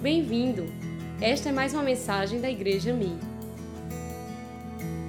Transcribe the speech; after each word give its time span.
Bem-vindo! 0.00 0.64
Esta 1.20 1.48
é 1.48 1.52
mais 1.52 1.74
uma 1.74 1.82
mensagem 1.82 2.40
da 2.40 2.48
Igreja 2.48 2.94
Mi. 2.94 3.16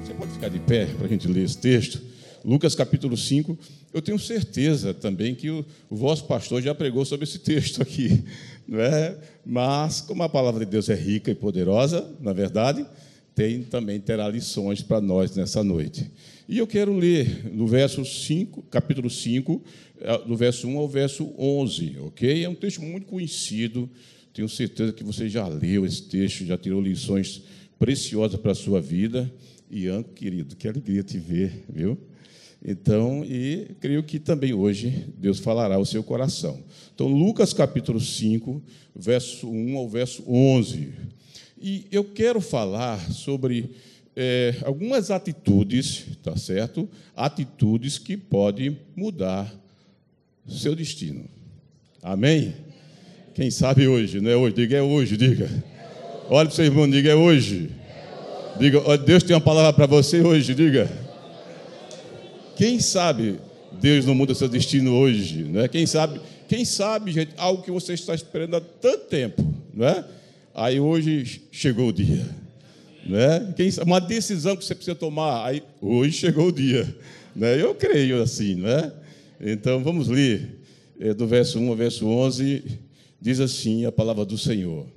Você 0.01 0.15
pode 0.15 0.31
ficar 0.31 0.49
de 0.49 0.57
pé 0.57 0.87
para 0.87 1.05
a 1.05 1.07
gente 1.07 1.27
ler 1.27 1.43
esse 1.43 1.59
texto? 1.59 2.01
Lucas 2.43 2.73
capítulo 2.73 3.15
5. 3.15 3.55
Eu 3.93 4.01
tenho 4.01 4.17
certeza 4.17 4.91
também 4.91 5.35
que 5.35 5.51
o, 5.51 5.63
o 5.91 5.95
vosso 5.95 6.25
pastor 6.25 6.63
já 6.63 6.73
pregou 6.73 7.05
sobre 7.05 7.25
esse 7.25 7.37
texto 7.37 7.83
aqui, 7.83 8.23
não 8.67 8.79
é? 8.79 9.15
Mas, 9.45 10.01
como 10.01 10.23
a 10.23 10.29
palavra 10.29 10.65
de 10.65 10.71
Deus 10.71 10.89
é 10.89 10.95
rica 10.95 11.29
e 11.29 11.35
poderosa, 11.35 12.11
na 12.19 12.33
verdade, 12.33 12.83
tem 13.35 13.61
também 13.61 13.99
terá 13.99 14.27
lições 14.27 14.81
para 14.81 14.99
nós 14.99 15.35
nessa 15.35 15.63
noite. 15.63 16.09
E 16.47 16.57
eu 16.57 16.65
quero 16.65 16.97
ler 16.97 17.53
no 17.53 17.67
verso 17.67 18.03
5, 18.03 18.63
capítulo 18.63 19.07
5, 19.07 19.63
eh, 20.01 20.17
do 20.25 20.35
verso 20.35 20.67
1 20.67 20.79
ao 20.79 20.89
verso 20.89 21.31
11, 21.37 21.97
ok? 22.07 22.43
É 22.43 22.49
um 22.49 22.55
texto 22.55 22.81
muito 22.81 23.05
conhecido, 23.05 23.87
tenho 24.39 24.47
certeza 24.47 24.93
que 24.93 25.03
você 25.03 25.27
já 25.27 25.45
leu 25.45 25.85
esse 25.85 26.03
texto, 26.03 26.45
já 26.45 26.57
tirou 26.57 26.79
lições 26.79 27.41
preciosas 27.77 28.39
para 28.39 28.53
a 28.53 28.55
sua 28.55 28.79
vida. 28.79 29.29
Ian, 29.69 30.01
querido, 30.01 30.55
que 30.55 30.65
alegria 30.65 31.03
te 31.03 31.17
ver, 31.17 31.65
viu? 31.67 31.97
Então, 32.63 33.25
e 33.25 33.75
creio 33.81 34.01
que 34.01 34.17
também 34.17 34.53
hoje 34.53 35.07
Deus 35.17 35.39
falará 35.39 35.75
ao 35.75 35.83
seu 35.83 36.01
coração. 36.01 36.63
Então, 36.95 37.07
Lucas 37.07 37.51
capítulo 37.51 37.99
5, 37.99 38.63
verso 38.95 39.49
1 39.49 39.77
ao 39.77 39.89
verso 39.89 40.23
11. 40.25 40.93
E 41.61 41.85
eu 41.91 42.05
quero 42.05 42.39
falar 42.39 42.97
sobre 43.11 43.71
é, 44.15 44.55
algumas 44.63 45.11
atitudes, 45.11 46.05
tá 46.23 46.37
certo? 46.37 46.87
Atitudes 47.13 47.97
que 47.97 48.15
podem 48.15 48.79
mudar 48.95 49.53
seu 50.47 50.73
destino. 50.73 51.25
Amém? 52.01 52.68
Quem 53.33 53.51
sabe 53.51 53.87
hoje, 53.87 54.19
não 54.19 54.29
é 54.29 54.35
hoje? 54.35 54.55
Diga, 54.55 54.77
é 54.77 54.81
hoje, 54.81 55.17
diga. 55.17 55.49
Olha 56.29 56.45
para 56.47 56.53
o 56.53 56.55
seu 56.55 56.65
irmão, 56.65 56.89
diga, 56.89 57.11
é 57.11 57.15
hoje. 57.15 57.69
Diga, 58.59 58.97
Deus 58.97 59.23
tem 59.23 59.35
uma 59.35 59.41
palavra 59.41 59.73
para 59.73 59.85
você 59.85 60.21
hoje, 60.21 60.53
diga. 60.53 60.89
Quem 62.55 62.79
sabe 62.79 63.39
Deus 63.79 64.05
não 64.05 64.15
muda 64.15 64.33
seu 64.33 64.49
destino 64.49 64.93
hoje, 64.93 65.43
não 65.43 65.61
é? 65.61 65.67
Quem 65.67 65.85
sabe, 65.85 66.19
quem 66.47 66.65
sabe, 66.65 67.11
gente, 67.11 67.31
algo 67.37 67.63
que 67.63 67.71
você 67.71 67.93
está 67.93 68.13
esperando 68.13 68.55
há 68.55 68.61
tanto 68.61 69.05
tempo, 69.05 69.53
não 69.73 69.87
é? 69.87 70.03
Aí 70.53 70.79
hoje 70.79 71.43
chegou 71.51 71.89
o 71.89 71.93
dia. 71.93 72.25
Né? 73.05 73.53
Uma 73.85 73.99
decisão 74.01 74.55
que 74.57 74.65
você 74.65 74.75
precisa 74.75 74.95
tomar. 74.95 75.45
Aí, 75.45 75.63
hoje 75.81 76.17
chegou 76.17 76.47
o 76.47 76.51
dia. 76.51 76.93
Né? 77.35 77.61
Eu 77.61 77.73
creio 77.73 78.21
assim. 78.21 78.55
Né? 78.55 78.91
Então 79.39 79.81
vamos 79.81 80.09
ler 80.09 80.59
é, 80.99 81.13
do 81.13 81.25
verso 81.25 81.59
1 81.59 81.69
ao 81.69 81.75
verso 81.75 82.07
11. 82.07 82.63
Diz 83.21 83.39
assim 83.39 83.85
a 83.85 83.91
palavra 83.91 84.25
do 84.25 84.37
Senhor. 84.37 84.87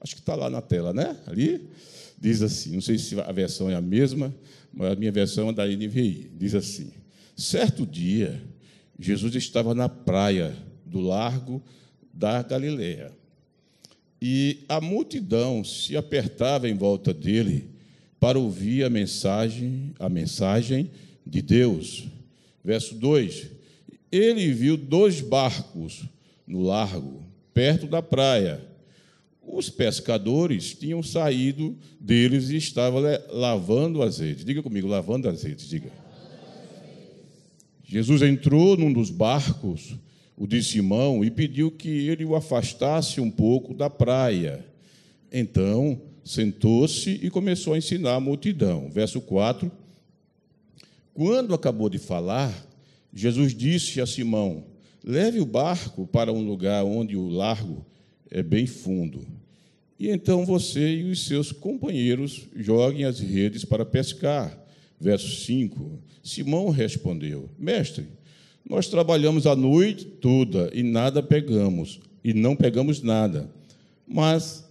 Acho 0.00 0.14
que 0.14 0.20
está 0.20 0.34
lá 0.34 0.48
na 0.48 0.60
tela, 0.60 0.92
né? 0.92 1.16
Ali. 1.26 1.68
Diz 2.18 2.42
assim: 2.42 2.72
não 2.72 2.80
sei 2.80 2.98
se 2.98 3.18
a 3.20 3.32
versão 3.32 3.70
é 3.70 3.74
a 3.74 3.80
mesma, 3.80 4.34
mas 4.72 4.92
a 4.92 4.96
minha 4.96 5.12
versão 5.12 5.50
é 5.50 5.52
da 5.52 5.66
NVI. 5.66 6.30
Diz 6.38 6.54
assim: 6.54 6.90
Certo 7.36 7.86
dia, 7.86 8.42
Jesus 8.98 9.34
estava 9.34 9.74
na 9.74 9.88
praia 9.88 10.56
do 10.84 11.00
largo 11.00 11.62
da 12.12 12.42
Galileia 12.42 13.12
e 14.20 14.64
a 14.68 14.80
multidão 14.80 15.62
se 15.62 15.96
apertava 15.96 16.68
em 16.68 16.74
volta 16.74 17.12
dele 17.12 17.70
para 18.18 18.38
ouvir 18.38 18.84
a 18.84 18.90
mensagem, 18.90 19.94
a 19.98 20.08
mensagem 20.08 20.90
de 21.26 21.42
Deus. 21.42 22.04
Verso 22.64 22.94
2: 22.94 23.50
Ele 24.10 24.52
viu 24.52 24.76
dois 24.76 25.20
barcos 25.20 26.04
no 26.46 26.62
largo, 26.62 27.22
perto 27.56 27.86
da 27.86 28.02
praia. 28.02 28.60
Os 29.42 29.70
pescadores 29.70 30.74
tinham 30.74 31.02
saído 31.02 31.74
deles 31.98 32.50
e 32.50 32.56
estavam 32.58 33.00
lavando 33.30 34.02
azeite. 34.02 34.44
Diga 34.44 34.62
comigo, 34.62 34.86
lavando 34.86 35.26
azeite, 35.26 35.66
diga. 35.66 35.90
Jesus 37.82 38.20
entrou 38.20 38.76
num 38.76 38.92
dos 38.92 39.08
barcos 39.08 39.96
o 40.36 40.46
de 40.46 40.62
Simão 40.62 41.24
e 41.24 41.30
pediu 41.30 41.70
que 41.70 41.88
ele 41.88 42.26
o 42.26 42.36
afastasse 42.36 43.22
um 43.22 43.30
pouco 43.30 43.72
da 43.72 43.88
praia. 43.88 44.62
Então, 45.32 45.98
sentou-se 46.22 47.08
e 47.22 47.30
começou 47.30 47.72
a 47.72 47.78
ensinar 47.78 48.16
a 48.16 48.20
multidão. 48.20 48.90
Verso 48.90 49.18
4. 49.18 49.72
Quando 51.14 51.54
acabou 51.54 51.88
de 51.88 51.98
falar, 51.98 52.52
Jesus 53.14 53.54
disse 53.54 53.98
a 53.98 54.06
Simão: 54.06 54.75
Leve 55.06 55.38
o 55.38 55.46
barco 55.46 56.04
para 56.04 56.32
um 56.32 56.44
lugar 56.44 56.84
onde 56.84 57.16
o 57.16 57.28
largo 57.28 57.86
é 58.28 58.42
bem 58.42 58.66
fundo. 58.66 59.24
E 59.96 60.10
então 60.10 60.44
você 60.44 60.96
e 60.96 61.04
os 61.04 61.26
seus 61.26 61.52
companheiros 61.52 62.48
joguem 62.56 63.04
as 63.04 63.20
redes 63.20 63.64
para 63.64 63.86
pescar. 63.86 64.58
Verso 65.00 65.44
5. 65.44 66.00
Simão 66.24 66.70
respondeu: 66.70 67.48
Mestre, 67.56 68.08
nós 68.68 68.88
trabalhamos 68.88 69.46
a 69.46 69.54
noite 69.54 70.04
toda 70.04 70.70
e 70.74 70.82
nada 70.82 71.22
pegamos, 71.22 72.00
e 72.24 72.34
não 72.34 72.56
pegamos 72.56 73.00
nada. 73.00 73.48
Mas, 74.08 74.68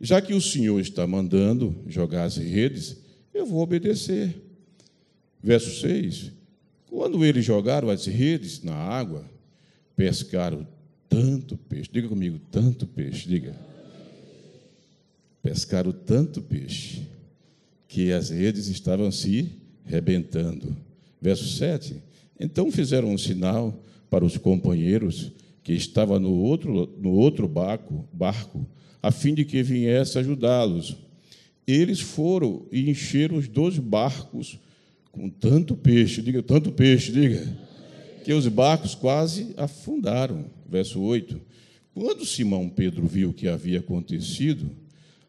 já 0.00 0.20
que 0.20 0.34
o 0.34 0.40
Senhor 0.40 0.80
está 0.80 1.06
mandando 1.06 1.84
jogar 1.86 2.24
as 2.24 2.36
redes, 2.36 2.96
eu 3.32 3.46
vou 3.46 3.62
obedecer. 3.62 4.34
Verso 5.40 5.80
6: 5.80 6.32
Quando 6.90 7.24
eles 7.24 7.44
jogaram 7.44 7.88
as 7.90 8.06
redes 8.06 8.62
na 8.64 8.74
água, 8.74 9.24
pescaram 9.98 10.64
tanto 11.08 11.56
peixe. 11.56 11.90
Diga 11.92 12.08
comigo, 12.08 12.38
tanto 12.52 12.86
peixe, 12.86 13.28
diga. 13.28 13.52
Pescaram 15.42 15.90
tanto 15.90 16.40
peixe 16.40 17.02
que 17.88 18.12
as 18.12 18.30
redes 18.30 18.68
estavam 18.68 19.10
se 19.10 19.50
rebentando. 19.84 20.76
Verso 21.20 21.48
7: 21.48 21.96
então 22.38 22.70
fizeram 22.70 23.12
um 23.12 23.18
sinal 23.18 23.82
para 24.08 24.24
os 24.24 24.36
companheiros 24.36 25.32
que 25.64 25.72
estavam 25.72 26.20
no 26.20 26.32
outro, 26.32 26.96
no 27.02 27.10
outro 27.10 27.48
barco, 27.48 28.08
barco, 28.12 28.64
a 29.02 29.10
fim 29.10 29.34
de 29.34 29.44
que 29.44 29.64
viesse 29.64 30.16
ajudá-los. 30.16 30.96
Eles 31.66 31.98
foram 31.98 32.66
e 32.70 32.88
encheram 32.88 33.36
os 33.36 33.48
dois 33.48 33.76
barcos 33.78 34.60
com 35.10 35.28
tanto 35.28 35.76
peixe, 35.76 36.22
diga, 36.22 36.40
tanto 36.40 36.70
peixe, 36.70 37.10
diga, 37.10 37.67
que 38.28 38.32
os 38.34 38.46
barcos 38.46 38.94
quase 38.94 39.54
afundaram. 39.56 40.50
Verso 40.68 41.00
8. 41.00 41.40
Quando 41.94 42.26
Simão 42.26 42.68
Pedro 42.68 43.06
viu 43.06 43.30
o 43.30 43.32
que 43.32 43.48
havia 43.48 43.78
acontecido, 43.78 44.70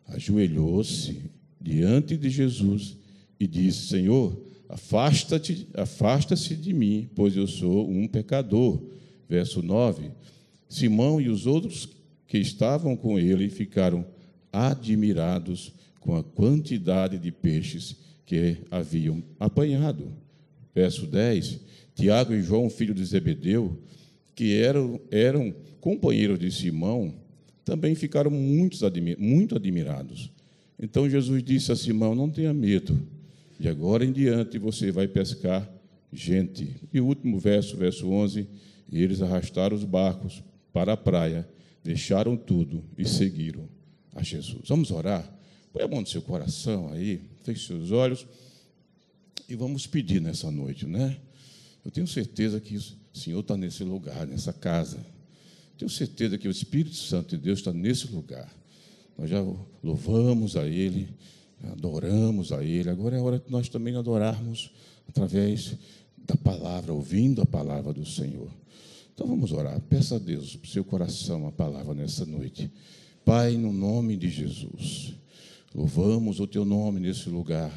ajoelhou-se 0.06 1.22
diante 1.62 2.18
de 2.18 2.30
Jesus 2.30 2.98
e 3.40 3.48
disse: 3.48 3.88
Senhor, 3.88 4.38
Afasta-te, 4.68 5.70
afasta-se 5.76 6.58
de 6.58 6.74
mim, 6.74 7.10
pois 7.16 7.38
eu 7.38 7.48
sou 7.48 7.90
um 7.90 8.06
pecador. 8.06 8.84
Verso 9.30 9.64
9. 9.64 10.12
Simão 10.68 11.22
e 11.22 11.30
os 11.30 11.48
outros 11.48 11.88
que 12.28 12.38
estavam 12.38 12.98
com 12.98 13.18
ele 13.18 13.48
ficaram 13.48 14.06
admirados 14.52 15.72
com 16.02 16.18
a 16.18 16.24
quantidade 16.24 17.18
de 17.18 17.32
peixes 17.32 17.96
que 18.26 18.58
haviam 18.70 19.24
apanhado. 19.40 20.12
Verso 20.76 21.08
10. 21.08 21.70
Tiago 22.00 22.34
e 22.34 22.42
João, 22.42 22.70
filho 22.70 22.94
de 22.94 23.04
Zebedeu, 23.04 23.78
que 24.34 24.56
eram, 24.56 25.02
eram 25.12 25.54
companheiros 25.82 26.40
de 26.40 26.50
Simão, 26.50 27.14
também 27.66 27.94
ficaram 27.94 28.32
muito, 28.32 28.78
muito 29.18 29.56
admirados. 29.56 30.32
Então 30.82 31.10
Jesus 31.10 31.44
disse 31.44 31.74
a 31.74 31.76
Simão: 31.76 32.16
Não 32.16 32.30
tenha 32.30 32.54
medo 32.54 32.98
de 33.60 33.68
agora 33.68 34.06
em 34.06 34.14
diante 34.14 34.58
você 34.58 34.94
vai 34.94 35.10
pescar 35.10 35.70
gente. 36.12 36.74
E 36.94 37.02
o 37.02 37.06
último 37.06 37.38
verso, 37.38 37.76
verso 37.76 38.10
11: 38.10 38.48
E 38.90 39.04
eles 39.04 39.22
arrastaram 39.22 39.76
os 39.76 39.84
barcos 39.84 40.42
para 40.72 40.94
a 40.94 40.98
praia, 40.98 41.46
deixaram 41.84 42.38
tudo 42.38 42.82
e 42.98 43.06
seguiram 43.06 43.68
a 44.16 44.24
Jesus. 44.24 44.70
Vamos 44.70 44.90
orar? 44.90 45.30
Põe 45.74 45.84
a 45.84 45.88
mão 45.88 46.00
no 46.00 46.08
seu 46.08 46.22
coração 46.22 46.94
aí, 46.94 47.20
feche 47.44 47.68
seus 47.68 47.92
olhos 47.92 48.26
e 49.50 49.56
vamos 49.56 49.86
pedir 49.86 50.22
nessa 50.22 50.50
noite, 50.50 50.88
né? 50.88 51.18
Eu 51.90 51.92
tenho 51.92 52.08
certeza 52.08 52.60
que 52.60 52.78
o 52.78 52.84
Senhor 53.12 53.40
está 53.40 53.58
nesse 53.58 53.84
lugar, 53.84 54.28
nessa 54.28 54.54
casa. 54.54 55.04
Tenho 55.76 55.90
certeza 55.90 56.38
que 56.38 56.48
o 56.48 56.52
Espírito 56.52 56.96
Santo 56.96 57.36
de 57.36 57.38
Deus 57.42 57.58
está 57.58 57.74
nesse 57.74 58.08
lugar. 58.12 58.48
Nós 59.18 59.28
já 59.28 59.44
louvamos 59.84 60.56
a 60.56 60.68
Ele 60.68 61.10
adoramos 61.64 62.52
a 62.52 62.64
Ele. 62.64 62.90
Agora 62.90 63.18
é 63.18 63.20
hora 63.20 63.40
de 63.40 63.52
nós 63.52 63.70
também 63.70 63.96
adorarmos 63.96 64.72
através 65.08 65.76
da 66.18 66.36
palavra, 66.36 66.94
ouvindo 66.94 67.42
a 67.42 67.46
palavra 67.46 67.92
do 67.92 68.06
Senhor. 68.06 68.50
Então 69.14 69.28
vamos 69.28 69.52
orar. 69.52 69.80
Peça 69.82 70.16
a 70.16 70.20
Deus 70.20 70.56
para 70.56 70.68
o 70.68 70.72
seu 70.72 70.84
coração 70.84 71.48
a 71.48 71.52
palavra 71.52 71.94
nessa 71.94 72.26
noite. 72.26 72.72
Pai, 73.26 73.58
no 73.58 73.74
nome 73.74 74.16
de 74.16 74.30
Jesus, 74.30 75.14
louvamos 75.74 76.40
o 76.40 76.48
teu 76.48 76.64
nome 76.64 77.00
nesse 77.00 77.30
lugar. 77.30 77.72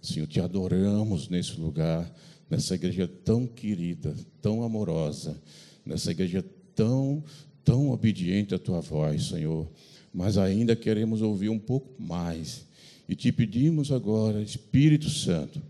Senhor, 0.00 0.26
te 0.26 0.38
adoramos 0.38 1.28
nesse 1.28 1.58
lugar, 1.58 2.12
nessa 2.54 2.76
igreja 2.76 3.08
tão 3.24 3.48
querida, 3.48 4.14
tão 4.40 4.62
amorosa, 4.62 5.36
nessa 5.84 6.12
igreja 6.12 6.44
tão, 6.74 7.22
tão 7.64 7.90
obedientes 7.90 8.52
à 8.52 8.58
tua 8.58 8.80
voz, 8.80 9.26
Senhor, 9.26 9.68
mas 10.12 10.38
ainda 10.38 10.76
queremos 10.76 11.20
ouvir 11.20 11.48
um 11.48 11.58
pouco 11.58 12.00
mais. 12.00 12.64
E 13.08 13.16
te 13.16 13.32
pedimos 13.32 13.90
agora, 13.90 14.40
Espírito 14.40 15.10
Santo, 15.10 15.60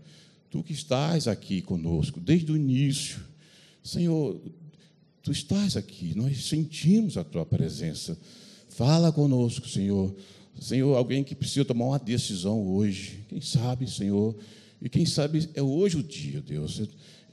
tu 0.51 0.61
que 0.61 0.73
estás 0.73 1.27
aqui 1.27 1.59
conosco 1.59 2.19
desde 2.19 2.51
o 2.51 2.55
início, 2.55 3.19
Senhor, 3.83 4.39
tu 5.23 5.31
estás 5.31 5.75
aqui, 5.75 6.13
nós 6.15 6.45
sentimos 6.45 7.17
a 7.17 7.23
tua 7.23 7.45
presença. 7.47 8.15
Fala 8.69 9.11
conosco, 9.11 9.67
Senhor. 9.67 10.15
Senhor, 10.61 10.95
alguém 10.95 11.23
que 11.23 11.33
precisa 11.33 11.65
tomar 11.65 11.85
uma 11.85 11.99
decisão 11.99 12.61
hoje, 12.67 13.25
quem 13.27 13.41
sabe, 13.41 13.89
Senhor, 13.89 14.35
e 14.85 14.89
quem 14.89 15.03
sabe 15.03 15.49
é 15.55 15.63
hoje 15.63 15.97
o 15.97 16.03
dia, 16.03 16.39
Deus. 16.41 16.79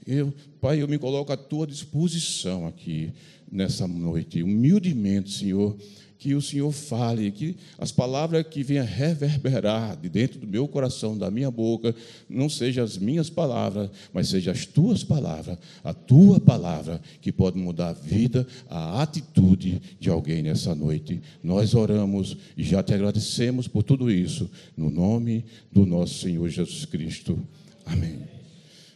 Eu, 0.07 0.33
Pai, 0.59 0.81
eu 0.81 0.87
me 0.87 0.97
coloco 0.97 1.31
à 1.31 1.37
tua 1.37 1.67
disposição 1.67 2.65
aqui 2.65 3.13
nessa 3.51 3.87
noite, 3.87 4.41
humildemente, 4.41 5.29
Senhor, 5.29 5.77
que 6.23 6.33
o 6.35 6.41
Senhor 6.41 6.71
fale, 6.71 7.29
que 7.31 7.57
as 7.77 7.91
palavras 7.91 8.47
que 8.47 8.63
venham 8.63 8.85
reverberar 8.85 9.97
de 9.97 10.07
dentro 10.07 10.39
do 10.39 10.47
meu 10.47 10.65
coração, 10.69 11.17
da 11.17 11.29
minha 11.29 11.51
boca, 11.51 11.93
não 12.29 12.47
sejam 12.47 12.81
as 12.81 12.97
minhas 12.97 13.29
palavras, 13.29 13.89
mas 14.13 14.29
sejam 14.29 14.53
as 14.53 14.65
tuas 14.65 15.03
palavras, 15.03 15.57
a 15.83 15.93
tua 15.93 16.39
palavra, 16.39 17.01
que 17.19 17.29
pode 17.29 17.57
mudar 17.57 17.89
a 17.89 17.91
vida, 17.91 18.47
a 18.69 19.01
atitude 19.01 19.81
de 19.99 20.09
alguém 20.09 20.41
nessa 20.41 20.73
noite. 20.73 21.21
Nós 21.43 21.73
oramos 21.73 22.37
e 22.55 22.63
já 22.63 22.81
te 22.81 22.93
agradecemos 22.93 23.67
por 23.67 23.83
tudo 23.83 24.09
isso, 24.09 24.49
no 24.77 24.89
nome 24.89 25.43
do 25.73 25.85
nosso 25.85 26.19
Senhor 26.19 26.47
Jesus 26.47 26.85
Cristo. 26.85 27.37
Amém. 27.85 28.21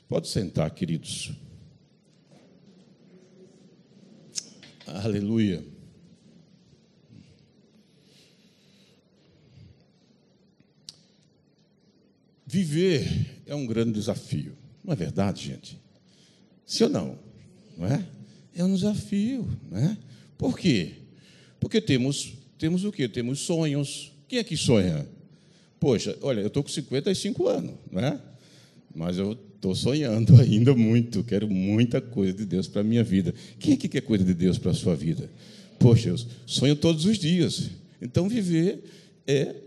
Pode 0.08 0.30
sentar, 0.30 0.72
queridos. 0.72 1.34
Aleluia. 4.88 5.77
Viver 12.57 13.07
é 13.45 13.54
um 13.54 13.68
grande 13.68 13.92
desafio. 13.92 14.54
Não 14.83 14.92
é 14.92 14.95
verdade, 14.95 15.45
gente? 15.45 15.77
Sim 16.65 16.86
ou 16.86 16.89
não? 16.89 17.19
Não 17.77 17.86
é? 17.86 18.04
É 18.56 18.63
um 18.63 18.74
desafio, 18.74 19.48
né? 19.69 19.95
Por 20.39 20.57
quê? 20.57 20.94
Porque 21.59 21.80
temos, 21.80 22.33
temos 22.57 22.83
o 22.83 22.92
quê? 22.92 23.07
Temos 23.07 23.42
sonhos. 23.42 24.12
Quem 24.27 24.39
é 24.39 24.44
que 24.44 24.57
sonha? 24.57 25.07
Poxa, 25.80 26.18
olha, 26.19 26.42
eu 26.42 26.48
estou 26.48 26.63
com 26.63 26.69
55 26.69 27.48
anos, 27.48 27.75
né? 27.92 28.19
Mas 28.95 29.19
eu 29.19 29.33
estou 29.33 29.75
sonhando 29.75 30.36
ainda 30.42 30.74
muito. 30.74 31.24
Quero 31.24 31.48
muita 31.48 32.01
coisa 32.01 32.33
de 32.33 32.44
Deus 32.44 32.68
para 32.68 32.81
a 32.81 32.83
minha 32.83 33.04
vida. 33.04 33.36
Quem 33.59 33.75
é 33.75 33.77
que 33.77 33.88
quer 33.88 34.01
coisa 34.01 34.24
de 34.24 34.33
Deus 34.33 34.57
para 34.57 34.71
a 34.71 34.74
sua 34.74 34.95
vida? 34.95 35.30
Poxa, 35.77 36.09
eu 36.09 36.18
sonho 36.48 36.75
todos 36.75 37.06
os 37.06 37.19
dias. 37.19 37.69
Então, 38.01 38.27
viver 38.27 38.83
é 39.27 39.67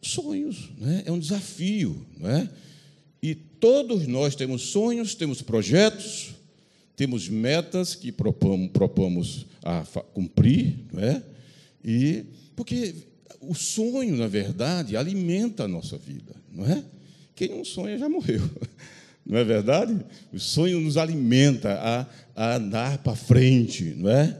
sonhos, 0.00 0.70
né? 0.78 1.02
é 1.06 1.12
um 1.12 1.18
desafio. 1.18 2.06
Né? 2.18 2.48
E 3.22 3.34
todos 3.34 4.06
nós 4.06 4.34
temos 4.34 4.62
sonhos, 4.62 5.14
temos 5.14 5.42
projetos, 5.42 6.34
temos 6.96 7.28
metas 7.28 7.94
que 7.94 8.10
propomos, 8.10 8.70
propomos 8.70 9.46
a 9.62 9.84
cumprir, 10.12 10.76
né? 10.92 11.22
e 11.84 12.24
porque 12.56 12.94
o 13.40 13.54
sonho, 13.54 14.16
na 14.16 14.26
verdade, 14.26 14.96
alimenta 14.96 15.64
a 15.64 15.68
nossa 15.68 15.96
vida, 15.96 16.34
não 16.52 16.66
é? 16.66 16.82
Quem 17.34 17.50
não 17.50 17.64
sonha 17.64 17.96
já 17.96 18.08
morreu, 18.08 18.42
não 19.24 19.38
é 19.38 19.44
verdade? 19.44 19.96
O 20.32 20.40
sonho 20.40 20.80
nos 20.80 20.96
alimenta 20.96 21.74
a, 21.74 22.06
a 22.34 22.56
andar 22.56 22.98
para 22.98 23.14
frente, 23.14 23.94
não 23.96 24.10
é? 24.10 24.36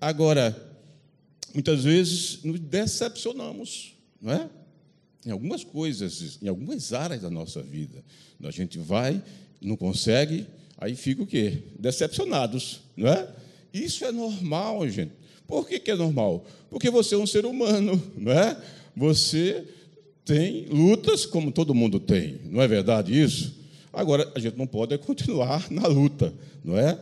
Agora, 0.00 0.56
muitas 1.52 1.82
vezes 1.82 2.44
nos 2.44 2.60
decepcionamos, 2.60 3.94
não 4.22 4.32
é? 4.32 4.48
Em 5.28 5.30
algumas 5.30 5.62
coisas, 5.62 6.38
em 6.40 6.48
algumas 6.48 6.94
áreas 6.94 7.20
da 7.20 7.28
nossa 7.28 7.62
vida. 7.62 8.02
A 8.42 8.50
gente 8.50 8.78
vai, 8.78 9.22
não 9.60 9.76
consegue, 9.76 10.46
aí 10.78 10.96
fica 10.96 11.22
o 11.22 11.26
quê? 11.26 11.64
Decepcionados, 11.78 12.80
não 12.96 13.08
é? 13.08 13.28
Isso 13.72 14.06
é 14.06 14.10
normal, 14.10 14.88
gente. 14.88 15.12
Por 15.46 15.68
que, 15.68 15.78
que 15.80 15.90
é 15.90 15.94
normal? 15.94 16.46
Porque 16.70 16.90
você 16.90 17.14
é 17.14 17.18
um 17.18 17.26
ser 17.26 17.44
humano, 17.44 18.02
não 18.16 18.32
é? 18.32 18.58
Você 18.96 19.66
tem 20.24 20.64
lutas 20.70 21.26
como 21.26 21.52
todo 21.52 21.74
mundo 21.74 22.00
tem, 22.00 22.40
não 22.46 22.62
é 22.62 22.66
verdade 22.66 23.18
isso? 23.18 23.54
Agora, 23.92 24.32
a 24.34 24.38
gente 24.38 24.56
não 24.56 24.66
pode 24.66 24.96
continuar 25.04 25.70
na 25.70 25.86
luta, 25.86 26.32
não 26.64 26.78
é? 26.78 26.98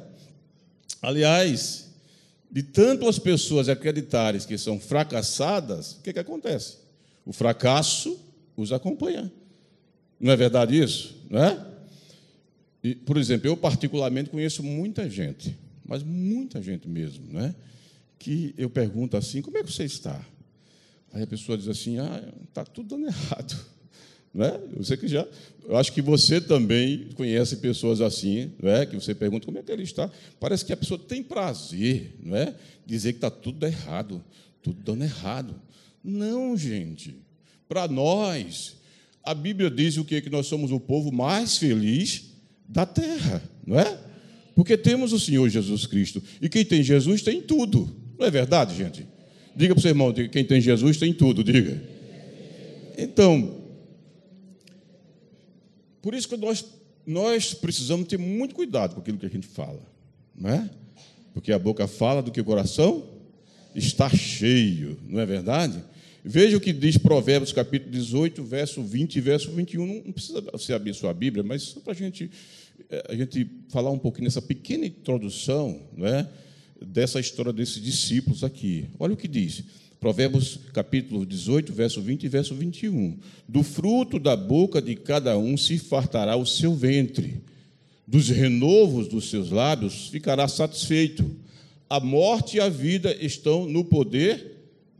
Aliás, 1.01 1.93
de 2.51 2.65
tanto 2.65 3.09
as 3.09 3.21
pessoas 3.21 3.69
acreditarem 3.69 4.41
que 4.41 4.59
são 4.59 4.81
fracassadas, 4.81 5.93
o 5.93 6.03
que, 6.03 6.13
que 6.13 6.19
acontece? 6.19 6.86
O 7.27 7.33
fracasso 7.33 8.19
os 8.57 8.73
acompanha. 8.73 9.31
Não 10.19 10.33
é 10.33 10.37
verdade 10.37 10.81
isso? 10.81 11.15
Não 11.29 11.45
é? 11.45 11.67
E, 12.83 12.95
por 12.95 13.19
exemplo, 13.19 13.47
eu 13.47 13.57
particularmente 13.57 14.31
conheço 14.31 14.63
muita 14.63 15.11
gente, 15.11 15.55
mas 15.85 16.03
muita 16.03 16.63
gente 16.63 16.89
mesmo, 16.89 17.27
não 17.31 17.41
é? 17.41 17.55
que 18.19 18.55
eu 18.57 18.69
pergunto 18.69 19.17
assim, 19.17 19.43
como 19.43 19.59
é 19.59 19.63
que 19.63 19.73
você 19.73 19.85
está? 19.85 20.21
Aí 21.13 21.23
a 21.23 21.27
pessoa 21.27 21.57
diz 21.57 21.69
assim, 21.69 21.99
ah, 21.99 22.23
está 22.49 22.65
tudo 22.65 22.89
dando 22.97 23.07
errado. 23.07 23.57
Não 24.33 24.45
é? 24.45 24.61
Você 24.77 24.97
que 24.97 25.09
já, 25.09 25.27
eu 25.65 25.77
acho 25.77 25.93
que 25.93 26.03
você 26.03 26.41
também 26.41 27.09
conhece 27.15 27.57
pessoas 27.57 28.01
assim, 28.01 28.53
não 28.63 28.71
é? 28.71 28.85
Que 28.85 28.95
você 28.95 29.15
pergunta 29.15 29.47
como 29.47 29.59
é 29.59 29.63
que 29.63 29.73
ele 29.73 29.83
está. 29.83 30.11
Parece 30.39 30.65
que 30.65 30.73
a 30.73 30.77
pessoa 30.77 30.99
tem 30.99 31.23
prazer, 31.23 32.15
não 32.23 32.37
é? 32.37 32.55
Dizer 32.85 33.13
que 33.13 33.19
está 33.19 33.31
tudo 33.31 33.65
errado, 33.65 34.23
tudo 34.63 34.83
dando 34.83 35.05
errado. 35.05 35.55
Não, 36.07 36.57
gente. 36.57 37.17
Para 37.69 37.89
nós, 37.89 38.77
a 39.25 39.35
Bíblia 39.35 39.69
diz 39.69 39.97
o 39.97 40.05
que? 40.05 40.21
Que 40.21 40.31
nós 40.31 40.47
somos 40.47 40.71
o 40.71 40.79
povo 40.79 41.11
mais 41.11 41.59
feliz 41.59 42.31
da 42.69 42.87
terra, 42.87 43.43
não 43.67 43.79
é? 43.79 43.99
Porque 44.55 44.77
temos 44.77 45.13
o 45.13 45.19
Senhor 45.19 45.49
Jesus 45.49 45.85
Cristo. 45.85 46.23
E 46.41 46.49
quem 46.49 46.65
tem 46.65 46.81
Jesus 46.81 47.23
tem 47.23 47.43
tudo. 47.43 47.95
Não 48.17 48.25
é 48.25 48.31
verdade, 48.31 48.77
gente? 48.77 49.05
Diga 49.57 49.75
para 49.75 49.81
o 49.81 49.83
seu 49.83 49.91
irmão, 49.91 50.13
quem 50.13 50.45
tem 50.45 50.61
Jesus 50.61 50.97
tem 50.97 51.13
tudo, 51.13 51.43
diga. 51.43 51.83
Então, 52.97 53.63
por 56.01 56.15
isso 56.15 56.29
que 56.29 56.37
nós, 56.37 56.65
nós 57.05 57.53
precisamos 57.53 58.07
ter 58.07 58.17
muito 58.17 58.55
cuidado 58.55 58.95
com 58.95 59.01
aquilo 59.01 59.19
que 59.19 59.27
a 59.27 59.31
gente 59.31 59.47
fala, 59.47 59.83
não 60.35 60.51
é? 60.51 60.71
Porque 61.35 61.53
a 61.53 61.59
boca 61.59 61.89
fala 61.89 62.23
do 62.23 62.31
que 62.31 62.41
o 62.41 62.45
coração 62.45 63.05
está 63.75 64.09
cheio, 64.09 64.97
não 65.09 65.21
é 65.21 65.27
verdade? 65.27 65.83
Veja 66.29 66.57
o 66.57 66.61
que 66.61 66.73
diz 66.73 66.99
Provérbios 66.99 67.53
capítulo 67.53 67.93
18, 67.93 68.43
verso 68.43 68.83
20 68.83 69.15
e 69.15 69.21
verso 69.21 69.53
21. 69.53 69.87
Não 69.87 70.13
precisa 70.13 70.41
você 70.41 70.73
abrir 70.73 70.93
sua 70.93 71.15
Bíblia, 71.15 71.45
mas 71.45 71.63
só 71.63 71.79
para 71.79 71.93
a 71.93 71.95
gente, 71.95 72.29
eh, 72.91 73.07
a 73.11 73.15
gente 73.15 73.49
falar 73.69 73.93
um 73.93 73.99
pouquinho 73.99 74.25
nessa 74.25 74.43
pequena 74.43 74.85
introdução 74.87 75.81
né, 75.97 76.29
dessa 76.85 77.21
história 77.21 77.53
desses 77.53 77.81
discípulos 77.81 78.43
aqui. 78.43 78.87
Olha 78.99 79.15
o 79.15 79.17
que 79.17 79.29
diz. 79.29 79.63
Provérbios 80.01 80.59
capítulo 80.73 81.25
18, 81.25 81.73
verso 81.73 82.03
20 82.03 82.25
e 82.25 82.29
verso 82.29 82.57
21. 82.57 83.19
Do 83.49 83.63
fruto 83.63 84.19
da 84.19 84.35
boca 84.35 84.83
de 84.83 84.97
cada 84.97 85.39
um 85.39 85.57
se 85.57 85.79
fartará 85.79 86.35
o 86.35 86.45
seu 86.45 86.75
ventre, 86.75 87.41
dos 88.05 88.31
renovos 88.31 89.07
dos 89.07 89.31
seus 89.31 89.51
lábios 89.51 90.09
ficará 90.09 90.49
satisfeito. 90.49 91.25
A 91.89 92.01
morte 92.01 92.57
e 92.57 92.61
a 92.61 92.69
vida 92.69 93.17
estão 93.21 93.65
no 93.65 93.85
poder 93.85 94.56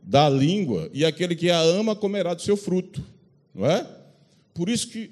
da 0.07 0.31
língua, 0.31 0.89
e 0.93 1.05
aquele 1.05 1.35
que 1.35 1.51
a 1.51 1.59
ama 1.59 1.97
comerá 1.97 2.33
do 2.33 2.41
seu 2.41 2.57
fruto. 2.57 3.05
Não 3.53 3.67
é? 3.67 3.85
Por 4.55 4.69
isso 4.69 4.89
que 4.89 5.11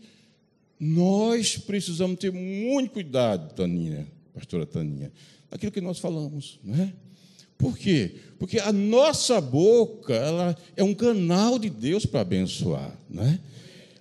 nós 0.78 1.58
precisamos 1.58 2.16
ter 2.18 2.30
muito 2.30 2.92
cuidado, 2.92 3.52
Taninha, 3.54 4.06
pastora 4.32 4.64
Taninha, 4.64 5.12
daquilo 5.50 5.72
que 5.72 5.80
nós 5.80 5.98
falamos, 5.98 6.60
não 6.62 6.80
é? 6.80 6.92
Por 7.58 7.76
quê? 7.76 8.16
Porque 8.38 8.58
a 8.60 8.72
nossa 8.72 9.40
boca 9.40 10.14
ela 10.14 10.56
é 10.76 10.84
um 10.84 10.94
canal 10.94 11.58
de 11.58 11.70
Deus 11.70 12.06
para 12.06 12.20
abençoar, 12.20 12.96
não 13.08 13.24
é? 13.24 13.40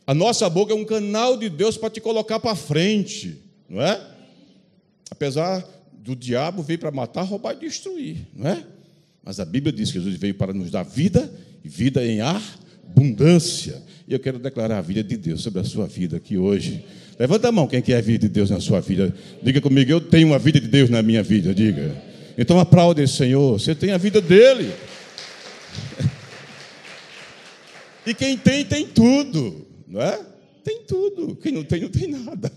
A 0.06 0.14
nossa 0.14 0.50
boca 0.50 0.74
é 0.74 0.76
um 0.76 0.86
canal 0.86 1.38
de 1.38 1.50
Deus 1.50 1.78
para 1.78 1.90
te 1.90 2.02
colocar 2.02 2.40
para 2.40 2.56
frente, 2.56 3.40
não 3.70 3.82
é? 3.82 4.16
Apesar 5.10 5.66
do 5.94 6.16
diabo 6.16 6.62
vir 6.62 6.78
para 6.78 6.92
matar, 6.92 7.24
roubar 7.24 7.56
e 7.56 7.60
destruir, 7.60 8.28
não 8.36 8.50
é? 8.50 8.66
Mas 9.24 9.39
a 9.39 9.46
Bíblia 9.46 9.72
diz 9.72 9.92
que 9.92 10.00
Jesus 10.00 10.15
veio 10.15 10.36
para 10.36 10.53
nos 10.53 10.70
dar 10.70 10.84
vida 10.84 11.32
e 11.63 11.70
vida 11.70 12.06
em 12.06 12.20
abundância. 12.22 13.82
E 14.08 14.13
eu 14.13 14.20
quero 14.20 14.38
declarar 14.38 14.80
a 14.80 14.82
vida 14.82 15.03
de 15.03 15.15
Deus 15.15 15.42
sobre 15.42 15.62
a 15.62 15.63
sua 15.63 15.88
vida 15.88 16.18
aqui 16.18 16.38
hoje. 16.38 16.84
Levanta 17.18 17.48
a 17.48 17.51
mão 17.51 17.68
quem 17.68 17.82
quer 17.82 17.98
a 17.98 18.01
vida 18.01 18.27
de 18.27 18.34
Deus 18.34 18.50
na 18.50 18.60
sua 18.60 18.82
vida. 18.82 19.15
Diga 19.42 19.62
comigo, 19.62 19.89
eu 19.89 20.01
tenho 20.01 20.27
uma 20.27 20.39
vida 20.39 20.60
de 20.60 20.68
Deus 20.68 20.89
na 20.89 21.01
minha 21.01 21.24
vida. 21.24 21.53
Diga. 21.53 21.96
Então 22.38 22.60
aplaude 22.60 23.01
esse 23.01 23.13
Senhor. 23.13 23.60
Você 23.60 23.74
tem 23.74 23.92
a 23.92 23.98
vida 23.98 24.20
dele. 24.22 24.72
E 28.06 28.13
quem 28.13 28.38
tem, 28.38 28.65
tem 28.65 28.86
tudo. 28.86 29.65
Não 29.88 30.01
é? 30.01 30.20
Tem 30.62 30.82
tudo. 30.86 31.38
Quem 31.38 31.53
não 31.53 31.63
tem, 31.63 31.84
não 31.84 31.89
tem 31.89 32.10
nada. 32.10 32.51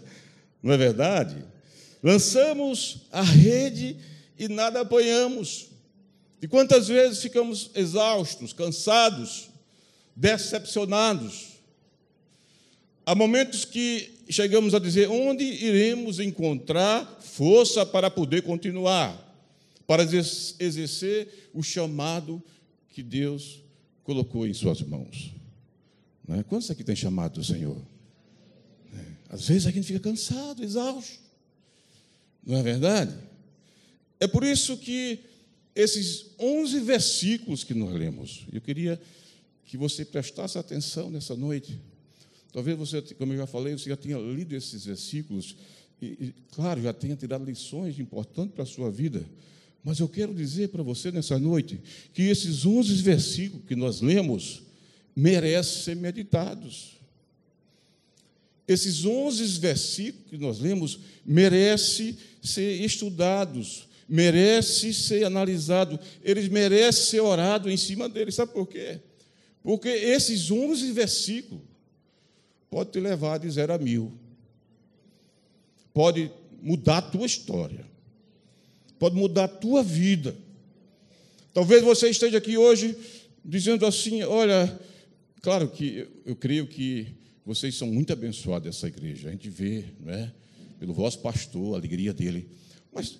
Não 0.60 0.72
é 0.72 0.76
verdade? 0.76 1.36
Lançamos 2.02 3.06
a 3.12 3.22
rede 3.22 3.96
e 4.36 4.48
nada 4.48 4.80
apanhamos. 4.80 5.68
E 6.40 6.46
quantas 6.48 6.88
vezes 6.88 7.22
ficamos 7.22 7.70
exaustos, 7.74 8.52
cansados, 8.52 9.48
decepcionados. 10.14 11.56
Há 13.04 13.14
momentos 13.14 13.64
que 13.64 14.14
chegamos 14.28 14.74
a 14.74 14.78
dizer: 14.78 15.08
onde 15.08 15.44
iremos 15.44 16.18
encontrar 16.18 17.20
força 17.20 17.84
para 17.86 18.10
poder 18.10 18.42
continuar, 18.42 19.22
para 19.86 20.02
exercer 20.02 21.50
o 21.54 21.62
chamado 21.62 22.42
que 22.90 23.02
Deus 23.02 23.60
colocou 24.02 24.46
em 24.46 24.54
Suas 24.54 24.82
mãos? 24.82 25.32
Não 26.26 26.38
é? 26.38 26.42
Quantos 26.42 26.70
aqui 26.70 26.82
têm 26.82 26.96
chamado 26.96 27.34
do 27.34 27.44
Senhor? 27.44 27.80
É. 28.94 29.34
Às 29.34 29.46
vezes 29.48 29.66
a 29.66 29.70
gente 29.70 29.86
fica 29.86 30.00
cansado, 30.00 30.62
exausto. 30.64 31.18
Não 32.44 32.56
é 32.56 32.62
verdade? 32.62 33.14
É 34.18 34.26
por 34.26 34.44
isso 34.44 34.76
que 34.76 35.20
esses 35.76 36.30
11 36.38 36.80
versículos 36.80 37.62
que 37.62 37.74
nós 37.74 37.92
lemos, 37.92 38.46
eu 38.50 38.60
queria 38.62 39.00
que 39.66 39.76
você 39.76 40.04
prestasse 40.04 40.56
atenção 40.56 41.10
nessa 41.10 41.36
noite. 41.36 41.78
Talvez 42.50 42.78
você, 42.78 43.02
como 43.02 43.34
eu 43.34 43.36
já 43.36 43.46
falei, 43.46 43.74
você 43.74 43.90
já 43.90 43.96
tenha 43.96 44.16
lido 44.16 44.54
esses 44.56 44.86
versículos 44.86 45.54
e, 46.00 46.06
e 46.06 46.34
claro, 46.52 46.82
já 46.82 46.92
tenha 46.92 47.14
tirado 47.14 47.44
lições 47.44 47.98
importantes 47.98 48.54
para 48.54 48.62
a 48.62 48.66
sua 48.66 48.90
vida. 48.90 49.24
Mas 49.84 50.00
eu 50.00 50.08
quero 50.08 50.34
dizer 50.34 50.68
para 50.68 50.82
você 50.82 51.12
nessa 51.12 51.38
noite 51.38 51.80
que 52.12 52.22
esses 52.22 52.64
11 52.64 52.94
versículos 53.02 53.66
que 53.66 53.76
nós 53.76 54.00
lemos 54.00 54.62
merecem 55.14 55.82
ser 55.82 55.96
meditados. 55.96 56.96
Esses 58.66 59.04
11 59.04 59.58
versículos 59.60 60.30
que 60.30 60.38
nós 60.38 60.58
lemos 60.58 60.98
merecem 61.24 62.16
ser 62.42 62.80
estudados, 62.82 63.85
merecem 64.08 64.92
ser 64.92 65.24
analisados, 65.24 65.98
eles 66.22 66.48
merecem 66.48 67.04
ser 67.04 67.20
orado 67.20 67.70
em 67.70 67.76
cima 67.76 68.08
deles. 68.08 68.34
Sabe 68.34 68.52
por 68.52 68.66
quê? 68.66 69.00
Porque 69.62 69.88
esses 69.88 70.50
11 70.50 70.92
versículos 70.92 71.64
pode 72.70 72.90
te 72.90 73.00
levar 73.00 73.38
de 73.38 73.50
zero 73.50 73.72
a 73.72 73.78
mil. 73.78 74.12
Pode 75.92 76.30
mudar 76.62 76.98
a 76.98 77.02
tua 77.02 77.26
história. 77.26 77.84
Pode 78.98 79.16
mudar 79.16 79.44
a 79.44 79.48
tua 79.48 79.82
vida. 79.82 80.36
Talvez 81.52 81.82
você 81.82 82.08
esteja 82.10 82.38
aqui 82.38 82.56
hoje 82.56 82.96
dizendo 83.44 83.86
assim: 83.86 84.22
olha, 84.22 84.78
claro 85.40 85.68
que 85.68 85.98
eu, 85.98 86.08
eu 86.26 86.36
creio 86.36 86.66
que 86.66 87.14
vocês 87.44 87.74
são 87.74 87.88
muito 87.88 88.12
abençoados 88.12 88.64
dessa 88.66 88.88
igreja. 88.88 89.28
A 89.28 89.32
gente 89.32 89.48
vê, 89.48 89.84
não 90.00 90.12
é? 90.12 90.32
Pelo 90.78 90.92
vosso 90.92 91.20
pastor, 91.20 91.74
a 91.74 91.78
alegria 91.78 92.12
dele. 92.12 92.48
Mas 92.92 93.18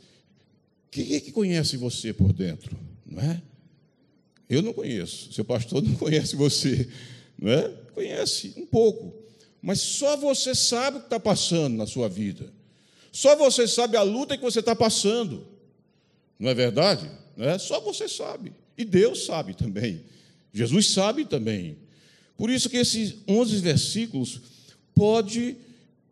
quem 0.97 1.15
é 1.15 1.21
que 1.21 1.31
conhece 1.31 1.77
você 1.77 2.11
por 2.11 2.33
dentro? 2.33 2.75
Não 3.05 3.23
é? 3.23 3.43
Eu 4.49 4.63
não 4.63 4.73
conheço, 4.73 5.31
seu 5.31 5.45
pastor 5.45 5.83
não 5.85 5.95
conhece 5.95 6.35
você, 6.35 6.89
não 7.39 7.53
é? 7.53 7.69
Conhece 7.93 8.55
um 8.57 8.65
pouco, 8.65 9.15
mas 9.61 9.79
só 9.79 10.17
você 10.17 10.55
sabe 10.55 10.97
o 10.97 11.01
que 11.01 11.07
está 11.07 11.21
passando 11.21 11.77
na 11.77 11.87
sua 11.87 12.09
vida. 12.09 12.51
Só 13.13 13.37
você 13.37 13.69
sabe 13.69 13.99
a 13.99 14.03
luta 14.03 14.39
que 14.39 14.43
você 14.43 14.61
está 14.61 14.75
passando, 14.75 15.47
não 16.39 16.49
é 16.49 16.55
verdade? 16.55 17.11
Não 17.37 17.47
é? 17.47 17.59
Só 17.59 17.79
você 17.79 18.09
sabe, 18.09 18.55
e 18.79 18.83
Deus 18.83 19.27
sabe 19.27 19.53
também, 19.53 20.03
Jesus 20.51 20.89
sabe 20.89 21.27
também. 21.27 21.77
Por 22.39 22.49
isso 22.49 22.71
que 22.71 22.79
esses 22.79 23.17
11 23.29 23.61
versículos 23.61 24.41
pode, 24.95 25.57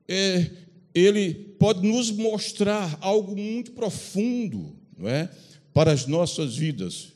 é, 0.07 0.51
ele 0.95 1.35
pode 1.35 1.87
nos 1.87 2.11
mostrar 2.11 2.97
algo 3.01 3.37
muito 3.37 3.73
profundo, 3.73 4.77
não 4.97 5.09
é, 5.09 5.29
para 5.73 5.91
as 5.91 6.07
nossas 6.07 6.57
vidas. 6.57 7.13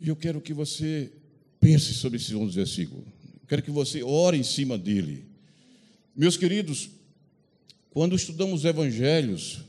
E 0.00 0.08
eu 0.08 0.16
quero 0.16 0.40
que 0.40 0.52
você 0.52 1.10
pense 1.58 1.94
sobre 1.94 2.18
esses 2.18 2.32
11 2.32 2.54
versículos. 2.54 3.04
Quero 3.48 3.62
que 3.62 3.70
você 3.70 4.02
ore 4.02 4.36
em 4.36 4.42
cima 4.42 4.76
dele. 4.76 5.24
Meus 6.14 6.36
queridos, 6.36 6.90
quando 7.90 8.14
estudamos 8.14 8.64
evangelhos, 8.64 9.60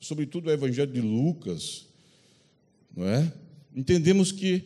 sobretudo 0.00 0.48
o 0.48 0.52
evangelho 0.52 0.92
de 0.92 1.00
Lucas, 1.00 1.86
não 2.94 3.06
é? 3.06 3.32
Entendemos 3.74 4.32
que 4.32 4.64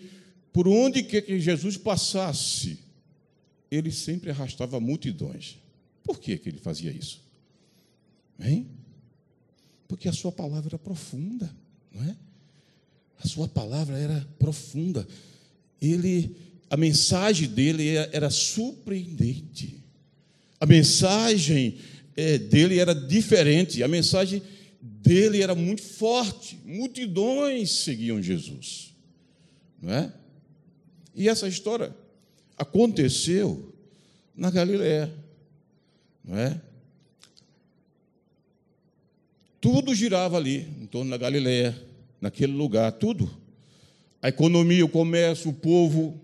por 0.53 0.67
onde 0.67 1.03
quer 1.03 1.23
que 1.23 1.39
Jesus 1.39 1.77
passasse, 1.77 2.79
ele 3.71 3.91
sempre 3.91 4.31
arrastava 4.31 4.81
multidões. 4.81 5.59
Por 6.03 6.19
que, 6.19 6.37
que 6.39 6.49
ele 6.49 6.59
fazia 6.59 6.91
isso? 6.91 7.23
Hein? 8.43 8.69
Porque 9.87 10.09
a 10.09 10.13
sua 10.13 10.33
palavra 10.33 10.71
era 10.71 10.79
profunda, 10.79 11.55
não 11.93 12.03
é? 12.03 12.17
A 13.23 13.29
sua 13.29 13.47
palavra 13.47 13.97
era 13.97 14.27
profunda. 14.39 15.07
Ele, 15.81 16.35
a 16.69 16.77
mensagem 16.77 17.49
dele 17.49 17.89
era, 17.89 18.11
era 18.13 18.31
surpreendente. 18.31 19.83
A 20.59 20.67
mensagem 20.67 21.79
é, 22.17 22.39
dele 22.39 22.79
era 22.79 22.95
diferente. 22.95 23.83
A 23.83 23.89
mensagem 23.89 24.43
dele 24.81 25.41
era 25.41 25.55
muito 25.55 25.83
forte. 25.83 26.59
Multidões 26.65 27.71
seguiam 27.71 28.21
Jesus, 28.21 28.93
não 29.81 29.93
é? 29.93 30.13
E 31.15 31.29
essa 31.29 31.47
história 31.47 31.95
aconteceu 32.57 33.73
na 34.35 34.51
Galiléia, 34.51 35.13
não 36.25 36.37
é? 36.37 36.61
Tudo 39.63 39.95
girava 39.95 40.37
ali, 40.37 40.67
em 40.81 40.87
torno 40.87 41.13
da 41.13 41.17
Galiléia 41.17 41.81
naquele 42.21 42.53
lugar, 42.53 42.91
tudo. 42.91 43.31
A 44.21 44.29
economia, 44.29 44.85
o 44.85 44.89
comércio, 44.89 45.51
o 45.51 45.55
povo, 45.55 46.21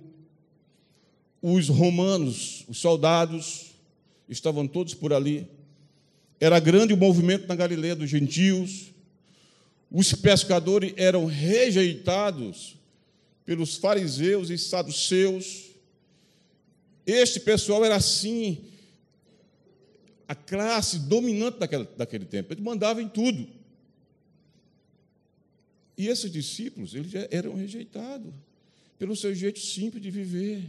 os 1.40 1.68
romanos, 1.68 2.64
os 2.66 2.78
soldados, 2.78 3.66
estavam 4.28 4.66
todos 4.66 4.92
por 4.92 5.12
ali. 5.12 5.47
Era 6.40 6.59
grande 6.59 6.92
o 6.92 6.97
movimento 6.97 7.47
na 7.47 7.54
Galileia 7.54 7.95
dos 7.95 8.11
gentios. 8.11 8.87
Os 9.88 10.12
pescadores 10.14 10.92
eram 10.97 11.25
rejeitados 11.25 12.76
pelos 13.47 13.76
fariseus 13.76 14.50
e 14.50 14.59
saduceus. 14.59 15.66
Este 17.07 17.38
pessoal 17.38 17.85
era 17.85 17.95
assim, 17.95 18.59
a 20.28 20.35
classe 20.35 20.99
dominante 20.99 21.58
daquele, 21.58 21.88
daquele 21.97 22.26
tempo. 22.26 22.52
Eles 22.52 22.62
mandavam 22.62 23.02
em 23.02 23.08
tudo. 23.08 23.49
E 25.97 26.06
esses 26.06 26.30
discípulos, 26.30 26.94
eles 26.94 27.11
eram 27.30 27.54
rejeitados 27.54 28.32
pelo 28.99 29.16
seu 29.16 29.35
jeito 29.35 29.58
simples 29.58 30.02
de 30.02 30.11
viver, 30.11 30.62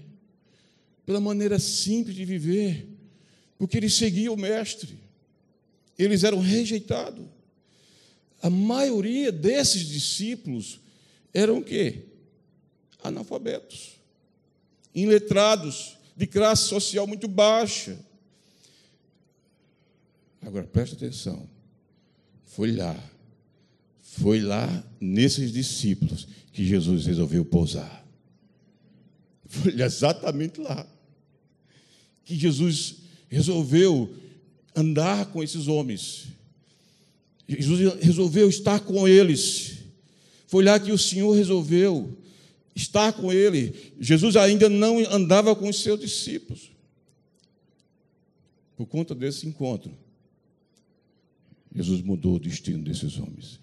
pela 1.05 1.19
maneira 1.19 1.59
simples 1.59 2.15
de 2.15 2.23
viver, 2.23 2.87
porque 3.57 3.77
eles 3.77 3.93
seguiam 3.95 4.33
o 4.33 4.37
mestre. 4.37 4.97
Eles 5.97 6.23
eram 6.23 6.39
rejeitados. 6.39 7.25
A 8.41 8.49
maioria 8.49 9.31
desses 9.31 9.85
discípulos 9.85 10.79
eram 11.33 11.57
o 11.57 11.63
quê? 11.63 12.05
Analfabetos, 13.03 13.99
iletrados, 14.95 15.97
de 16.15 16.25
classe 16.25 16.67
social 16.67 17.05
muito 17.05 17.27
baixa. 17.27 17.99
Agora 20.41 20.65
preste 20.65 20.95
atenção. 20.95 21.49
Foi 22.45 22.71
lá 22.71 22.97
foi 24.19 24.41
lá 24.41 24.83
nesses 24.99 25.53
discípulos 25.53 26.27
que 26.51 26.65
Jesus 26.65 27.05
resolveu 27.05 27.45
pousar. 27.45 28.05
Foi 29.45 29.79
exatamente 29.79 30.59
lá 30.59 30.85
que 32.25 32.35
Jesus 32.35 32.97
resolveu 33.29 34.13
andar 34.75 35.27
com 35.27 35.43
esses 35.43 35.67
homens. 35.67 36.27
Jesus 37.47 38.01
resolveu 38.01 38.49
estar 38.49 38.79
com 38.79 39.07
eles. 39.07 39.77
Foi 40.47 40.63
lá 40.63 40.79
que 40.79 40.91
o 40.91 40.97
Senhor 40.97 41.31
resolveu 41.33 42.17
estar 42.75 43.13
com 43.13 43.31
ele. 43.31 43.93
Jesus 43.99 44.35
ainda 44.35 44.67
não 44.67 44.99
andava 45.11 45.55
com 45.55 45.69
os 45.69 45.81
seus 45.81 45.99
discípulos. 45.99 46.71
Por 48.75 48.87
conta 48.87 49.13
desse 49.13 49.47
encontro, 49.47 49.91
Jesus 51.73 52.01
mudou 52.01 52.35
o 52.35 52.39
destino 52.39 52.83
desses 52.83 53.17
homens. 53.17 53.59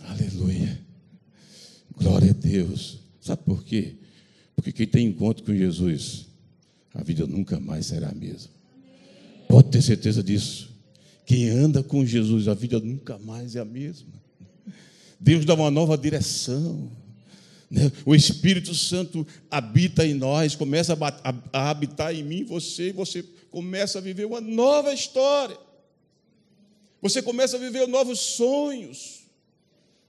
Aleluia. 0.00 0.80
Glória 1.96 2.30
a 2.30 2.34
Deus. 2.34 2.98
Sabe 3.20 3.42
por 3.44 3.62
quê? 3.64 3.96
Porque 4.56 4.72
quem 4.72 4.86
tem 4.86 5.06
encontro 5.06 5.44
com 5.44 5.54
Jesus, 5.54 6.26
a 6.94 7.02
vida 7.02 7.26
nunca 7.26 7.60
mais 7.60 7.86
será 7.86 8.08
a 8.08 8.14
mesma. 8.14 8.50
Pode 9.48 9.70
ter 9.70 9.82
certeza 9.82 10.22
disso. 10.22 10.70
Quem 11.24 11.48
anda 11.48 11.82
com 11.82 12.04
Jesus, 12.04 12.48
a 12.48 12.54
vida 12.54 12.80
nunca 12.80 13.18
mais 13.18 13.54
é 13.54 13.60
a 13.60 13.64
mesma. 13.64 14.12
Deus 15.18 15.44
dá 15.44 15.54
uma 15.54 15.70
nova 15.70 15.96
direção. 15.96 16.90
Né? 17.70 17.92
O 18.04 18.14
Espírito 18.14 18.74
Santo 18.74 19.26
habita 19.50 20.04
em 20.04 20.14
nós, 20.14 20.56
começa 20.56 20.98
a 21.52 21.70
habitar 21.70 22.14
em 22.14 22.24
mim 22.24 22.44
você, 22.44 22.88
e 22.88 22.92
você 22.92 23.22
começa 23.50 23.98
a 23.98 24.02
viver 24.02 24.24
uma 24.24 24.40
nova 24.40 24.92
história. 24.92 25.56
Você 27.00 27.22
começa 27.22 27.56
a 27.56 27.60
viver 27.60 27.86
novos 27.86 28.18
sonhos. 28.18 29.20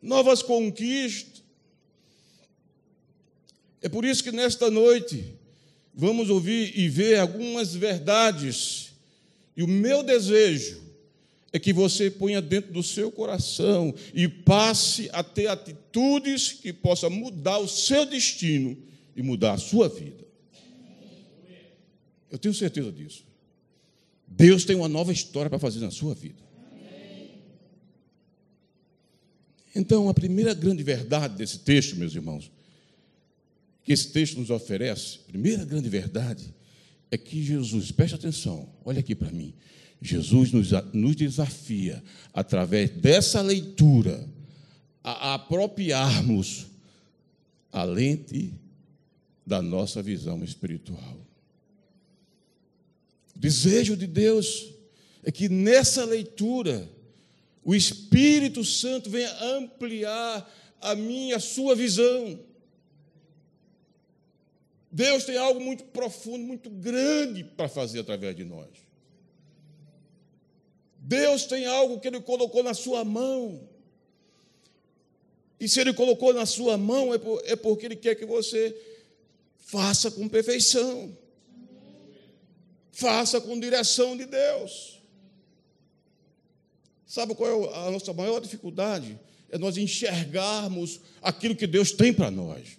novas 0.02 0.42
conquistas. 0.42 1.44
É 3.82 3.90
por 3.90 4.06
isso 4.06 4.24
que 4.24 4.32
nesta 4.32 4.70
noite 4.70 5.26
vamos 5.94 6.30
ouvir 6.30 6.78
e 6.78 6.90
ver 6.90 7.20
algumas 7.20 7.74
verdades. 7.74 8.94
E 9.56 9.64
o 9.64 9.68
meu 9.68 10.04
desejo 10.04 10.82
é 11.54 11.60
que 11.60 11.74
você 11.74 12.10
ponha 12.10 12.42
dentro 12.42 12.72
do 12.72 12.82
seu 12.82 13.12
coração 13.12 13.94
e 14.14 14.28
passe 14.28 15.10
a 15.12 15.24
ter 15.24 15.48
atitudes 15.48 16.54
que 16.54 16.72
possam 16.72 17.10
mudar 17.10 17.58
o 17.58 17.68
seu 17.68 18.06
destino 18.06 18.78
e 19.16 19.22
mudar 19.22 19.54
a 19.54 19.58
sua 19.58 19.90
vida. 19.90 20.26
Eu 22.32 22.38
tenho 22.38 22.54
certeza 22.54 22.92
disso. 22.92 23.26
Deus 24.26 24.64
tem 24.64 24.76
uma 24.76 24.88
nova 24.88 25.12
história 25.12 25.50
para 25.50 25.60
fazer 25.60 25.82
na 25.82 25.92
sua 25.92 26.16
vida. 26.16 26.42
Então, 29.76 30.10
a 30.10 30.14
primeira 30.14 30.54
grande 30.54 30.84
verdade 30.84 31.36
desse 31.36 31.60
texto, 31.60 31.96
meus 31.96 32.14
irmãos, 32.14 32.52
que 33.84 33.94
esse 33.94 34.10
texto 34.12 34.40
nos 34.40 34.50
oferece, 34.50 35.20
a 35.28 35.32
primeira 35.32 35.66
grande 35.66 35.90
verdade, 35.90 36.54
é 37.10 37.18
que 37.18 37.44
Jesus, 37.44 37.92
preste 37.92 38.16
atenção, 38.16 38.70
olha 38.86 39.00
aqui 39.00 39.16
para 39.16 39.32
mim. 39.32 39.54
Jesus 40.02 40.52
nos, 40.52 40.72
nos, 40.94 41.16
desafia, 41.16 42.04
através 42.34 42.90
dessa 42.90 43.42
leitura, 43.42 44.28
a, 45.04 45.32
a 45.32 45.34
apropriarmos 45.36 46.68
a 47.72 47.84
lente 47.84 48.54
da 49.46 49.62
nossa 49.62 50.02
visão 50.02 50.44
espiritual. 50.44 51.18
O 53.36 53.40
desejo 53.40 53.96
de 53.96 54.08
Deus 54.08 54.74
é 55.24 55.32
que 55.32 55.50
nessa 55.50 56.04
leitura, 56.06 56.90
o 57.64 57.76
Espírito 57.76 58.64
Santo 58.64 59.10
venha 59.10 59.32
ampliar 59.44 60.50
a 60.80 60.96
minha, 60.96 61.36
a 61.36 61.40
sua 61.40 61.76
visão. 61.76 62.40
Deus 64.92 65.24
tem 65.24 65.38
algo 65.38 65.62
muito 65.62 65.86
profundo, 65.86 66.44
muito 66.44 66.70
grande 66.70 67.44
para 67.44 67.70
fazer 67.70 68.00
através 68.00 68.36
de 68.36 68.44
nós. 68.44 68.68
Deus 70.98 71.46
tem 71.46 71.66
algo 71.66 72.00
que 72.00 72.08
Ele 72.08 72.20
colocou 72.20 72.64
na 72.64 72.74
sua 72.74 73.06
mão. 73.06 73.68
E 75.60 75.70
se 75.70 75.80
Ele 75.80 75.94
colocou 75.94 76.34
na 76.34 76.46
sua 76.46 76.78
mão, 76.78 77.14
é, 77.14 77.20
é 77.46 77.56
porque 77.56 77.86
Ele 77.86 77.96
quer 77.96 78.16
que 78.16 78.26
você 78.26 78.76
faça 79.58 80.12
com 80.12 80.28
perfeição. 80.28 81.16
Faça 82.92 83.40
com 83.40 83.60
direção 83.60 84.18
de 84.18 84.26
Deus. 84.26 85.01
Sabe 87.12 87.36
qual 87.36 87.66
é 87.66 87.88
a 87.88 87.92
nossa 87.92 88.14
maior 88.14 88.40
dificuldade? 88.40 89.20
É 89.50 89.58
nós 89.58 89.76
enxergarmos 89.76 91.02
aquilo 91.22 91.58
que 91.58 91.68
Deus 91.68 91.92
tem 91.92 92.14
para 92.14 92.32
nós. 92.32 92.78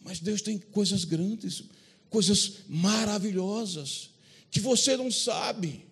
Mas 0.00 0.20
Deus 0.20 0.40
tem 0.40 0.56
coisas 0.56 1.04
grandes, 1.04 1.64
coisas 2.08 2.58
maravilhosas, 2.68 4.10
que 4.48 4.60
você 4.60 4.96
não 4.96 5.10
sabe. 5.10 5.84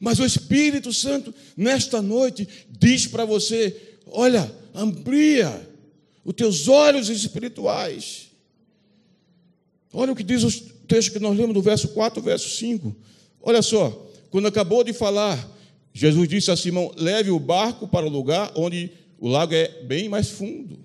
Mas 0.00 0.18
o 0.18 0.24
Espírito 0.24 0.94
Santo, 0.94 1.34
nesta 1.54 2.00
noite, 2.00 2.48
diz 2.70 3.06
para 3.06 3.26
você: 3.26 3.98
olha, 4.06 4.50
amplia 4.74 5.70
os 6.24 6.32
teus 6.32 6.68
olhos 6.68 7.10
espirituais. 7.10 8.30
Olha 9.92 10.12
o 10.12 10.16
que 10.16 10.24
diz 10.24 10.42
o 10.42 10.70
texto 10.86 11.12
que 11.12 11.18
nós 11.18 11.36
lemos 11.36 11.52
do 11.52 11.60
verso 11.60 11.88
4, 11.88 12.22
verso 12.22 12.48
5. 12.48 12.96
Olha 13.42 13.60
só. 13.60 14.07
Quando 14.30 14.48
acabou 14.48 14.84
de 14.84 14.92
falar, 14.92 15.48
Jesus 15.92 16.28
disse 16.28 16.50
a 16.50 16.56
Simão: 16.56 16.92
leve 16.96 17.30
o 17.30 17.38
barco 17.38 17.88
para 17.88 18.06
o 18.06 18.10
lugar 18.10 18.52
onde 18.54 18.90
o 19.18 19.28
lago 19.28 19.54
é 19.54 19.82
bem 19.82 20.08
mais 20.08 20.30
fundo. 20.30 20.78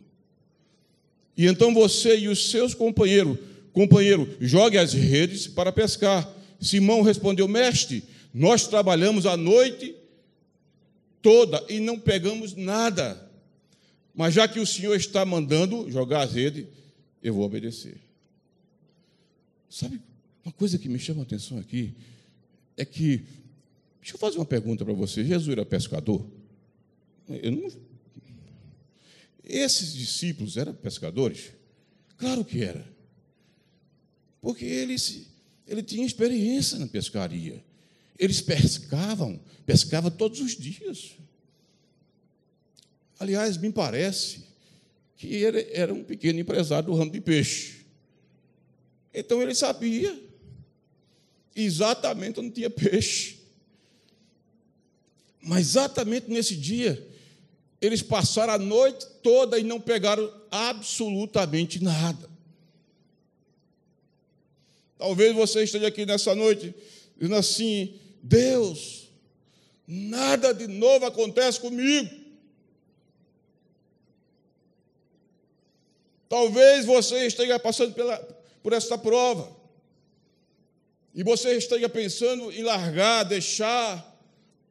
E 1.36 1.46
então 1.46 1.74
você 1.74 2.18
e 2.18 2.28
os 2.28 2.50
seus 2.52 2.74
companheiros, 2.74 3.38
companheiro, 3.72 4.36
jogue 4.40 4.78
as 4.78 4.94
redes 4.94 5.48
para 5.48 5.72
pescar. 5.72 6.28
Simão 6.60 7.02
respondeu: 7.02 7.48
Mestre, 7.48 8.04
nós 8.34 8.68
trabalhamos 8.68 9.26
a 9.26 9.36
noite 9.36 9.96
toda 11.22 11.64
e 11.70 11.80
não 11.80 12.00
pegamos 12.00 12.56
nada. 12.56 13.30
Mas 14.16 14.34
já 14.34 14.48
que 14.48 14.60
o 14.60 14.66
Senhor 14.66 14.96
está 14.96 15.26
mandando 15.26 15.90
jogar 15.90 16.22
as 16.22 16.34
redes, 16.34 16.66
eu 17.22 17.34
vou 17.34 17.46
obedecer. 17.46 17.98
Sabe, 19.70 20.00
uma 20.46 20.52
coisa 20.52 20.78
que 20.78 20.88
me 20.88 21.00
chama 21.00 21.22
a 21.22 21.24
atenção 21.24 21.58
aqui 21.58 21.94
é 22.78 22.86
que, 22.86 23.26
deixa 24.00 24.16
eu 24.16 24.20
fazer 24.20 24.38
uma 24.38 24.46
pergunta 24.46 24.84
para 24.84 24.94
você: 24.94 25.24
Jesus 25.24 25.50
era 25.50 25.66
pescador? 25.66 26.26
Não, 27.28 27.72
esses 29.44 29.94
discípulos 29.94 30.58
eram 30.58 30.74
pescadores? 30.74 31.52
Claro 32.18 32.46
que 32.46 32.64
era. 32.64 32.86
Porque 34.42 34.66
eles, 34.66 35.28
ele 35.68 35.84
tinha 35.84 36.06
experiência 36.06 36.80
na 36.80 36.88
pescaria. 36.88 37.64
Eles 38.18 38.42
pescavam, 38.42 39.40
pescavam 39.66 40.10
todos 40.12 40.40
os 40.40 40.56
dias. 40.56 41.18
Aliás, 43.20 43.58
me 43.58 43.72
parece 43.72 44.44
que 45.18 45.28
ele 45.28 45.68
era 45.72 45.94
um 45.94 46.04
pequeno 46.04 46.40
empresário 46.40 46.88
do 46.88 46.96
ramo 46.96 47.12
de 47.12 47.22
peixe. 47.22 47.86
Então 49.14 49.42
ele 49.42 49.54
sabia 49.54 50.20
exatamente 51.56 52.40
onde 52.40 52.52
tinha 52.52 52.70
peixe. 52.70 53.38
Mas 55.42 55.68
exatamente 55.70 56.30
nesse 56.30 56.56
dia, 56.56 57.06
eles 57.82 58.02
passaram 58.02 58.54
a 58.54 58.58
noite 58.58 59.06
toda 59.22 59.60
e 59.60 59.64
não 59.64 59.80
pegaram 59.80 60.32
absolutamente 60.50 61.84
nada. 61.84 62.30
Talvez 64.98 65.36
você 65.36 65.64
esteja 65.64 65.88
aqui 65.88 66.06
nessa 66.06 66.34
noite 66.34 66.74
dizendo 67.18 67.36
assim: 67.36 68.00
Deus, 68.22 69.10
nada 69.86 70.54
de 70.54 70.68
novo 70.68 71.06
acontece 71.06 71.60
comigo. 71.60 72.24
Talvez 76.30 76.86
você 76.86 77.28
esteja 77.28 77.60
passando 77.60 77.94
pela, 77.94 78.18
por 78.64 78.74
essa 78.74 78.98
prova 78.98 79.63
e 81.14 81.24
você 81.24 81.56
esteja 81.56 81.88
pensando 81.88 82.52
em 82.52 82.64
largar, 82.64 83.24
deixar, 83.24 84.20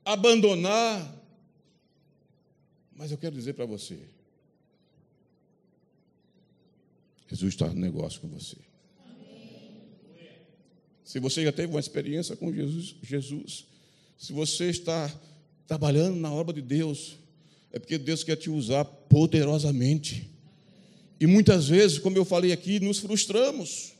abandonar. 0.05 1.21
Mas 2.97 3.13
eu 3.13 3.19
quero 3.19 3.35
dizer 3.35 3.53
para 3.53 3.65
você: 3.65 3.99
Jesus 7.29 7.55
está 7.55 7.69
no 7.69 7.75
negócio 7.75 8.21
com 8.21 8.29
você. 8.29 8.57
Se 11.05 11.21
você 11.21 11.45
já 11.45 11.53
teve 11.53 11.73
uma 11.73 11.81
experiência 11.81 12.35
com 12.35 12.53
Jesus, 12.53 12.95
Jesus, 13.03 13.67
se 14.19 14.33
você 14.33 14.71
está 14.71 15.13
trabalhando 15.67 16.17
na 16.17 16.33
obra 16.33 16.55
de 16.55 16.63
Deus, 16.63 17.19
é 17.71 17.79
porque 17.79 17.99
Deus 17.99 18.25
quer 18.25 18.37
te 18.37 18.51
usar 18.51 18.85
poderosamente. 18.85 20.29
E 21.21 21.27
muitas 21.27 21.69
vezes, 21.69 21.99
como 21.99 22.17
eu 22.17 22.25
falei 22.25 22.51
aqui, 22.51 22.81
nos 22.81 22.99
frustramos. 22.99 23.93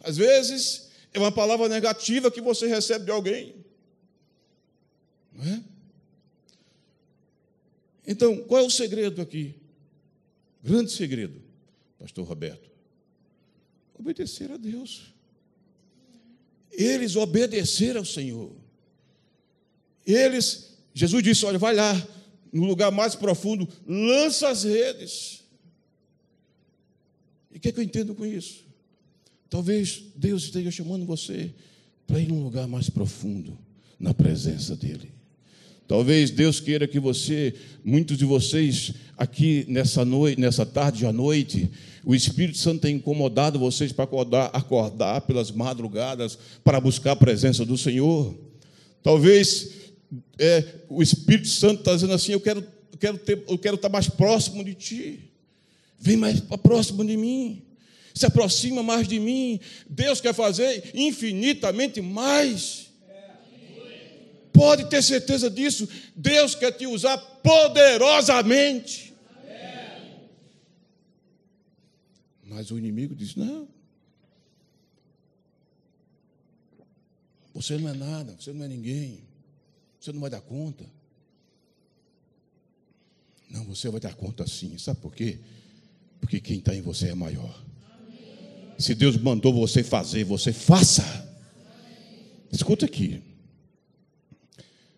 Às 0.00 0.16
vezes, 0.16 0.87
é 1.18 1.20
uma 1.22 1.32
palavra 1.32 1.68
negativa 1.68 2.30
que 2.30 2.40
você 2.40 2.66
recebe 2.66 3.04
de 3.04 3.10
alguém. 3.10 3.54
Não 5.32 5.44
é? 5.44 5.62
Então, 8.06 8.38
qual 8.44 8.62
é 8.62 8.66
o 8.66 8.70
segredo 8.70 9.20
aqui? 9.20 9.54
Grande 10.62 10.90
segredo, 10.90 11.42
Pastor 11.98 12.26
Roberto. 12.26 12.70
Obedecer 13.98 14.50
a 14.50 14.56
Deus. 14.56 15.12
Eles 16.70 17.16
obedeceram 17.16 18.00
ao 18.00 18.06
Senhor. 18.06 18.52
Eles, 20.06 20.78
Jesus 20.94 21.22
disse: 21.22 21.44
olha, 21.44 21.58
vai 21.58 21.74
lá, 21.74 21.92
no 22.52 22.64
lugar 22.64 22.90
mais 22.90 23.14
profundo, 23.14 23.68
lança 23.86 24.48
as 24.48 24.64
redes. 24.64 25.44
E 27.50 27.58
o 27.58 27.60
que, 27.60 27.68
é 27.68 27.72
que 27.72 27.80
eu 27.80 27.84
entendo 27.84 28.14
com 28.14 28.24
isso? 28.24 28.67
Talvez 29.50 30.02
Deus 30.14 30.44
esteja 30.44 30.70
chamando 30.70 31.06
você 31.06 31.50
para 32.06 32.20
ir 32.20 32.28
num 32.28 32.42
lugar 32.42 32.66
mais 32.66 32.90
profundo, 32.90 33.56
na 33.98 34.12
presença 34.12 34.76
dEle. 34.76 35.12
Talvez 35.86 36.30
Deus 36.30 36.60
queira 36.60 36.86
que 36.86 37.00
você, 37.00 37.54
muitos 37.82 38.18
de 38.18 38.24
vocês 38.26 38.92
aqui 39.16 39.64
nessa 39.68 40.04
noite, 40.04 40.38
nessa 40.38 40.66
tarde 40.66 41.06
à 41.06 41.12
noite, 41.12 41.70
o 42.04 42.14
Espírito 42.14 42.58
Santo 42.58 42.82
tem 42.82 42.96
incomodado 42.96 43.58
vocês 43.58 43.90
para 43.90 44.04
acordar, 44.04 44.50
acordar 44.52 45.22
pelas 45.22 45.50
madrugadas 45.50 46.38
para 46.62 46.78
buscar 46.78 47.12
a 47.12 47.16
presença 47.16 47.64
do 47.64 47.78
Senhor. 47.78 48.34
Talvez 49.02 49.70
é, 50.38 50.62
o 50.90 51.02
Espírito 51.02 51.48
Santo 51.48 51.80
está 51.80 51.94
dizendo 51.94 52.12
assim: 52.12 52.32
eu 52.32 52.40
quero, 52.40 52.60
eu 52.92 52.98
quero, 52.98 53.18
ter, 53.18 53.42
eu 53.48 53.56
quero 53.56 53.76
estar 53.76 53.88
mais 53.88 54.08
próximo 54.10 54.62
de 54.62 54.74
Ti. 54.74 55.20
Vem 55.98 56.18
mais 56.18 56.38
próximo 56.40 57.02
de 57.02 57.16
mim 57.16 57.62
se 58.18 58.26
aproxima 58.26 58.82
mais 58.82 59.06
de 59.06 59.18
mim. 59.18 59.60
Deus 59.88 60.20
quer 60.20 60.34
fazer 60.34 60.90
infinitamente 60.94 62.00
mais. 62.00 62.88
pode 64.52 64.88
ter 64.90 65.02
certeza 65.02 65.48
disso. 65.48 65.88
Deus 66.14 66.54
quer 66.54 66.72
te 66.72 66.86
usar 66.86 67.16
poderosamente. 67.18 69.14
Mas 72.44 72.70
o 72.70 72.78
inimigo 72.78 73.14
diz: 73.14 73.36
não. 73.36 73.68
Você 77.54 77.76
não 77.76 77.88
é 77.88 77.94
nada, 77.94 78.36
você 78.38 78.52
não 78.52 78.64
é 78.64 78.68
ninguém, 78.68 79.20
você 79.98 80.12
não 80.12 80.20
vai 80.20 80.30
dar 80.30 80.40
conta. 80.40 80.84
Não, 83.50 83.64
você 83.64 83.88
vai 83.88 84.00
dar 84.00 84.14
conta 84.14 84.46
sim. 84.46 84.76
Sabe 84.78 85.00
por 85.00 85.14
quê? 85.14 85.38
Porque 86.20 86.40
quem 86.40 86.58
está 86.58 86.74
em 86.74 86.82
você 86.82 87.08
é 87.08 87.14
maior. 87.14 87.67
Se 88.78 88.94
Deus 88.94 89.16
mandou 89.16 89.52
você 89.52 89.82
fazer, 89.82 90.22
você 90.22 90.52
faça. 90.52 91.02
Escuta 92.52 92.86
aqui. 92.86 93.20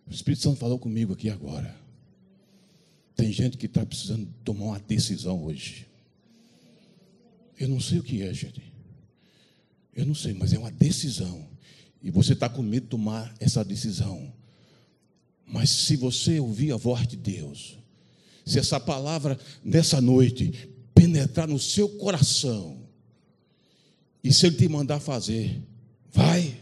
O 0.07 0.13
Espírito 0.13 0.43
Santo 0.43 0.59
falou 0.59 0.79
comigo 0.79 1.15
aqui 1.15 1.31
agora. 1.31 1.75
Tem 3.17 3.33
gente 3.33 3.57
que 3.57 3.67
está 3.67 3.85
precisando 3.87 4.29
tomar 4.45 4.65
uma 4.67 4.81
decisão 4.81 5.45
hoje. 5.45 5.87
Eu 7.59 7.69
não 7.69 7.81
sei 7.81 7.99
o 7.99 8.03
que 8.03 8.23
é, 8.23 8.33
gente. 8.35 8.63
Eu 9.95 10.05
não 10.05 10.15
sei, 10.15 10.35
mas 10.35 10.53
é 10.53 10.59
uma 10.59 10.71
decisão. 10.71 11.49
E 12.03 12.11
você 12.11 12.35
está 12.35 12.49
com 12.49 12.63
medo 12.63 12.85
de 12.85 12.91
tomar 12.91 13.35
essa 13.41 13.65
decisão. 13.65 14.33
Mas 15.47 15.71
se 15.71 15.97
você 15.97 16.39
ouvir 16.39 16.73
a 16.73 16.77
voz 16.77 17.07
de 17.07 17.17
Deus, 17.17 17.79
se 18.45 18.59
essa 18.59 18.79
palavra 18.79 19.39
nessa 19.65 20.01
noite 20.01 20.69
penetrar 20.95 21.49
no 21.49 21.59
seu 21.59 21.89
coração, 21.89 22.80
e 24.23 24.33
se 24.33 24.47
Ele 24.47 24.57
te 24.57 24.69
mandar 24.69 25.01
fazer, 25.01 25.61
vai, 26.13 26.61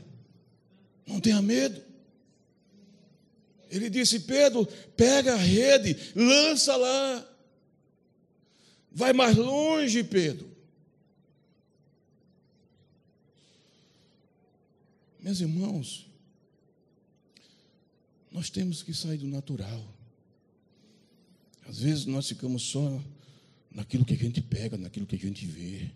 não 1.07 1.21
tenha 1.21 1.43
medo. 1.43 1.83
Ele 3.71 3.91
disse: 3.91 4.21
Pedro, 4.21 4.67
pega 4.97 5.35
a 5.35 5.37
rede, 5.37 5.97
lança 6.15 6.77
lá. 6.77 7.29
Vai 8.91 9.13
mais 9.13 9.37
longe, 9.37 10.03
Pedro. 10.03 10.49
Meus 15.21 15.41
irmãos, 15.41 16.09
nós 18.31 18.49
temos 18.49 18.83
que 18.83 18.95
sair 18.95 19.19
do 19.19 19.27
natural. 19.27 19.85
Às 21.69 21.81
vezes 21.81 22.07
nós 22.07 22.27
ficamos 22.27 22.63
só 22.63 23.03
naquilo 23.71 24.05
que 24.05 24.15
a 24.15 24.17
gente 24.17 24.41
pega, 24.41 24.79
naquilo 24.79 25.07
que 25.07 25.17
a 25.17 25.19
gente 25.19 25.45
vê. 25.45 25.91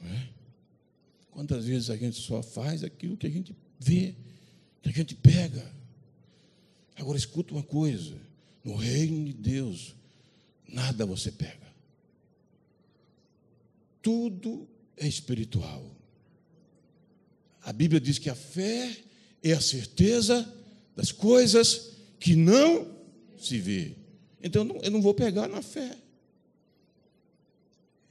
Não 0.00 0.10
é? 0.12 0.31
Quantas 1.32 1.64
vezes 1.64 1.90
a 1.90 1.96
gente 1.96 2.20
só 2.20 2.42
faz 2.42 2.84
aquilo 2.84 3.16
que 3.16 3.26
a 3.26 3.30
gente 3.30 3.56
vê, 3.80 4.14
que 4.82 4.88
a 4.90 4.92
gente 4.92 5.14
pega. 5.14 5.64
Agora 6.96 7.16
escuta 7.18 7.54
uma 7.54 7.62
coisa: 7.62 8.14
no 8.62 8.76
reino 8.76 9.24
de 9.24 9.32
Deus, 9.32 9.94
nada 10.68 11.06
você 11.06 11.32
pega. 11.32 11.72
Tudo 14.02 14.68
é 14.96 15.08
espiritual. 15.08 15.84
A 17.64 17.72
Bíblia 17.72 18.00
diz 18.00 18.18
que 18.18 18.28
a 18.28 18.34
fé 18.34 18.94
é 19.42 19.52
a 19.52 19.60
certeza 19.60 20.52
das 20.94 21.12
coisas 21.12 21.92
que 22.20 22.36
não 22.36 22.94
se 23.38 23.58
vê. 23.58 23.96
Então 24.42 24.68
eu 24.82 24.90
não 24.90 25.00
vou 25.00 25.14
pegar 25.14 25.48
na 25.48 25.62
fé. 25.62 25.96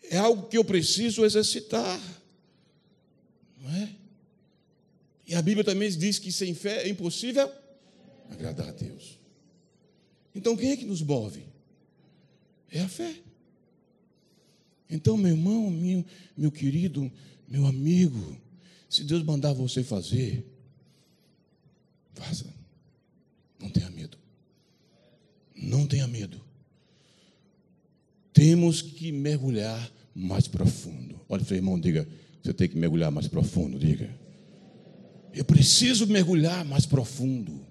É 0.04 0.18
algo 0.18 0.48
que 0.48 0.58
eu 0.58 0.66
preciso 0.66 1.24
exercitar. 1.24 2.00
Não 3.62 3.70
é? 3.70 3.96
E 5.28 5.36
a 5.36 5.42
Bíblia 5.42 5.64
também 5.64 5.90
diz 5.90 6.20
que 6.20 6.32
sem 6.32 6.54
fé 6.54 6.84
é 6.84 6.90
impossível 6.90 7.50
agradar 8.30 8.70
a 8.70 8.72
Deus. 8.72 9.20
Então 10.34 10.58
quem 10.58 10.72
é 10.72 10.78
que 10.78 10.86
nos 10.86 11.02
move? 11.02 11.44
É 12.70 12.82
a 12.82 12.90
fé. 12.90 13.16
Então, 14.90 15.16
meu 15.16 15.32
irmão, 15.32 15.70
meu, 15.70 16.06
meu 16.36 16.52
querido, 16.52 17.10
meu 17.48 17.66
amigo, 17.66 18.38
se 18.90 19.06
Deus 19.06 19.24
mandar 19.24 19.54
você 19.54 19.84
fazer, 19.84 20.46
faça. 22.14 22.46
Não 23.58 23.70
tenha 23.70 23.90
medo. 23.90 24.18
Não 25.56 25.88
tenha 25.88 26.08
medo. 26.08 26.42
Temos 28.34 28.82
que 28.82 29.12
mergulhar 29.12 29.92
mais 30.14 30.48
profundo. 30.48 31.20
Olha, 31.30 31.42
irmão, 31.54 31.80
diga: 31.80 32.08
você 32.42 32.54
tem 32.54 32.68
que 32.68 32.78
mergulhar 32.78 33.12
mais 33.12 33.28
profundo, 33.28 33.78
diga. 33.78 34.14
Eu 35.34 35.46
preciso 35.46 36.08
mergulhar 36.08 36.66
mais 36.66 36.86
profundo. 36.86 37.66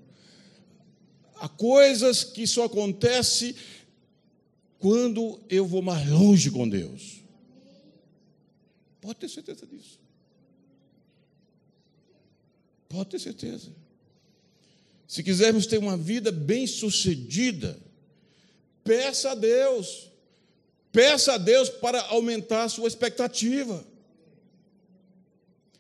Há 1.37 1.49
coisas 1.49 2.23
que 2.23 2.47
só 2.47 2.65
acontecem 2.65 3.55
quando 4.79 5.41
eu 5.49 5.67
vou 5.67 5.83
mais 5.83 6.09
longe 6.09 6.51
com 6.51 6.69
Deus. 6.69 7.21
Pode 9.01 9.17
ter 9.17 9.29
certeza 9.29 9.67
disso. 9.67 9.99
Pode 12.89 13.11
ter 13.11 13.19
certeza. 13.19 13.71
Se 15.07 15.23
quisermos 15.23 15.67
ter 15.67 15.79
uma 15.79 15.97
vida 15.97 16.31
bem-sucedida, 16.31 17.79
peça 18.85 19.33
a 19.33 19.35
Deus. 19.35 20.11
Peça 20.93 21.35
a 21.35 21.39
Deus 21.39 21.69
para 21.69 22.01
aumentar 22.07 22.65
a 22.65 22.69
sua 22.69 22.89
expectativa. 22.89 23.85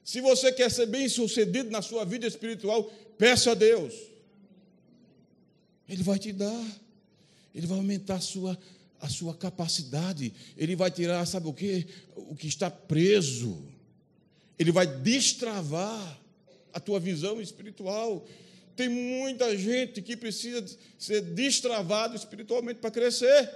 Se 0.04 0.20
você 0.20 0.50
quer 0.52 0.70
ser 0.70 0.86
bem-sucedido 0.86 1.70
na 1.70 1.82
sua 1.82 2.04
vida 2.04 2.26
espiritual, 2.26 2.84
peça 3.18 3.52
a 3.52 3.54
Deus. 3.54 3.94
Ele 5.88 6.02
vai 6.02 6.18
te 6.18 6.32
dar. 6.32 6.66
Ele 7.54 7.66
vai 7.66 7.78
aumentar 7.78 8.14
a 8.14 8.20
sua, 8.20 8.58
a 9.00 9.08
sua 9.08 9.34
capacidade. 9.34 10.32
Ele 10.56 10.76
vai 10.76 10.90
tirar, 10.90 11.26
sabe 11.26 11.48
o 11.48 11.52
que? 11.52 11.86
O 12.16 12.34
que 12.34 12.46
está 12.46 12.70
preso. 12.70 13.62
Ele 14.58 14.72
vai 14.72 14.86
destravar 14.86 16.20
a 16.72 16.80
tua 16.80 17.00
visão 17.00 17.40
espiritual. 17.40 18.24
Tem 18.76 18.88
muita 18.88 19.56
gente 19.56 20.00
que 20.00 20.16
precisa 20.16 20.64
ser 20.98 21.20
destravado 21.22 22.14
espiritualmente 22.16 22.80
para 22.80 22.90
crescer. 22.90 23.50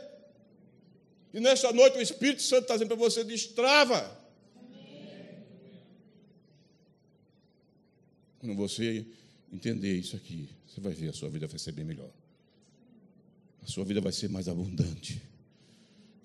E 1.32 1.40
nesta 1.40 1.72
noite 1.72 1.98
o 1.98 2.02
Espírito 2.02 2.42
Santo 2.42 2.62
está 2.62 2.74
dizendo 2.74 2.88
para 2.88 2.96
você: 2.96 3.24
destrava. 3.24 4.23
Quando 8.44 8.58
você 8.58 9.06
entender 9.50 9.96
isso 9.96 10.14
aqui, 10.14 10.50
você 10.66 10.78
vai 10.78 10.92
ver 10.92 11.08
a 11.08 11.12
sua 11.14 11.30
vida 11.30 11.46
vai 11.46 11.58
ser 11.58 11.72
bem 11.72 11.82
melhor. 11.82 12.10
A 13.62 13.66
sua 13.66 13.86
vida 13.86 14.02
vai 14.02 14.12
ser 14.12 14.28
mais 14.28 14.48
abundante. 14.48 15.22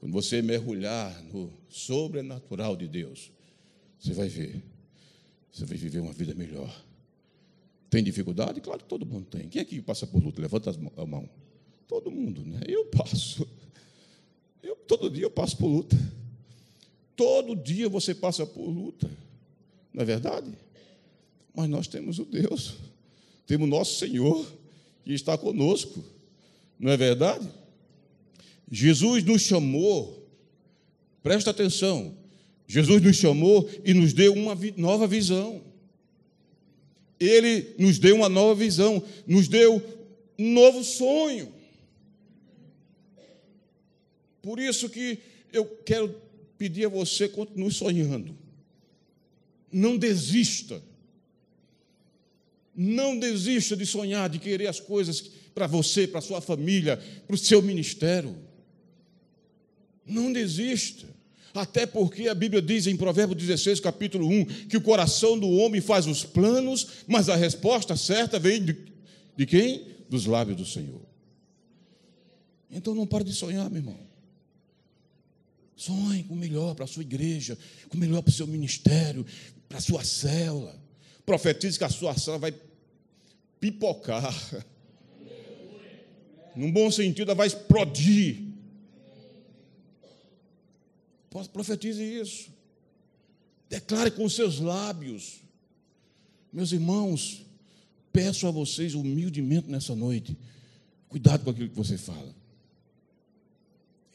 Quando 0.02 0.12
você 0.12 0.42
mergulhar 0.42 1.24
no 1.24 1.50
sobrenatural 1.70 2.76
de 2.76 2.90
Deus, 2.90 3.32
você 3.98 4.14
vai 4.14 4.28
ver 4.28 4.62
você 5.50 5.66
vai 5.66 5.78
viver 5.78 6.00
uma 6.00 6.12
vida 6.12 6.36
melhor. 6.36 6.86
Tem 7.90 8.04
dificuldade? 8.04 8.60
Claro 8.60 8.80
que 8.80 8.86
todo 8.86 9.06
mundo 9.06 9.26
tem. 9.26 9.48
Quem 9.48 9.62
é 9.62 9.66
que 9.66 9.82
passa 9.82 10.06
por 10.06 10.22
luta? 10.22 10.42
Levanta 10.42 10.72
a 10.98 11.06
mão. 11.06 11.28
Todo 11.88 12.12
mundo, 12.12 12.44
né? 12.46 12.60
Eu 12.68 12.86
passo. 12.86 13.48
Eu, 14.62 14.76
todo 14.76 15.10
dia 15.10 15.24
eu 15.24 15.32
passo 15.32 15.56
por 15.56 15.68
luta. 15.68 15.98
Todo 17.16 17.56
dia 17.56 17.88
você 17.88 18.14
passa 18.14 18.46
por 18.46 18.68
luta. 18.70 19.10
Não 19.94 20.02
é 20.02 20.06
verdade? 20.06 20.52
Mas 21.60 21.70
nós 21.70 21.88
temos 21.90 22.20
o 22.20 22.24
Deus. 22.24 22.76
Temos 23.46 23.68
o 23.68 23.70
nosso 23.70 24.00
Senhor 24.00 24.50
que 25.04 25.12
está 25.12 25.38
conosco. 25.38 26.02
Não 26.80 26.90
é 26.90 26.96
verdade? 26.96 27.46
Jesus 28.72 29.26
nos 29.26 29.42
chamou, 29.42 30.26
presta 31.22 31.50
atenção, 31.50 32.16
Jesus 32.66 33.02
nos 33.02 33.18
chamou 33.18 33.70
e 33.84 33.94
nos 33.94 34.14
deu 34.14 34.32
uma 34.36 34.58
nova 34.78 35.06
visão. 35.06 35.62
Ele 37.20 37.76
nos 37.78 38.00
deu 38.00 38.16
uma 38.16 38.30
nova 38.30 38.56
visão, 38.56 39.04
nos 39.28 39.50
deu 39.50 39.84
um 40.38 40.54
novo 40.54 40.82
sonho. 40.82 41.54
Por 44.42 44.62
isso 44.62 44.90
que 44.90 45.20
eu 45.52 45.66
quero 45.66 46.16
pedir 46.58 46.86
a 46.86 46.90
você, 46.90 47.28
continue 47.28 47.70
sonhando. 47.70 48.34
Não 49.70 49.98
desista. 49.98 50.82
Não 52.82 53.20
desista 53.20 53.76
de 53.76 53.86
sonhar, 53.86 54.30
de 54.30 54.40
querer 54.40 54.68
as 54.68 54.80
coisas 54.80 55.20
para 55.54 55.68
você, 55.68 56.08
para 56.08 56.22
sua 56.22 56.40
família, 56.40 56.96
para 57.28 57.36
o 57.36 57.38
seu 57.38 57.62
ministério. 57.62 58.34
Não 60.06 60.32
desista. 60.32 61.06
Até 61.54 61.86
porque 61.86 62.30
a 62.30 62.34
Bíblia 62.34 62.62
diz 62.62 62.88
em 62.88 62.96
Provérbios 62.96 63.38
16, 63.38 63.82
capítulo 63.82 64.26
1, 64.30 64.46
que 64.70 64.78
o 64.78 64.82
coração 64.82 65.38
do 65.38 65.50
homem 65.50 65.82
faz 65.82 66.08
os 66.08 66.24
planos, 66.24 66.88
mas 67.06 67.28
a 67.28 67.36
resposta 67.36 67.98
certa 67.98 68.40
vem 68.40 68.64
de, 68.64 68.78
de 69.36 69.46
quem? 69.46 69.86
Dos 70.10 70.26
lábios 70.26 70.56
do 70.56 70.66
Senhor. 70.66 71.02
Então 72.72 72.96
não 72.96 73.06
pare 73.06 73.26
de 73.26 73.34
sonhar, 73.34 73.70
meu 73.70 73.82
irmão. 73.82 74.00
Sonhe 75.76 76.24
com 76.24 76.34
o 76.34 76.38
melhor 76.38 76.76
para 76.76 76.86
a 76.86 76.88
sua 76.88 77.04
igreja, 77.04 77.58
com 77.90 77.98
o 77.98 78.00
melhor 78.00 78.22
para 78.22 78.32
o 78.32 78.34
seu 78.34 78.48
ministério, 78.48 79.26
para 79.68 79.80
a 79.80 79.82
sua 79.82 80.02
célula. 80.02 80.82
Profetize 81.26 81.78
que 81.78 81.84
a 81.84 81.90
sua 81.90 82.18
célula 82.18 82.40
vai 82.40 82.69
pipocar. 83.60 84.34
Num 86.56 86.72
bom 86.72 86.92
sentido, 86.92 87.30
ela 87.30 87.36
vai 87.36 87.48
explodir. 87.48 88.50
Profetize 91.54 92.04
isso. 92.04 92.50
Declare 93.70 94.12
com 94.12 94.28
seus 94.28 94.60
lábios. 94.60 95.42
Meus 96.52 96.72
irmãos, 96.72 97.46
peço 98.12 98.48
a 98.48 98.52
vocês 98.52 98.96
humildemente 98.96 99.70
nessa 99.70 99.96
noite, 99.96 100.36
cuidado 101.08 101.44
com 101.44 101.52
aquilo 101.52 101.70
que 101.70 101.76
você 101.76 101.98
fala. 101.98 102.36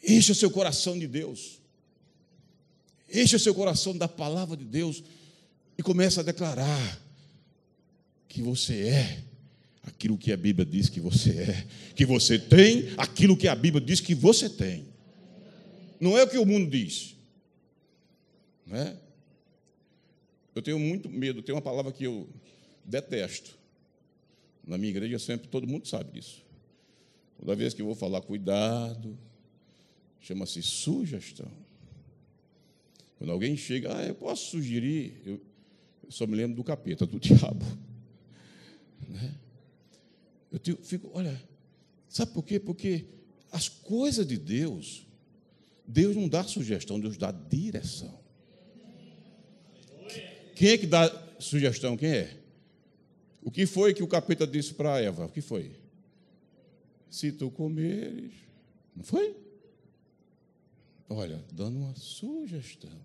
Encha 0.02 0.35
seu 0.35 0.50
coração 0.50 0.98
de 0.98 1.07
Deus. 1.07 1.61
Encha 3.12 3.38
seu 3.38 3.54
coração 3.54 3.96
da 3.96 4.09
palavra 4.09 4.57
de 4.57 4.64
Deus 4.64 5.02
e 5.78 5.83
comece 5.83 6.18
a 6.18 6.22
declarar 6.22 7.00
que 8.28 8.42
você 8.42 8.88
é 8.88 9.22
aquilo 9.84 10.16
que 10.16 10.32
a 10.32 10.36
Bíblia 10.36 10.64
diz 10.64 10.88
que 10.88 11.00
você 11.00 11.30
é, 11.30 11.66
que 11.94 12.04
você 12.04 12.38
tem 12.38 12.88
aquilo 12.96 13.36
que 13.36 13.48
a 13.48 13.54
Bíblia 13.54 13.84
diz 13.84 14.00
que 14.00 14.14
você 14.14 14.48
tem. 14.48 14.86
Não 16.00 16.18
é 16.18 16.24
o 16.24 16.28
que 16.28 16.38
o 16.38 16.46
mundo 16.46 16.70
diz. 16.70 17.14
Não 18.66 18.76
é? 18.76 18.96
Eu 20.54 20.62
tenho 20.62 20.78
muito 20.78 21.08
medo, 21.08 21.42
tem 21.42 21.54
uma 21.54 21.62
palavra 21.62 21.92
que 21.92 22.04
eu 22.04 22.28
detesto. 22.84 23.56
Na 24.66 24.78
minha 24.78 24.90
igreja 24.90 25.18
sempre 25.18 25.48
todo 25.48 25.66
mundo 25.66 25.86
sabe 25.86 26.12
disso. 26.12 26.42
Toda 27.38 27.54
vez 27.54 27.74
que 27.74 27.82
eu 27.82 27.86
vou 27.86 27.94
falar 27.94 28.20
cuidado, 28.22 29.18
chama-se 30.20 30.62
sugestão. 30.62 31.50
Quando 33.18 33.30
alguém 33.30 33.56
chega, 33.56 33.96
ah, 33.96 34.06
eu 34.06 34.14
posso 34.14 34.50
sugerir, 34.50 35.20
eu, 35.24 35.40
eu 36.02 36.10
só 36.10 36.26
me 36.26 36.36
lembro 36.36 36.56
do 36.56 36.64
capeta, 36.64 37.06
do 37.06 37.18
diabo. 37.20 37.64
Né? 39.08 39.34
Eu 40.54 40.76
fico, 40.78 41.10
olha, 41.12 41.40
sabe 42.08 42.32
por 42.32 42.44
quê? 42.44 42.60
Porque 42.60 43.06
as 43.50 43.68
coisas 43.68 44.26
de 44.26 44.36
Deus, 44.36 45.06
Deus 45.86 46.14
não 46.14 46.28
dá 46.28 46.44
sugestão, 46.44 47.00
Deus 47.00 47.16
dá 47.16 47.32
direção. 47.32 48.22
Quem 50.54 50.70
é 50.70 50.78
que 50.78 50.86
dá 50.86 51.10
sugestão? 51.40 51.96
Quem 51.96 52.10
é? 52.10 52.40
O 53.42 53.50
que 53.50 53.66
foi 53.66 53.92
que 53.92 54.02
o 54.02 54.06
capeta 54.06 54.46
disse 54.46 54.72
para 54.74 55.00
Eva? 55.00 55.26
O 55.26 55.28
que 55.28 55.40
foi? 55.40 55.72
Se 57.10 57.32
tu 57.32 57.50
comeres. 57.50 58.32
Não 58.94 59.02
foi? 59.02 59.36
Olha, 61.08 61.44
dando 61.52 61.78
uma 61.78 61.94
sugestão. 61.96 62.98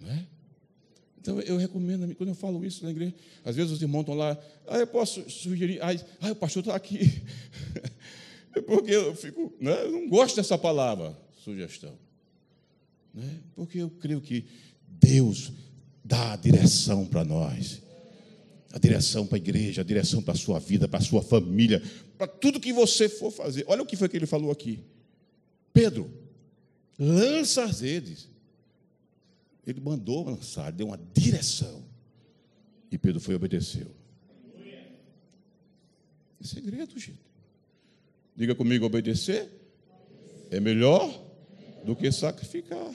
Não 0.00 0.10
é? 0.10 0.26
Então 1.26 1.40
eu 1.40 1.56
recomendo, 1.56 2.14
quando 2.14 2.28
eu 2.28 2.36
falo 2.36 2.64
isso 2.64 2.84
na 2.84 2.92
igreja, 2.92 3.12
às 3.44 3.56
vezes 3.56 3.72
os 3.72 3.82
irmãos 3.82 4.02
estão 4.02 4.14
lá, 4.14 4.38
ah, 4.68 4.78
eu 4.78 4.86
posso 4.86 5.28
sugerir, 5.28 5.82
ah, 5.82 5.88
ah 6.20 6.30
o 6.30 6.36
pastor 6.36 6.60
está 6.60 6.76
aqui. 6.76 7.00
É 8.54 8.60
porque 8.62 8.90
eu 8.90 9.14
fico, 9.14 9.52
né, 9.60 9.82
eu 9.82 9.92
não 9.92 10.08
gosto 10.08 10.36
dessa 10.36 10.56
palavra, 10.56 11.14
sugestão. 11.44 11.92
Né? 13.12 13.38
Porque 13.54 13.76
eu 13.76 13.90
creio 13.90 14.18
que 14.18 14.46
Deus 14.88 15.52
dá 16.02 16.32
a 16.32 16.36
direção 16.36 17.04
para 17.04 17.22
nós. 17.22 17.82
A 18.72 18.78
direção 18.78 19.26
para 19.26 19.36
a 19.36 19.38
igreja, 19.38 19.82
a 19.82 19.84
direção 19.84 20.22
para 20.22 20.32
a 20.32 20.38
sua 20.38 20.58
vida, 20.58 20.88
para 20.88 21.00
a 21.00 21.02
sua 21.02 21.20
família, 21.20 21.82
para 22.16 22.26
tudo 22.26 22.58
que 22.58 22.72
você 22.72 23.10
for 23.10 23.30
fazer. 23.30 23.62
Olha 23.68 23.82
o 23.82 23.86
que 23.86 23.94
foi 23.94 24.08
que 24.08 24.16
ele 24.16 24.24
falou 24.24 24.50
aqui. 24.50 24.80
Pedro, 25.74 26.10
lança 26.98 27.62
as 27.62 27.82
redes. 27.82 28.26
Ele 29.66 29.80
mandou 29.80 30.24
lançar, 30.24 30.70
deu 30.70 30.86
uma 30.86 30.98
direção. 31.12 31.84
E 32.90 32.96
Pedro 32.96 33.20
foi 33.20 33.34
e 33.34 33.36
obedeceu. 33.36 33.90
É 36.40 36.44
segredo, 36.44 36.98
gente. 36.98 37.18
Diga 38.36 38.54
comigo: 38.54 38.86
obedecer 38.86 39.50
é 40.50 40.60
melhor 40.60 41.10
do 41.84 41.96
que 41.96 42.12
sacrificar. 42.12 42.94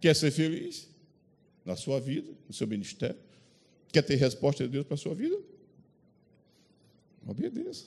Quer 0.00 0.14
ser 0.14 0.30
feliz? 0.30 0.90
na 1.64 1.76
sua 1.76 2.00
vida, 2.00 2.30
no 2.48 2.54
seu 2.54 2.66
ministério? 2.66 3.16
Quer 3.92 4.02
ter 4.02 4.16
resposta 4.16 4.64
de 4.64 4.70
Deus 4.70 4.86
para 4.86 4.94
a 4.94 4.98
sua 4.98 5.14
vida? 5.14 5.38
Obedeça. 7.26 7.86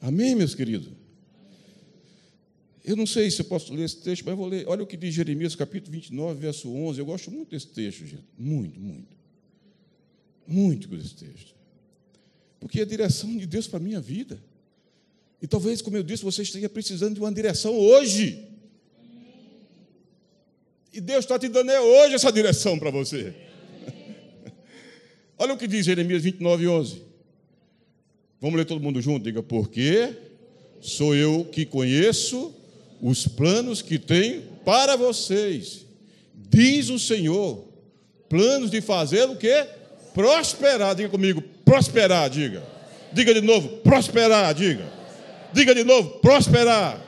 Amém, 0.00 0.34
meus 0.34 0.54
queridos? 0.54 0.92
Eu 2.84 2.96
não 2.96 3.06
sei 3.06 3.30
se 3.30 3.40
eu 3.40 3.46
posso 3.46 3.72
ler 3.72 3.84
esse 3.84 3.96
texto, 3.96 4.26
mas 4.26 4.36
vou 4.36 4.46
ler. 4.46 4.68
Olha 4.68 4.82
o 4.82 4.86
que 4.86 4.94
diz 4.94 5.14
Jeremias, 5.14 5.56
capítulo 5.56 5.90
29, 5.92 6.38
verso 6.38 6.70
11. 6.70 6.98
Eu 6.98 7.06
gosto 7.06 7.30
muito 7.30 7.48
desse 7.48 7.68
texto, 7.68 8.04
gente. 8.04 8.24
Muito, 8.38 8.78
muito. 8.78 9.16
Muito 10.46 10.88
desse 10.88 11.14
texto. 11.14 11.54
Porque 12.60 12.80
é 12.80 12.82
a 12.82 12.86
direção 12.86 13.34
de 13.38 13.46
Deus 13.46 13.66
para 13.66 13.78
a 13.78 13.82
minha 13.82 14.00
vida. 14.02 14.38
E 15.40 15.46
talvez, 15.46 15.80
como 15.80 15.96
eu 15.96 16.02
disse, 16.02 16.22
você 16.22 16.42
esteja 16.42 16.68
precisando 16.68 17.14
de 17.14 17.20
uma 17.20 17.32
direção 17.32 17.74
hoje. 17.74 18.46
E 20.92 21.00
Deus 21.00 21.24
está 21.24 21.38
te 21.38 21.48
dando 21.48 21.70
é 21.70 21.80
hoje 21.80 22.16
essa 22.16 22.30
direção 22.30 22.78
para 22.78 22.90
você. 22.90 23.34
Olha 25.38 25.54
o 25.54 25.58
que 25.58 25.66
diz 25.66 25.86
Jeremias 25.86 26.22
29, 26.22 26.68
11. 26.68 27.02
Vamos 28.42 28.58
ler 28.58 28.66
todo 28.66 28.78
mundo 28.78 29.00
junto? 29.00 29.24
Diga, 29.24 29.42
porque 29.42 30.14
sou 30.82 31.16
eu 31.16 31.46
que 31.46 31.64
conheço 31.64 32.54
os 33.00 33.26
planos 33.26 33.82
que 33.82 33.98
tenho 33.98 34.42
para 34.64 34.96
vocês. 34.96 35.84
Diz 36.34 36.88
o 36.88 36.98
Senhor, 36.98 37.66
planos 38.28 38.70
de 38.70 38.80
fazer 38.80 39.28
o 39.28 39.36
quê? 39.36 39.66
Prosperar. 40.12 40.94
Diga 40.94 41.08
comigo, 41.08 41.42
prosperar, 41.64 42.30
diga. 42.30 42.62
Diga 43.12 43.34
de 43.34 43.40
novo, 43.40 43.68
prosperar, 43.78 44.54
diga. 44.54 44.92
Diga 45.52 45.74
de 45.74 45.84
novo, 45.84 46.18
prosperar. 46.20 47.00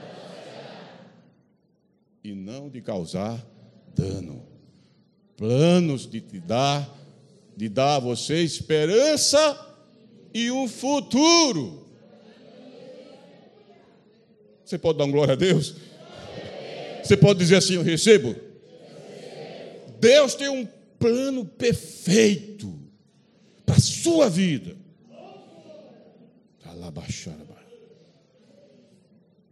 E 2.23 2.33
não 2.33 2.69
de 2.69 2.81
causar 2.81 3.45
dano. 3.95 4.43
Planos 5.37 6.09
de 6.09 6.21
te 6.21 6.41
dar, 6.41 6.89
de 7.57 7.69
dar 7.69 7.97
a 7.97 8.01
você 8.01 8.43
esperança 8.43 9.75
e 10.33 10.51
um 10.51 10.69
futuro. 10.69 11.86
Você 14.67 14.77
pode 14.77 14.99
dar 14.99 15.05
um 15.05 15.13
glória 15.13 15.35
a 15.35 15.37
Deus? 15.37 15.77
Você 17.03 17.17
pode 17.17 17.39
dizer 17.39 17.55
assim: 17.55 17.75
Eu 17.75 17.83
recebo? 17.83 18.35
Deus 20.01 20.35
tem 20.35 20.49
um 20.49 20.67
plano 20.99 21.45
perfeito 21.45 22.77
para 23.65 23.77
a 23.77 23.81
sua 23.81 24.29
vida. 24.29 24.77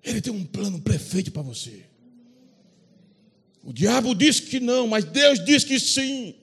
Ele 0.02 0.20
tem 0.20 0.32
um 0.32 0.44
plano 0.44 0.80
perfeito 0.80 1.30
para 1.30 1.42
você. 1.42 1.84
O 3.62 3.72
diabo 3.72 4.16
diz 4.16 4.40
que 4.40 4.58
não, 4.58 4.88
mas 4.88 5.04
Deus 5.04 5.42
diz 5.44 5.62
que 5.62 5.78
sim. 5.78 6.34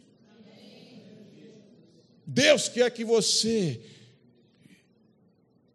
Deus 2.26 2.70
quer 2.70 2.90
que 2.90 3.04
você 3.04 3.82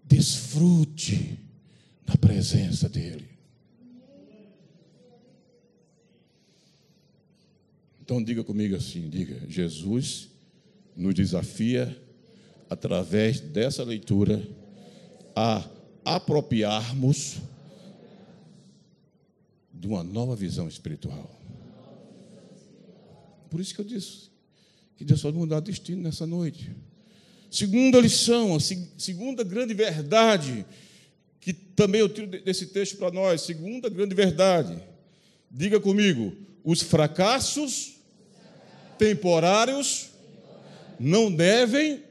desfrute 0.03 1.46
da 2.07 2.17
presença 2.17 2.89
dEle. 2.89 3.29
Então 8.01 8.23
diga 8.23 8.45
comigo 8.45 8.77
assim: 8.77 9.11
diga, 9.11 9.43
Jesus 9.49 10.29
nos 10.97 11.13
desafia, 11.13 12.01
através 12.71 13.41
dessa 13.41 13.83
leitura, 13.83 14.49
a 15.35 15.69
apropriarmos 16.05 17.39
de 19.75 19.89
uma 19.89 20.05
nova 20.05 20.37
visão 20.37 20.69
espiritual. 20.69 21.31
Por 23.51 23.61
isso 23.61 23.75
que 23.75 23.81
eu 23.81 23.85
disse 23.85 24.31
que 24.97 25.05
Deus 25.05 25.21
pode 25.21 25.37
mudar 25.37 25.61
destino 25.61 26.03
nessa 26.03 26.27
noite. 26.27 26.71
Segunda 27.51 28.01
lição, 28.01 28.55
a 28.57 28.61
segunda 28.61 29.45
grande 29.45 29.75
verdade, 29.75 30.65
que 31.47 31.53
também 31.53 32.01
eu 32.01 32.09
tiro 32.09 32.27
desse 32.27 32.67
texto 32.67 32.97
para 32.97 33.13
nós, 33.13 33.43
segunda 33.43 33.89
grande 33.89 34.17
verdade. 34.17 34.83
Diga 35.49 35.79
comigo, 35.79 36.37
os 36.65 36.83
fracassos 36.83 38.01
temporários 38.99 40.11
não 40.99 41.33
devem 41.33 42.03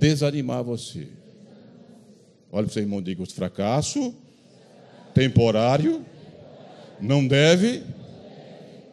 desanimar 0.00 0.64
você. 0.64 1.06
Olha 2.50 2.64
para 2.64 2.70
o 2.70 2.72
seu 2.72 2.82
irmão, 2.82 3.00
diga, 3.00 3.22
os 3.22 3.30
fracassos 3.30 4.12
temporário 5.14 6.04
não 7.00 7.24
deve 7.28 7.84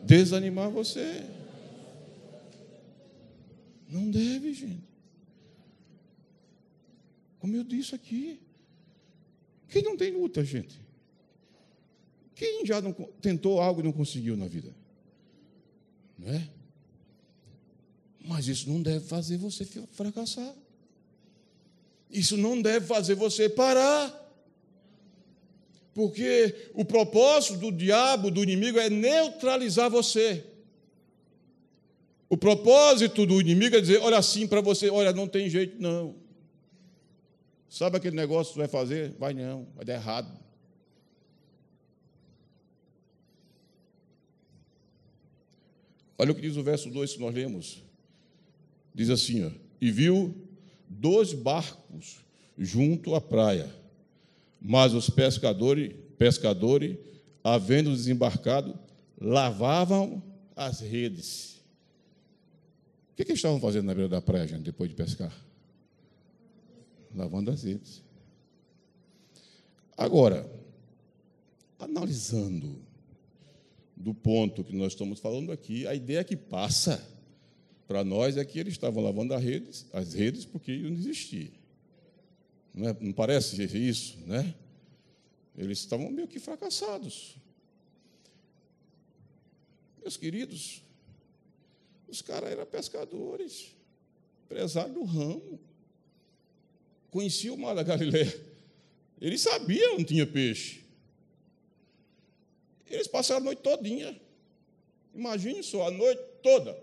desanimar 0.03 0.69
você. 0.69 1.23
Não 3.89 4.11
deve, 4.11 4.53
gente. 4.53 4.83
Como 7.39 7.55
eu 7.55 7.63
disse 7.63 7.95
aqui. 7.95 8.45
Quem 9.69 9.83
não 9.83 9.97
tem 9.97 10.11
luta, 10.11 10.43
gente? 10.43 10.79
Quem 12.35 12.65
já 12.65 12.81
não, 12.81 12.93
tentou 13.21 13.59
algo 13.59 13.81
e 13.81 13.83
não 13.83 13.91
conseguiu 13.91 14.37
na 14.37 14.47
vida? 14.47 14.73
Não 16.17 16.33
é? 16.33 16.49
Mas 18.23 18.47
isso 18.47 18.69
não 18.69 18.81
deve 18.81 19.05
fazer 19.05 19.37
você 19.37 19.65
fracassar. 19.91 20.53
Isso 22.11 22.37
não 22.37 22.61
deve 22.61 22.85
fazer 22.85 23.15
você 23.15 23.49
parar. 23.49 24.25
Porque 25.93 26.71
o 26.73 26.85
propósito 26.85 27.57
do 27.57 27.71
diabo, 27.71 28.29
do 28.29 28.43
inimigo, 28.43 28.77
é 28.77 28.89
neutralizar 28.89 29.89
você. 29.89 30.45
O 32.29 32.37
propósito 32.37 33.25
do 33.25 33.41
inimigo 33.41 33.75
é 33.75 33.81
dizer: 33.81 33.99
olha 34.01 34.17
assim 34.17 34.45
para 34.45 34.61
você, 34.61 34.89
olha, 34.89 35.11
não 35.13 35.27
tem 35.27 35.49
jeito, 35.49 35.81
não. 35.81 36.15
Sabe 37.69 37.97
aquele 37.97 38.15
negócio 38.15 38.53
que 38.53 38.59
você 38.59 38.67
vai 38.67 38.67
fazer? 38.67 39.11
Vai 39.19 39.33
não, 39.33 39.67
vai 39.75 39.85
dar 39.85 39.93
errado. 39.93 40.31
Olha 46.17 46.31
o 46.31 46.35
que 46.35 46.41
diz 46.41 46.57
o 46.57 46.63
verso 46.63 46.89
2 46.89 47.13
que 47.13 47.19
nós 47.19 47.33
lemos. 47.33 47.83
Diz 48.93 49.09
assim: 49.09 49.45
ó, 49.45 49.51
e 49.79 49.91
viu 49.91 50.33
dois 50.89 51.33
barcos 51.33 52.17
junto 52.57 53.13
à 53.13 53.21
praia, 53.21 53.69
mas 54.59 54.93
os 54.93 55.09
pescadores, 55.09 55.93
pescadores, 56.17 56.97
havendo 57.43 57.91
desembarcado, 57.91 58.77
lavavam 59.19 60.23
as 60.55 60.79
redes. 60.79 61.61
O 63.11 63.15
que, 63.15 63.25
que 63.25 63.31
eles 63.31 63.39
estavam 63.39 63.59
fazendo 63.59 63.85
na 63.85 63.93
beira 63.93 64.09
da 64.09 64.21
praia, 64.21 64.47
gente, 64.47 64.63
depois 64.63 64.89
de 64.89 64.95
pescar? 64.95 65.33
Lavando 67.17 67.49
as 67.49 67.63
redes. 67.63 68.03
Agora, 69.97 70.47
analisando 71.79 72.79
do 73.95 74.13
ponto 74.13 74.63
que 74.63 74.75
nós 74.75 74.93
estamos 74.93 75.19
falando 75.19 75.51
aqui, 75.51 75.87
a 75.87 75.95
ideia 75.95 76.23
que 76.23 76.37
passa 76.37 77.03
para 77.87 78.03
nós 78.03 78.37
é 78.37 78.45
que 78.45 78.59
eles 78.59 78.73
estavam 78.73 79.03
lavando 79.03 79.33
as 79.33 79.43
redes, 79.43 79.87
as 79.91 80.13
redes 80.13 80.45
porque 80.45 80.71
iam 80.71 80.93
desistir. 80.93 81.51
Não, 82.71 82.89
é, 82.89 82.97
não 83.01 83.11
parece 83.11 83.63
isso, 83.63 84.19
né? 84.27 84.53
Eles 85.57 85.79
estavam 85.79 86.11
meio 86.11 86.27
que 86.27 86.37
fracassados. 86.37 87.35
Meus 89.99 90.15
queridos, 90.15 90.83
os 92.07 92.21
caras 92.21 92.51
eram 92.51 92.65
pescadores, 92.67 93.75
empresários 94.45 94.93
do 94.93 95.03
ramo, 95.03 95.59
conheciam 97.11 97.55
o 97.55 97.57
mar 97.57 97.75
da 97.75 97.83
Galileia. 97.83 98.47
Eles 99.19 99.41
sabiam 99.41 99.91
que 99.91 99.97
não 99.97 100.05
tinha 100.05 100.27
peixe. 100.27 100.81
Eles 102.89 103.07
passaram 103.07 103.41
a 103.41 103.45
noite 103.45 103.61
todinha. 103.61 104.19
Imagine 105.13 105.63
só, 105.63 105.87
a 105.87 105.91
noite 105.91 106.21
toda. 106.43 106.77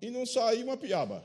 E 0.00 0.10
não 0.10 0.24
saiu 0.24 0.64
uma 0.64 0.76
piaba. 0.76 1.24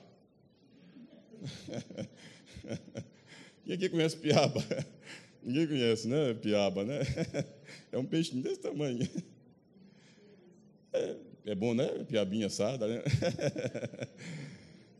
Quem 3.63 3.75
aqui 3.75 3.89
conhece 3.89 4.17
piaba? 4.17 4.63
Ninguém 5.43 5.67
conhece, 5.67 6.07
né? 6.07 6.33
Piaba, 6.33 6.83
né? 6.83 6.99
É 7.91 7.97
um 7.97 8.05
peixinho 8.05 8.41
desse 8.41 8.59
tamanho. 8.59 9.07
É, 10.91 11.15
é 11.45 11.53
bom, 11.53 11.75
né? 11.75 11.87
Piabinha 12.05 12.47
assada, 12.47 12.87
né? 12.87 13.03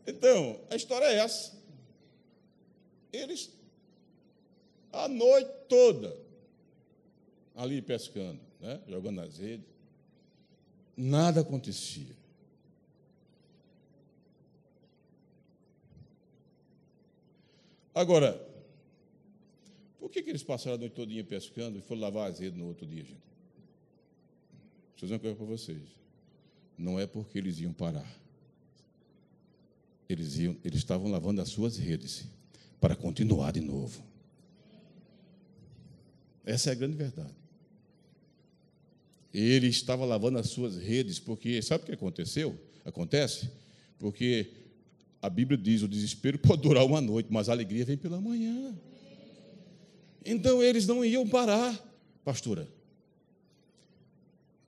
Então, 0.06 0.60
a 0.70 0.76
história 0.76 1.06
é 1.06 1.16
essa. 1.16 1.63
Eles, 3.14 3.48
a 4.92 5.06
noite 5.06 5.48
toda, 5.68 6.16
ali 7.54 7.80
pescando, 7.80 8.40
né? 8.60 8.80
jogando 8.88 9.20
as 9.20 9.38
redes, 9.38 9.64
nada 10.96 11.42
acontecia. 11.42 12.12
Agora, 17.94 18.44
por 20.00 20.10
que, 20.10 20.20
que 20.20 20.30
eles 20.30 20.42
passaram 20.42 20.74
a 20.74 20.78
noite 20.78 20.94
todinha 20.94 21.22
pescando 21.22 21.78
e 21.78 21.82
foram 21.82 22.00
lavar 22.00 22.28
azedo 22.28 22.58
no 22.58 22.66
outro 22.66 22.84
dia, 22.84 23.04
gente? 23.04 23.22
Deixa 24.90 25.04
eu 25.04 25.06
dizer 25.06 25.14
uma 25.14 25.20
coisa 25.20 25.36
para 25.36 25.46
vocês. 25.46 25.82
Não 26.76 26.98
é 26.98 27.06
porque 27.06 27.38
eles 27.38 27.60
iam 27.60 27.72
parar. 27.72 28.12
Eles, 30.08 30.36
iam, 30.36 30.56
eles 30.64 30.78
estavam 30.78 31.08
lavando 31.08 31.40
as 31.40 31.48
suas 31.48 31.76
redes 31.76 32.26
para 32.84 32.94
continuar 32.94 33.50
de 33.50 33.62
novo. 33.62 34.04
Essa 36.44 36.68
é 36.68 36.72
a 36.72 36.74
grande 36.74 36.94
verdade. 36.94 37.32
Ele 39.32 39.68
estava 39.68 40.04
lavando 40.04 40.38
as 40.38 40.50
suas 40.50 40.76
redes, 40.76 41.18
porque 41.18 41.62
sabe 41.62 41.84
o 41.84 41.86
que 41.86 41.92
aconteceu? 41.92 42.60
Acontece? 42.84 43.48
Porque 43.98 44.50
a 45.22 45.30
Bíblia 45.30 45.56
diz: 45.56 45.80
o 45.80 45.88
desespero 45.88 46.36
pode 46.46 46.60
durar 46.60 46.84
uma 46.84 47.00
noite, 47.00 47.28
mas 47.30 47.48
a 47.48 47.52
alegria 47.52 47.86
vem 47.86 47.96
pela 47.96 48.20
manhã. 48.20 48.78
Então 50.22 50.62
eles 50.62 50.86
não 50.86 51.02
iam 51.02 51.26
parar, 51.26 51.82
pastora. 52.22 52.68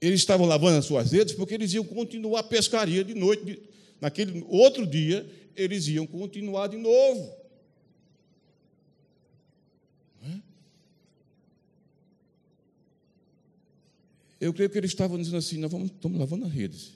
Eles 0.00 0.20
estavam 0.20 0.46
lavando 0.46 0.79
as 0.79 0.87
suas 0.87 1.12
redes 1.12 1.35
porque 1.35 1.52
eles 1.52 1.74
iam 1.74 1.85
continuar 1.85 2.40
a 2.40 2.44
pescaria 2.44 3.05
de 3.05 3.12
noite. 3.12 3.61
Naquele 4.00 4.42
outro 4.48 4.87
dia, 4.87 5.31
eles 5.55 5.87
iam 5.88 6.07
continuar 6.07 6.68
de 6.68 6.79
novo. 6.79 7.44
Eu 14.40 14.53
creio 14.53 14.68
que 14.68 14.79
eles 14.79 14.90
estavam 14.90 15.18
dizendo 15.18 15.38
assim: 15.38 15.59
nós 15.59 15.70
vamos, 15.70 15.90
estamos 15.90 16.18
lavando 16.18 16.44
as 16.44 16.53
redes. 16.53 16.92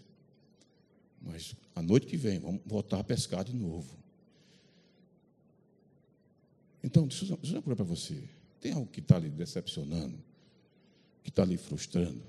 Mas 1.22 1.54
a 1.74 1.82
noite 1.82 2.06
que 2.06 2.16
vem, 2.16 2.38
vamos 2.38 2.60
voltar 2.64 2.98
a 3.00 3.04
pescar 3.04 3.44
de 3.44 3.54
novo. 3.54 3.98
Então, 6.82 7.06
deixa 7.06 7.24
eu 7.24 7.36
dizer 7.36 7.56
uma 7.56 7.62
coisa 7.62 7.76
para 7.76 7.84
você. 7.84 8.22
Tem 8.60 8.72
algo 8.72 8.86
que 8.86 9.00
está 9.00 9.18
lhe 9.18 9.28
decepcionando, 9.28 10.18
que 11.22 11.30
está 11.30 11.44
lhe 11.44 11.56
frustrando, 11.56 12.22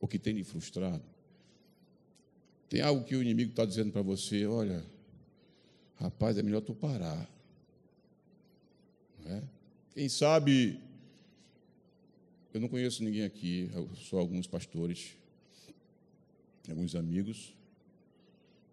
ou 0.00 0.08
que 0.08 0.18
tem 0.18 0.34
lhe 0.34 0.44
frustrado. 0.44 1.02
Tem 2.68 2.80
algo 2.80 3.04
que 3.04 3.14
o 3.14 3.22
inimigo 3.22 3.50
está 3.50 3.64
dizendo 3.64 3.92
para 3.92 4.02
você: 4.02 4.46
olha, 4.46 4.84
rapaz, 5.96 6.38
é 6.38 6.42
melhor 6.42 6.60
tu 6.60 6.74
parar. 6.74 7.28
É? 9.24 9.42
Quem 9.94 10.08
sabe, 10.08 10.80
eu 12.56 12.60
não 12.60 12.68
conheço 12.68 13.04
ninguém 13.04 13.22
aqui, 13.22 13.68
só 14.08 14.18
alguns 14.18 14.46
pastores, 14.46 15.14
alguns 16.66 16.94
amigos, 16.94 17.52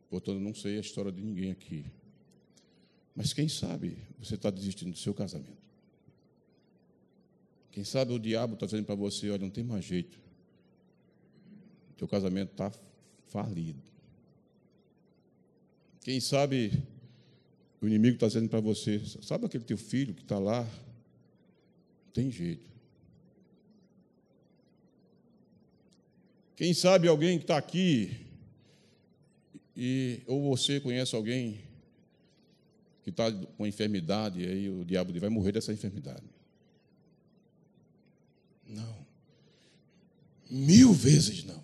portanto, 0.10 0.40
não 0.40 0.54
sei 0.54 0.78
a 0.78 0.80
história 0.80 1.12
de 1.12 1.22
ninguém 1.22 1.52
aqui. 1.52 1.86
Mas 3.14 3.34
quem 3.34 3.50
sabe 3.50 3.98
você 4.18 4.36
está 4.36 4.50
desistindo 4.50 4.92
do 4.94 4.98
seu 4.98 5.14
casamento. 5.14 5.62
Quem 7.72 7.84
sabe 7.84 8.14
o 8.14 8.20
diabo 8.20 8.54
está 8.54 8.66
dizendo 8.66 8.86
para 8.86 8.96
você: 8.96 9.30
olha, 9.30 9.40
não 9.40 9.50
tem 9.50 9.66
mais 9.66 9.84
jeito. 9.84 10.18
Teu 11.98 12.08
casamento 12.08 12.52
está 12.52 12.72
falido. 13.28 13.82
Quem 16.06 16.22
sabe 16.22 16.72
o 17.82 17.88
inimigo 17.88 18.16
está 18.16 18.28
dizendo 18.28 18.48
para 18.48 18.62
você: 18.62 19.02
sabe 19.22 19.46
aquele 19.46 19.66
teu 19.66 19.78
filho 19.78 20.14
que 20.14 20.22
está 20.22 20.40
lá? 20.40 20.64
Não 20.64 22.12
tem 22.14 22.32
jeito. 22.32 22.72
Quem 26.56 26.74
sabe 26.74 27.08
alguém 27.08 27.38
que 27.38 27.46
está 27.46 27.58
aqui, 27.58 28.16
e, 29.76 30.22
ou 30.28 30.50
você 30.50 30.80
conhece 30.80 31.16
alguém 31.16 31.60
que 33.04 33.10
está 33.10 33.32
com 33.32 33.66
enfermidade, 33.66 34.42
e 34.42 34.48
aí 34.48 34.70
o 34.70 34.86
diabo 34.86 35.18
vai 35.20 35.30
morrer 35.30 35.52
dessa 35.52 35.74
enfermidade. 35.74 36.24
Não. 38.68 39.06
Mil 40.50 40.94
vezes 40.94 41.44
não. 41.44 41.64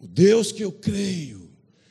O 0.00 0.06
Deus 0.06 0.50
que 0.50 0.64
eu 0.64 0.72
creio, 0.72 1.50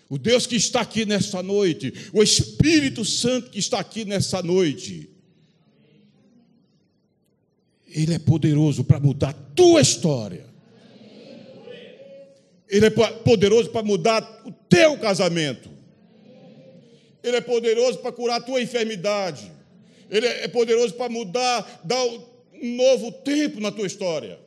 o 0.09 0.17
Deus 0.17 0.47
que 0.47 0.55
está 0.55 0.81
aqui 0.81 1.05
nesta 1.05 1.43
noite, 1.43 1.93
o 2.11 2.23
Espírito 2.23 3.05
Santo 3.05 3.51
que 3.51 3.59
está 3.59 3.79
aqui 3.79 4.03
nesta 4.03 4.41
noite, 4.41 5.07
Ele 7.89 8.13
é 8.13 8.19
poderoso 8.19 8.83
para 8.83 8.99
mudar 8.99 9.29
a 9.29 9.33
tua 9.33 9.81
história. 9.81 10.45
Ele 12.67 12.85
é 12.85 12.89
poderoso 12.89 13.71
para 13.71 13.83
mudar 13.83 14.43
o 14.45 14.51
teu 14.51 14.97
casamento. 14.99 15.69
Ele 17.23 17.37
é 17.37 17.41
poderoso 17.41 17.97
para 17.99 18.11
curar 18.11 18.37
a 18.37 18.43
tua 18.43 18.61
enfermidade. 18.61 19.51
Ele 20.09 20.25
é 20.25 20.47
poderoso 20.47 20.93
para 20.93 21.09
mudar, 21.09 21.81
dar 21.83 22.03
um 22.05 22.75
novo 22.75 23.11
tempo 23.11 23.59
na 23.59 23.71
tua 23.71 23.87
história. 23.87 24.39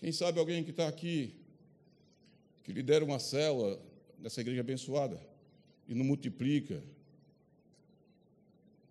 Quem 0.00 0.12
sabe 0.12 0.38
alguém 0.38 0.62
que 0.62 0.70
está 0.70 0.86
aqui, 0.86 1.34
que 2.62 2.72
lidera 2.72 3.04
uma 3.04 3.18
célula 3.18 3.78
dessa 4.18 4.40
igreja 4.40 4.60
abençoada 4.60 5.20
e 5.88 5.94
não 5.94 6.04
multiplica. 6.04 6.82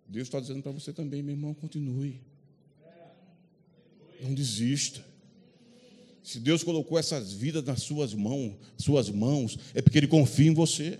Deus 0.08 0.28
está 0.28 0.40
dizendo 0.40 0.62
para 0.62 0.72
você 0.72 0.92
também, 0.92 1.22
meu 1.22 1.34
irmão, 1.34 1.54
continue. 1.54 2.20
Não 4.20 4.32
desista. 4.34 5.04
Se 6.22 6.40
Deus 6.40 6.64
colocou 6.64 6.98
essas 6.98 7.32
vidas 7.32 7.64
nas 7.64 7.82
suas 7.82 8.14
mãos, 8.14 8.56
suas 8.76 9.10
mãos, 9.10 9.58
é 9.74 9.82
porque 9.82 9.98
Ele 9.98 10.08
confia 10.08 10.48
em 10.48 10.54
você. 10.54 10.98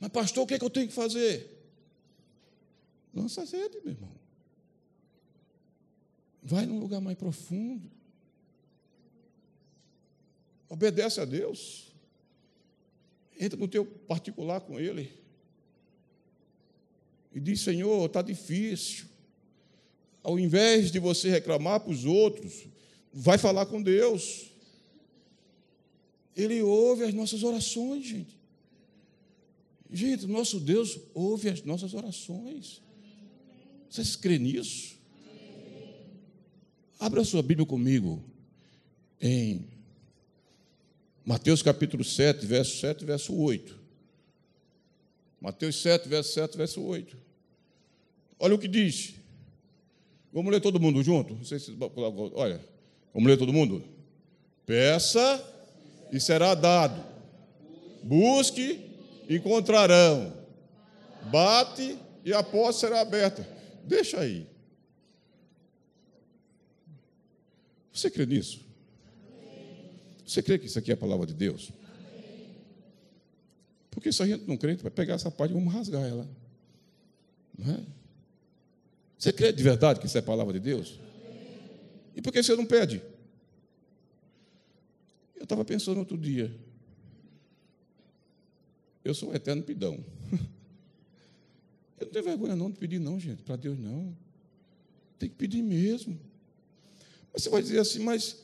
Mas, 0.00 0.10
pastor, 0.10 0.44
o 0.44 0.46
que, 0.46 0.54
é 0.54 0.58
que 0.58 0.64
eu 0.64 0.70
tenho 0.70 0.88
que 0.88 0.94
fazer? 0.94 1.58
Lança 3.12 3.42
as 3.42 3.50
redes, 3.50 3.82
meu 3.82 3.92
irmão. 3.92 4.12
Vai 6.42 6.64
num 6.66 6.78
lugar 6.78 7.00
mais 7.00 7.18
profundo. 7.18 7.90
Obedece 10.68 11.20
a 11.20 11.24
Deus. 11.24 11.92
Entra 13.38 13.58
no 13.58 13.68
teu 13.68 13.84
particular 13.84 14.60
com 14.60 14.78
Ele. 14.78 15.12
E 17.38 17.40
diz: 17.40 17.60
Senhor, 17.60 18.04
está 18.06 18.20
difícil. 18.20 19.06
Ao 20.24 20.36
invés 20.36 20.90
de 20.90 20.98
você 20.98 21.30
reclamar 21.30 21.78
para 21.78 21.92
os 21.92 22.04
outros, 22.04 22.66
vai 23.12 23.38
falar 23.38 23.66
com 23.66 23.80
Deus. 23.80 24.50
Ele 26.34 26.60
ouve 26.60 27.04
as 27.04 27.14
nossas 27.14 27.44
orações, 27.44 28.04
gente. 28.04 28.36
Gente, 29.88 30.26
nosso 30.26 30.58
Deus 30.58 30.98
ouve 31.14 31.48
as 31.48 31.62
nossas 31.62 31.94
orações. 31.94 32.82
Vocês 33.88 34.16
creem 34.16 34.40
nisso? 34.40 34.98
Abra 36.98 37.22
sua 37.22 37.40
Bíblia 37.40 37.64
comigo 37.64 38.20
em 39.20 39.64
Mateus 41.24 41.62
capítulo 41.62 42.02
7, 42.02 42.44
verso 42.44 42.80
7 42.80 43.04
verso 43.04 43.32
8. 43.32 43.78
Mateus 45.40 45.80
7, 45.82 46.08
verso 46.08 46.32
7, 46.32 46.56
verso 46.56 46.82
8. 46.82 47.27
Olha 48.38 48.54
o 48.54 48.58
que 48.58 48.68
diz. 48.68 49.14
Vamos 50.32 50.52
ler 50.52 50.60
todo 50.60 50.78
mundo 50.78 51.02
junto? 51.02 51.34
Não 51.34 51.44
sei 51.44 51.58
se. 51.58 51.76
Olha, 52.34 52.60
vamos 53.12 53.28
ler 53.28 53.36
todo 53.36 53.52
mundo? 53.52 53.82
Peça 54.64 55.44
e 56.12 56.20
será 56.20 56.54
dado. 56.54 57.04
Busque 58.02 58.80
e 59.28 59.36
encontrarão. 59.36 60.32
Bate 61.30 61.98
e 62.24 62.32
a 62.32 62.42
porta 62.42 62.78
será 62.78 63.00
aberta. 63.00 63.48
Deixa 63.84 64.20
aí. 64.20 64.46
Você 67.92 68.10
crê 68.10 68.26
nisso? 68.26 68.60
Você 70.24 70.42
crê 70.42 70.58
que 70.58 70.66
isso 70.66 70.78
aqui 70.78 70.90
é 70.90 70.94
a 70.94 70.96
palavra 70.96 71.26
de 71.26 71.34
Deus? 71.34 71.70
Porque 73.90 74.12
se 74.12 74.22
a 74.22 74.26
gente 74.26 74.46
não 74.46 74.56
crê, 74.56 74.76
vai 74.76 74.90
pegar 74.90 75.14
essa 75.14 75.30
parte 75.30 75.50
e 75.50 75.54
vamos 75.54 75.72
rasgar 75.72 76.04
ela. 76.04 76.28
Não 77.58 77.74
é? 77.74 77.97
Você 79.18 79.32
crê 79.32 79.52
de 79.52 79.62
verdade 79.62 79.98
que 79.98 80.06
isso 80.06 80.16
é 80.16 80.22
palavra 80.22 80.52
de 80.52 80.60
Deus? 80.60 80.98
E 82.14 82.22
por 82.22 82.32
que 82.32 82.42
você 82.42 82.54
não 82.54 82.64
pede? 82.64 83.02
Eu 85.34 85.42
estava 85.42 85.64
pensando 85.64 85.98
outro 85.98 86.16
dia. 86.16 86.54
Eu 89.04 89.14
sou 89.14 89.30
um 89.30 89.34
eterno 89.34 89.62
pidão. 89.62 89.98
Eu 91.98 92.06
não 92.06 92.12
tenho 92.12 92.24
vergonha 92.24 92.54
não 92.54 92.70
de 92.70 92.78
pedir, 92.78 93.00
não, 93.00 93.18
gente, 93.18 93.42
para 93.42 93.56
Deus 93.56 93.76
não. 93.76 94.16
Tem 95.18 95.28
que 95.28 95.34
pedir 95.34 95.62
mesmo. 95.62 96.16
Mas 97.32 97.42
você 97.42 97.50
vai 97.50 97.60
dizer 97.60 97.80
assim, 97.80 97.98
mas 97.98 98.36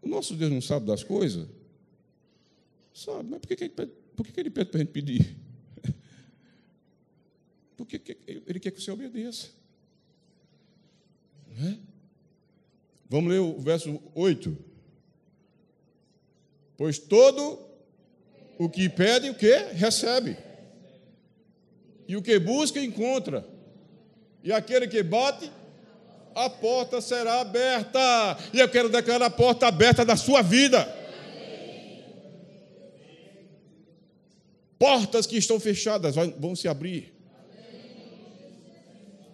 o 0.00 0.08
nosso 0.08 0.36
Deus 0.36 0.52
não 0.52 0.60
sabe 0.60 0.86
das 0.86 1.02
coisas? 1.02 1.48
Sabe, 2.92 3.28
mas 3.28 3.40
por 3.40 3.48
que, 3.48 3.64
ele 3.64 3.70
pede, 3.70 3.92
por 4.14 4.26
que 4.26 4.38
ele 4.38 4.50
pede 4.50 4.70
para 4.70 4.80
a 4.80 4.84
gente 4.84 4.92
pedir? 4.92 5.36
Porque 7.76 8.00
ele 8.26 8.60
quer 8.60 8.70
que 8.70 8.80
você 8.80 8.90
obedeça. 8.90 9.48
É? 11.60 11.76
Vamos 13.08 13.30
ler 13.30 13.40
o 13.40 13.60
verso 13.60 14.00
8. 14.14 14.56
Pois 16.76 16.98
todo 16.98 17.58
o 18.58 18.68
que 18.68 18.88
pede, 18.88 19.30
o 19.30 19.34
que? 19.34 19.56
Recebe. 19.72 20.36
E 22.06 22.16
o 22.16 22.22
que 22.22 22.38
busca, 22.38 22.80
encontra. 22.80 23.46
E 24.42 24.52
aquele 24.52 24.86
que 24.86 25.02
bate, 25.02 25.50
a 26.34 26.50
porta 26.50 27.00
será 27.00 27.40
aberta. 27.40 27.98
E 28.52 28.58
eu 28.58 28.68
quero 28.68 28.88
declarar 28.88 29.26
a 29.26 29.30
porta 29.30 29.66
aberta 29.66 30.04
da 30.04 30.16
sua 30.16 30.42
vida. 30.42 30.86
Portas 34.78 35.26
que 35.26 35.36
estão 35.36 35.58
fechadas 35.58 36.14
vão 36.38 36.54
se 36.54 36.68
abrir. 36.68 37.13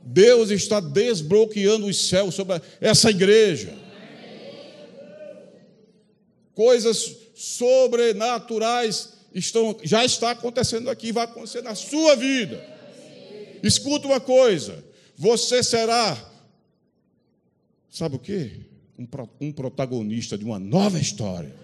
Deus 0.02 0.50
está 0.50 0.80
desbloqueando 0.80 1.86
os 1.86 2.08
céus 2.08 2.34
sobre 2.34 2.60
essa 2.80 3.10
igreja. 3.10 3.74
Coisas 6.54 7.16
sobrenaturais 7.34 9.14
estão, 9.34 9.76
já 9.82 10.04
está 10.04 10.32
acontecendo 10.32 10.90
aqui, 10.90 11.12
vai 11.12 11.24
acontecer 11.24 11.62
na 11.62 11.74
sua 11.74 12.16
vida. 12.16 12.62
Escuta 13.62 14.06
uma 14.06 14.20
coisa: 14.20 14.84
você 15.16 15.62
será, 15.62 16.16
sabe 17.90 18.16
o 18.16 18.18
que? 18.18 18.68
Um, 18.98 19.06
um 19.40 19.52
protagonista 19.52 20.36
de 20.36 20.44
uma 20.44 20.58
nova 20.58 20.98
história. 20.98 21.59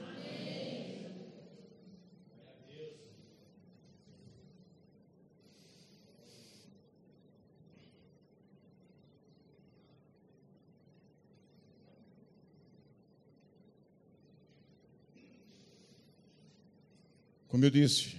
Como 17.57 17.65
eu 17.65 17.71
disse, 17.71 18.15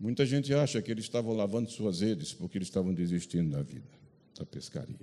muita 0.00 0.26
gente 0.26 0.52
acha 0.52 0.82
que 0.82 0.90
eles 0.90 1.04
estavam 1.04 1.32
lavando 1.32 1.70
suas 1.70 2.00
redes 2.00 2.32
porque 2.32 2.58
eles 2.58 2.66
estavam 2.66 2.92
desistindo 2.92 3.52
da 3.52 3.62
vida, 3.62 3.86
da 4.36 4.44
pescaria. 4.44 4.98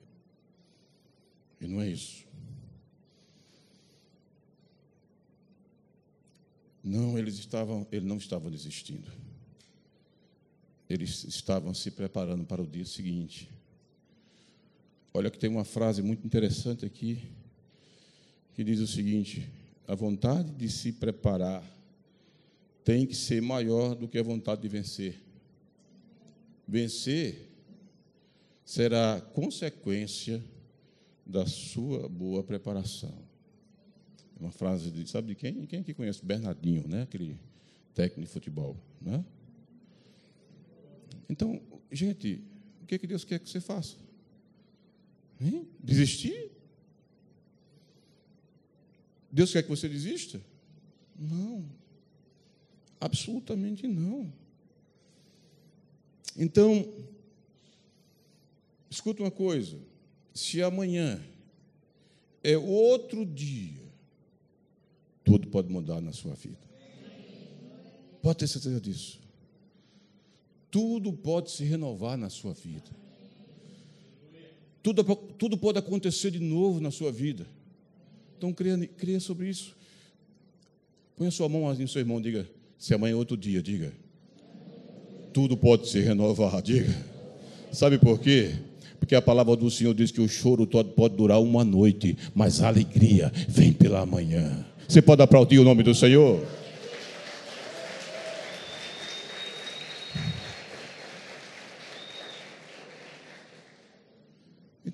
E 1.61 1.67
não 1.67 1.81
é 1.81 1.87
isso. 1.87 2.25
Não, 6.83 7.17
eles 7.17 7.35
estavam, 7.39 7.87
eles 7.93 8.05
não 8.05 8.17
estavam 8.17 8.51
desistindo. 8.51 9.09
Eles 10.89 11.23
estavam 11.23 11.73
se 11.73 11.89
preparando 11.91 12.43
para 12.43 12.61
o 12.61 12.67
dia 12.67 12.83
seguinte. 12.83 13.49
Olha 15.13 15.31
que 15.31 15.39
tem 15.39 15.49
uma 15.49 15.63
frase 15.63 16.01
muito 16.01 16.27
interessante 16.27 16.85
aqui 16.85 17.25
que 18.53 18.65
diz 18.65 18.81
o 18.81 18.87
seguinte: 18.87 19.49
a 19.87 19.95
vontade 19.95 20.51
de 20.51 20.69
se 20.69 20.91
preparar 20.91 21.74
tem 22.85 23.07
que 23.07 23.15
ser 23.15 23.41
maior 23.41 23.95
do 23.95 24.07
que 24.07 24.17
a 24.17 24.23
vontade 24.23 24.61
de 24.61 24.67
vencer. 24.69 25.19
Vencer 26.67 27.49
será 28.63 29.19
consequência 29.19 30.41
da 31.25 31.47
sua 31.47 32.07
boa 32.07 32.43
preparação. 32.43 33.17
É 34.37 34.39
uma 34.39 34.51
frase 34.51 34.91
de, 34.91 35.09
sabe 35.09 35.29
de 35.29 35.35
quem? 35.35 35.65
Quem 35.65 35.81
que 35.81 35.95
conhece? 35.95 36.23
Bernardinho, 36.23 36.87
né? 36.87 37.01
Aquele 37.01 37.39
técnico 37.95 38.21
de 38.21 38.27
futebol, 38.27 38.77
né? 39.01 39.25
Então, 41.27 41.59
gente, 41.91 42.43
o 42.83 42.85
que, 42.85 42.95
é 42.95 42.97
que 42.99 43.07
Deus 43.07 43.25
quer 43.25 43.39
que 43.39 43.49
você 43.49 43.59
faça? 43.59 43.97
Hein? 45.41 45.67
Desistir? 45.83 46.51
Deus 49.31 49.51
quer 49.51 49.63
que 49.63 49.69
você 49.69 49.89
desista? 49.89 50.39
Não. 51.17 51.65
Absolutamente 52.99 53.87
não. 53.87 54.31
Então, 56.37 56.87
escuta 58.89 59.23
uma 59.23 59.31
coisa: 59.31 59.77
se 60.33 60.61
amanhã 60.61 61.21
é 62.43 62.57
outro 62.57 63.25
dia, 63.25 63.81
tudo 65.23 65.47
pode 65.47 65.71
mudar 65.71 66.01
na 66.01 66.11
sua 66.11 66.35
vida. 66.35 66.57
Pode 68.21 68.39
ter 68.39 68.47
certeza 68.47 68.81
disso. 68.81 69.19
Tudo 70.71 71.13
pode 71.13 71.51
se 71.51 71.63
renovar 71.63 72.17
na 72.17 72.29
sua 72.29 72.53
vida. 72.53 72.89
Tudo, 74.83 75.03
tudo 75.37 75.57
pode 75.57 75.79
acontecer 75.79 76.31
de 76.31 76.39
novo 76.39 76.79
na 76.79 76.91
sua 76.91 77.11
vida. 77.11 77.47
Então, 78.37 78.53
creia, 78.53 78.87
creia 78.87 79.19
sobre 79.19 79.49
isso. 79.49 79.75
Põe 81.15 81.27
a 81.27 81.31
sua 81.31 81.47
mão 81.47 81.73
no 81.73 81.87
seu 81.87 82.01
irmão, 82.01 82.21
diga: 82.21 82.49
se 82.85 82.93
amanhã 82.93 83.13
é 83.13 83.15
outro 83.15 83.35
dia, 83.35 83.63
diga. 83.63 83.91
Tudo 85.33 85.57
pode 85.57 85.89
se 85.89 85.99
renovar, 86.01 86.61
diga. 86.61 86.95
Sabe 87.71 87.97
por 87.97 88.19
quê? 88.19 88.51
Porque 88.99 89.15
a 89.15 89.21
palavra 89.23 89.55
do 89.55 89.71
Senhor 89.71 89.95
diz 89.95 90.11
que 90.11 90.21
o 90.21 90.29
choro 90.29 90.67
pode 90.67 91.15
durar 91.15 91.41
uma 91.41 91.63
noite, 91.63 92.15
mas 92.35 92.61
a 92.61 92.67
alegria 92.67 93.31
vem 93.49 93.73
pela 93.73 94.05
manhã. 94.05 94.63
Você 94.87 95.01
pode 95.01 95.23
aplaudir 95.23 95.57
o 95.57 95.63
nome 95.63 95.81
do 95.81 95.95
Senhor? 95.95 96.45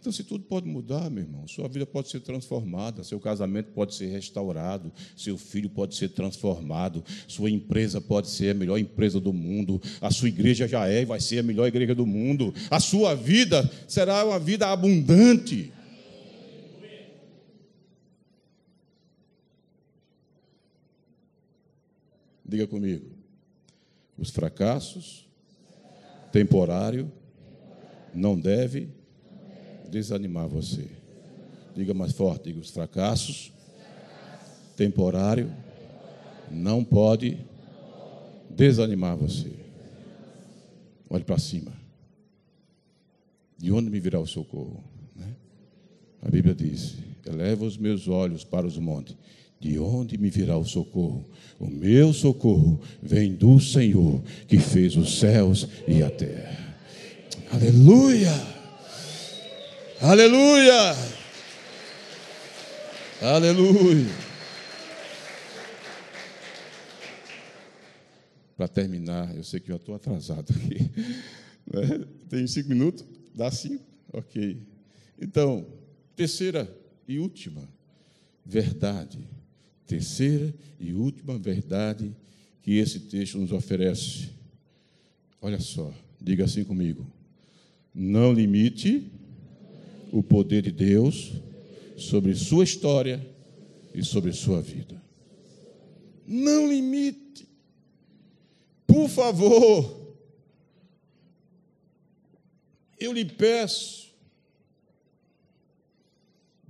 Então, 0.02 0.12
se 0.12 0.24
tudo 0.24 0.43
pode 0.45 0.68
mudar, 0.68 1.12
meu 1.12 1.24
irmão, 1.24 1.47
sua 1.47 1.68
vida 1.68 1.86
pode 1.86 2.10
ser 2.10 2.22
transformada, 2.22 3.04
seu 3.04 3.20
casamento 3.20 3.72
pode 3.72 3.93
ser 3.93 4.08
restaurado, 4.08 4.91
seu 5.16 5.38
filho 5.38 5.70
pode 5.70 5.93
ser 5.93 6.10
transformado, 6.10 7.06
sua 7.28 7.52
empresa 7.52 8.02
pode 8.02 8.28
ser 8.28 8.49
a 8.49 8.54
melhor 8.56 8.80
empresa 8.80 9.20
do 9.20 9.32
mundo, 9.32 9.80
a 10.02 10.10
sua 10.10 10.28
igreja 10.28 10.68
já 10.68 10.88
é 10.89 11.04
e 11.04 11.06
vai 11.06 11.20
ser 11.20 11.38
a 11.38 11.43
melhor 11.43 11.68
igreja 11.68 11.93
do 11.93 12.08
mundo, 12.08 12.52
a 12.72 12.80
sua 12.80 13.14
vida 13.14 13.70
será 13.88 14.26
uma 14.26 14.39
vida 14.39 14.70
abundante. 14.70 15.72
Diga 22.43 22.66
comigo. 22.66 23.06
Os 24.18 24.32
fracassos 24.32 25.28
temporário 26.32 27.12
não 28.16 28.39
deve 28.39 28.99
desanimar 29.91 30.47
você. 30.47 30.87
Diga 31.75 31.93
mais 31.93 32.13
forte, 32.13 32.45
diga 32.45 32.59
os 32.59 32.71
fracassos 32.71 33.51
temporário 34.81 35.51
não 36.49 36.83
pode 36.83 37.37
desanimar 38.49 39.15
você. 39.15 39.51
Olhe 41.09 41.23
para 41.23 41.37
cima. 41.37 41.71
De 43.57 43.71
onde 43.71 43.89
me 43.89 43.99
virá 43.99 44.19
o 44.19 44.25
socorro? 44.25 44.83
Né? 45.15 45.35
A 46.21 46.29
Bíblia 46.29 46.55
diz: 46.55 46.95
eleva 47.25 47.63
os 47.63 47.77
meus 47.77 48.07
olhos 48.07 48.43
para 48.43 48.65
os 48.65 48.77
montes. 48.77 49.15
De 49.59 49.77
onde 49.77 50.17
me 50.17 50.31
virá 50.31 50.57
o 50.57 50.65
socorro? 50.65 51.23
O 51.59 51.67
meu 51.67 52.11
socorro 52.11 52.81
vem 53.01 53.35
do 53.35 53.59
Senhor 53.59 54.19
que 54.47 54.57
fez 54.57 54.95
os 54.95 55.19
céus 55.19 55.67
e 55.87 56.01
a 56.01 56.09
terra. 56.09 56.75
Aleluia! 57.51 58.51
Aleluia! 60.02 60.95
Aleluia! 63.22 64.08
Para 68.58 68.68
terminar, 68.68 69.36
eu 69.36 69.43
sei 69.43 69.60
que 69.60 69.68
já 69.68 69.76
estou 69.76 69.95
atrasado 69.95 70.54
aqui. 70.54 70.89
Né? 71.72 72.06
Tem 72.28 72.45
cinco 72.47 72.70
minutos? 72.70 73.06
Dá 73.34 73.49
cinco? 73.52 73.86
Ok. 74.12 74.58
Então, 75.22 75.66
terceira 76.16 76.68
e 77.08 77.20
última 77.20 77.70
verdade 78.43 79.20
terceira 79.91 80.54
e 80.80 80.93
última 80.93 81.38
verdade 81.38 82.16
que 82.62 82.78
esse 82.78 82.97
texto 83.02 83.38
nos 83.38 83.52
oferece. 83.52 84.30
Olha 85.41 85.60
só, 85.60 85.93
diga 86.22 86.45
assim 86.45 86.64
comigo. 86.64 87.06
Não 87.93 88.32
limite 88.32 89.12
o 90.12 90.22
poder 90.22 90.62
de 90.62 90.72
Deus 90.72 91.32
sobre 91.97 92.36
sua 92.36 92.64
história 92.64 93.26
e 93.93 94.03
sobre 94.03 94.34
sua 94.34 94.62
vida. 94.62 95.01
Não 96.28 96.68
limite. 96.68 97.47
Por 98.86 99.07
favor, 99.09 100.16
eu 102.99 103.14
lhe 103.14 103.26
peço. 103.26 104.12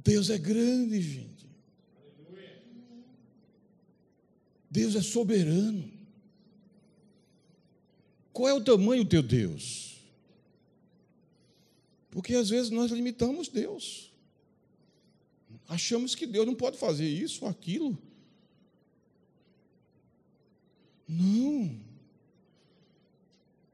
Deus 0.03 0.29
é 0.29 0.37
grande, 0.37 1.01
gente. 1.01 1.49
Deus 4.69 4.95
é 4.95 5.01
soberano. 5.01 5.91
Qual 8.31 8.47
é 8.47 8.53
o 8.53 8.63
tamanho 8.63 9.03
do 9.03 9.09
teu 9.09 9.21
Deus? 9.21 9.90
Porque 12.11 12.35
às 12.35 12.49
vezes 12.49 12.69
nós 12.69 12.91
limitamos 12.91 13.47
Deus. 13.47 14.11
Achamos 15.67 16.13
que 16.13 16.27
Deus 16.27 16.45
não 16.45 16.53
pode 16.53 16.77
fazer 16.77 17.07
isso 17.07 17.45
ou 17.45 17.49
aquilo. 17.49 17.97
Não. 21.07 21.79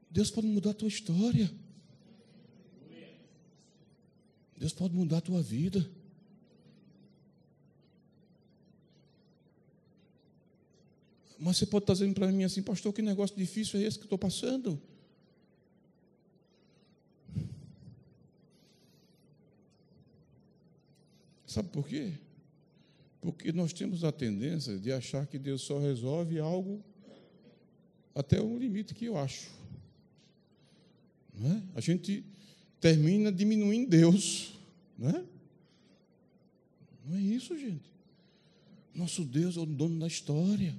Deus 0.08 0.30
pode 0.30 0.46
mudar 0.46 0.70
a 0.70 0.74
tua 0.74 0.88
história. 0.88 1.52
Deus 4.56 4.72
pode 4.72 4.94
mudar 4.94 5.18
a 5.18 5.20
tua 5.20 5.42
vida. 5.42 5.88
Mas 11.38 11.56
você 11.56 11.66
pode 11.66 11.84
estar 11.84 11.92
dizendo 11.92 12.14
para 12.14 12.30
mim 12.30 12.44
assim, 12.44 12.62
pastor, 12.62 12.92
que 12.92 13.02
negócio 13.02 13.36
difícil 13.36 13.80
é 13.80 13.84
esse 13.84 13.98
que 13.98 14.04
estou 14.04 14.18
passando? 14.18 14.80
Sabe 21.48 21.70
por 21.70 21.88
quê? 21.88 22.12
Porque 23.22 23.50
nós 23.52 23.72
temos 23.72 24.04
a 24.04 24.12
tendência 24.12 24.78
de 24.78 24.92
achar 24.92 25.26
que 25.26 25.38
Deus 25.38 25.62
só 25.62 25.78
resolve 25.78 26.38
algo 26.38 26.84
até 28.14 28.40
um 28.40 28.58
limite 28.58 28.94
que 28.94 29.06
eu 29.06 29.16
acho. 29.16 29.48
É? 31.42 31.62
A 31.74 31.80
gente 31.80 32.22
termina 32.78 33.32
diminuindo 33.32 33.88
Deus. 33.88 34.58
Não 34.98 35.08
é? 35.08 35.24
Não 37.06 37.16
é 37.16 37.20
isso, 37.20 37.58
gente. 37.58 37.90
Nosso 38.94 39.24
Deus 39.24 39.56
é 39.56 39.60
o 39.60 39.66
dono 39.66 39.98
da 39.98 40.06
história. 40.06 40.76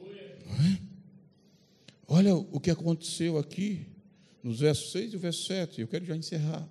É? 0.00 0.82
Olha 2.08 2.34
o 2.34 2.58
que 2.58 2.70
aconteceu 2.70 3.38
aqui, 3.38 3.86
nos 4.42 4.58
versos 4.58 4.90
6 4.90 5.12
e 5.12 5.16
o 5.16 5.20
verso 5.20 5.46
7. 5.46 5.80
Eu 5.80 5.88
quero 5.88 6.04
já 6.04 6.16
encerrar. 6.16 6.68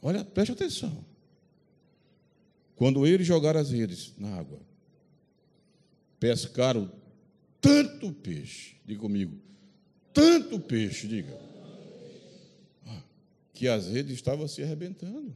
Olha, 0.00 0.24
preste 0.24 0.52
atenção. 0.52 1.11
Quando 2.76 3.06
eles 3.06 3.26
jogaram 3.26 3.60
as 3.60 3.70
redes 3.70 4.12
na 4.18 4.36
água, 4.36 4.58
pescaram 6.18 6.90
tanto 7.60 8.12
peixe, 8.12 8.76
diga 8.84 9.00
comigo, 9.00 9.36
tanto 10.12 10.58
peixe, 10.58 11.06
diga, 11.06 11.38
que 13.52 13.68
as 13.68 13.86
redes 13.86 14.14
estavam 14.14 14.48
se 14.48 14.62
arrebentando. 14.62 15.34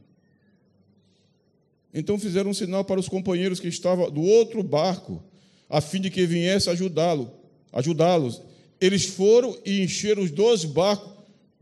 Então 1.93 2.19
fizeram 2.19 2.49
um 2.49 2.53
sinal 2.53 2.83
para 2.83 2.99
os 2.99 3.07
companheiros 3.07 3.59
que 3.59 3.67
estavam 3.67 4.11
do 4.11 4.21
outro 4.21 4.61
barco 4.61 5.23
a 5.69 5.81
fim 5.81 6.01
de 6.01 6.09
que 6.09 6.25
viesse 6.25 6.69
ajudá-lo, 6.69 7.31
ajudá-los. 7.71 8.41
Eles 8.79 9.05
foram 9.05 9.57
e 9.65 9.81
encheram 9.81 10.23
os 10.23 10.31
doze 10.31 10.67
barcos 10.67 11.11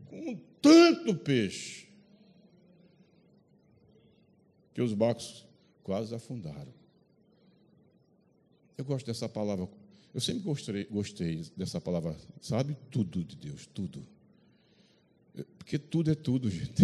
com 0.08 0.38
tanto 0.60 1.14
peixe 1.14 1.86
que 4.74 4.82
os 4.82 4.92
barcos 4.92 5.46
quase 5.86 6.12
afundaram. 6.12 6.74
Eu 8.76 8.84
gosto 8.84 9.06
dessa 9.06 9.28
palavra. 9.28 9.68
Eu 10.12 10.20
sempre 10.20 10.42
gostei, 10.42 10.84
gostei 10.86 11.46
dessa 11.56 11.80
palavra, 11.80 12.16
sabe? 12.40 12.76
Tudo 12.90 13.22
de 13.22 13.36
Deus, 13.36 13.68
tudo. 13.72 14.04
Porque 15.56 15.78
tudo 15.78 16.10
é 16.10 16.16
tudo, 16.16 16.50
gente. 16.50 16.82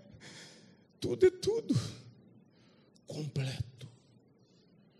tudo 0.98 1.26
é 1.26 1.30
tudo. 1.30 1.74
Completo. 3.06 3.86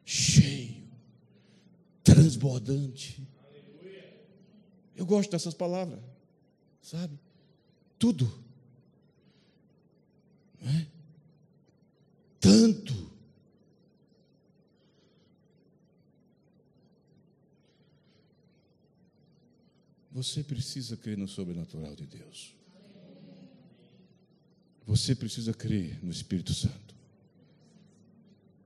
Cheio 0.04 0.84
transbordante. 2.02 3.26
Eu 4.94 5.06
gosto 5.06 5.30
dessas 5.30 5.54
palavras, 5.54 5.98
sabe? 6.82 7.18
Tudo. 7.98 8.30
Não 10.60 10.70
é? 10.70 10.86
Tanto. 12.38 12.93
Você 20.14 20.44
precisa 20.44 20.96
crer 20.96 21.18
no 21.18 21.26
sobrenatural 21.26 21.96
de 21.96 22.06
Deus. 22.06 22.54
Você 24.86 25.12
precisa 25.12 25.52
crer 25.52 25.98
no 26.04 26.10
Espírito 26.12 26.54
Santo. 26.54 26.94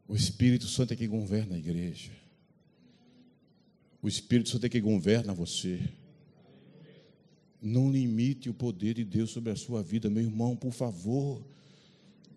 O 0.07 0.14
Espírito 0.14 0.66
Santo 0.66 0.92
é 0.92 0.96
quem 0.96 1.09
governa 1.09 1.55
a 1.55 1.59
igreja. 1.59 2.12
O 4.03 4.09
Espírito 4.09 4.51
Santo 4.51 4.66
é 4.66 4.68
quem 4.68 4.82
governa 4.82 5.32
você. 5.32 5.80
Não 7.62 7.90
limite 7.90 8.51
o 8.51 8.55
poder 8.55 8.94
de 8.94 9.05
Deus 9.05 9.30
sobre 9.30 9.51
a 9.51 9.57
sua 9.57 9.82
vida, 9.82 10.11
meu 10.11 10.22
irmão, 10.22 10.55
por 10.55 10.72
favor. 10.72 11.42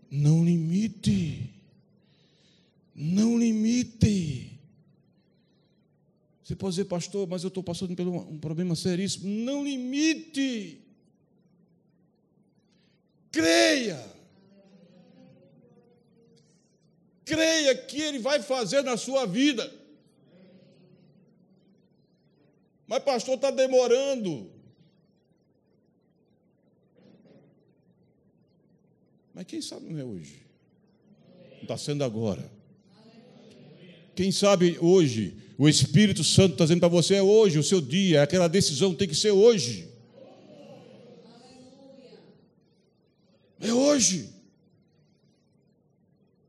Não 0.10 0.44
limite. 0.44 1.50
Não 2.96 3.38
limite. 3.38 4.51
Você 6.44 6.56
pode 6.56 6.76
dizer, 6.76 6.86
pastor, 6.86 7.28
mas 7.28 7.44
eu 7.44 7.50
estou 7.50 7.64
passando 7.64 7.96
por 7.96 8.08
um 8.08 8.40
problema 8.40 8.76
seríssimo. 8.76 9.28
Não 9.30 9.64
limite. 9.64 10.82
Creia. 13.32 14.04
Creia 17.24 17.76
que 17.76 18.02
Ele 18.02 18.20
vai 18.20 18.42
fazer 18.42 18.82
na 18.82 18.98
sua 18.98 19.26
vida. 19.26 19.72
Mas, 22.88 23.04
pastor, 23.04 23.36
está 23.36 23.52
demorando. 23.52 24.52
Mas 29.34 29.46
quem 29.46 29.62
sabe 29.62 29.86
não 29.86 30.00
é 30.00 30.04
hoje? 30.04 30.46
Está 31.62 31.78
sendo 31.78 32.04
agora. 32.04 32.52
Quem 34.14 34.30
sabe 34.30 34.78
hoje, 34.80 35.38
o 35.62 35.70
Espírito 35.70 36.24
Santo 36.24 36.54
está 36.54 36.64
dizendo 36.64 36.80
para 36.80 36.90
você: 36.90 37.14
é 37.14 37.22
hoje 37.22 37.60
o 37.60 37.64
seu 37.64 37.80
dia, 37.80 38.24
aquela 38.24 38.48
decisão 38.48 38.96
tem 38.96 39.08
que 39.08 39.14
ser 39.14 39.30
hoje. 39.30 39.88
É 43.60 43.72
hoje. 43.72 44.34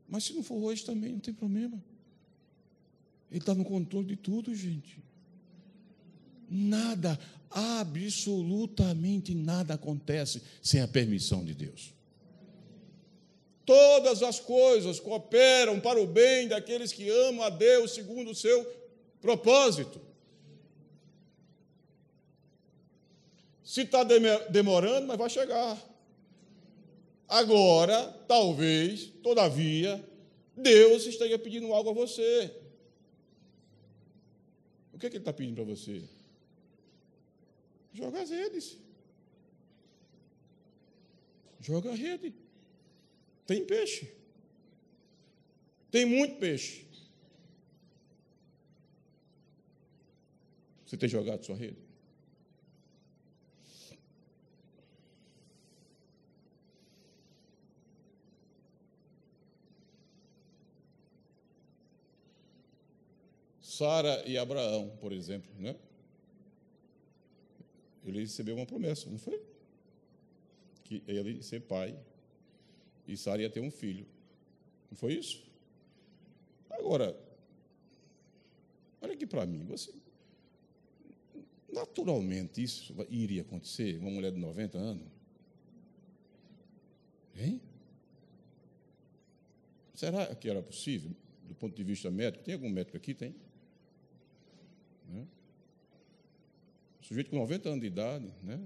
Mas 0.09 0.23
se 0.23 0.33
não 0.33 0.41
for 0.41 0.55
hoje 0.55 0.83
também, 0.83 1.11
não 1.11 1.19
tem 1.19 1.31
problema. 1.31 1.79
Ele 3.29 3.39
está 3.39 3.53
no 3.53 3.63
controle 3.63 4.07
de 4.07 4.15
tudo, 4.15 4.55
gente. 4.55 4.97
Nada, 6.49 7.19
absolutamente 7.51 9.35
nada 9.35 9.75
acontece 9.75 10.41
sem 10.59 10.81
a 10.81 10.87
permissão 10.87 11.45
de 11.45 11.53
Deus. 11.53 11.93
Todas 13.63 14.23
as 14.23 14.39
coisas 14.39 14.99
cooperam 14.99 15.79
para 15.79 16.01
o 16.01 16.07
bem 16.07 16.47
daqueles 16.47 16.91
que 16.91 17.07
amam 17.11 17.43
a 17.43 17.51
Deus 17.51 17.91
segundo 17.91 18.31
o 18.31 18.35
seu 18.35 18.82
propósito. 19.23 20.01
Se 23.63 23.81
está 23.81 24.03
demorando, 24.03 25.07
mas 25.07 25.17
vai 25.17 25.29
chegar. 25.29 25.81
Agora, 27.27 28.05
talvez, 28.27 29.05
todavia, 29.23 30.07
Deus 30.55 31.05
esteja 31.05 31.39
pedindo 31.39 31.73
algo 31.73 31.89
a 31.89 31.93
você. 31.93 32.53
O 34.93 34.99
que, 34.99 35.07
é 35.07 35.09
que 35.09 35.15
ele 35.15 35.21
está 35.21 35.33
pedindo 35.33 35.55
para 35.55 35.63
você? 35.63 36.03
Joga 37.93 38.21
as 38.21 38.29
redes. 38.29 38.77
Joga 41.61 41.91
a 41.91 41.95
rede. 41.95 42.33
Tem 43.47 43.65
peixe. 43.65 44.13
Tem 45.89 46.05
muito 46.05 46.35
peixe. 46.35 46.92
Você 50.93 50.97
tem 50.97 51.09
jogado 51.09 51.43
sua 51.43 51.55
rede? 51.55 51.75
Sara 63.59 64.23
e 64.27 64.37
Abraão, 64.37 64.95
por 65.01 65.11
exemplo, 65.11 65.49
né? 65.57 65.75
Ele 68.05 68.19
recebeu 68.19 68.55
uma 68.55 68.67
promessa, 68.67 69.09
não 69.09 69.17
foi? 69.17 69.41
Que 70.83 71.01
ele 71.07 71.31
ia 71.31 71.41
ser 71.41 71.61
pai 71.61 71.99
e 73.07 73.17
Sara 73.17 73.41
ia 73.41 73.49
ter 73.49 73.61
um 73.61 73.71
filho. 73.71 74.05
Não 74.91 74.95
foi 74.95 75.13
isso? 75.15 75.43
Agora, 76.69 77.19
olha 79.01 79.13
aqui 79.13 79.25
para 79.25 79.43
mim, 79.47 79.63
você 79.63 80.02
naturalmente 81.73 82.61
isso 82.61 82.95
iria 83.09 83.41
acontecer, 83.41 83.97
uma 83.97 84.11
mulher 84.11 84.31
de 84.31 84.39
90 84.39 84.77
anos? 84.77 85.07
Hein? 87.35 87.61
Será 89.93 90.33
que 90.35 90.49
era 90.49 90.61
possível, 90.61 91.11
do 91.43 91.55
ponto 91.55 91.75
de 91.75 91.83
vista 91.83 92.09
médico? 92.11 92.43
Tem 92.43 92.53
algum 92.53 92.69
médico 92.69 92.95
aqui? 92.95 93.13
Tem? 93.13 93.35
Né? 95.09 95.27
Sujeito 97.01 97.29
com 97.29 97.37
90 97.37 97.69
anos 97.69 97.81
de 97.81 97.87
idade, 97.87 98.31
né? 98.43 98.59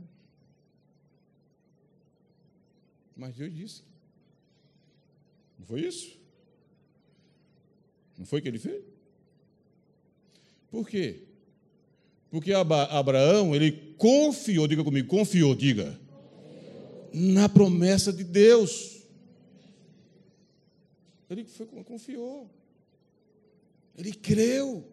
Mas 3.15 3.35
Deus 3.35 3.53
disse. 3.53 3.83
Não 5.57 5.65
foi 5.65 5.81
isso? 5.81 6.19
Não 8.17 8.25
foi 8.25 8.39
o 8.39 8.41
que 8.41 8.47
ele 8.47 8.59
fez? 8.59 8.83
Por 10.69 10.87
quê? 10.87 11.27
Porque 12.29 12.51
Abraão, 12.51 13.55
ele 13.55 13.71
confiou, 13.97 14.67
diga 14.67 14.83
comigo, 14.83 15.07
confiou, 15.07 15.55
diga, 15.55 15.97
na 17.13 17.47
promessa 17.47 18.11
de 18.11 18.23
Deus. 18.23 19.01
Ele 21.29 21.45
foi, 21.45 21.65
confiou. 21.65 22.49
Ele 23.97 24.13
creu. 24.13 24.85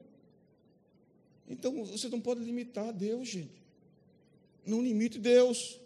Então, 1.48 1.84
você 1.84 2.08
não 2.08 2.20
pode 2.20 2.40
limitar 2.42 2.92
Deus, 2.92 3.28
gente. 3.28 3.62
Não 4.64 4.82
limite 4.82 5.18
Deus. 5.18 5.78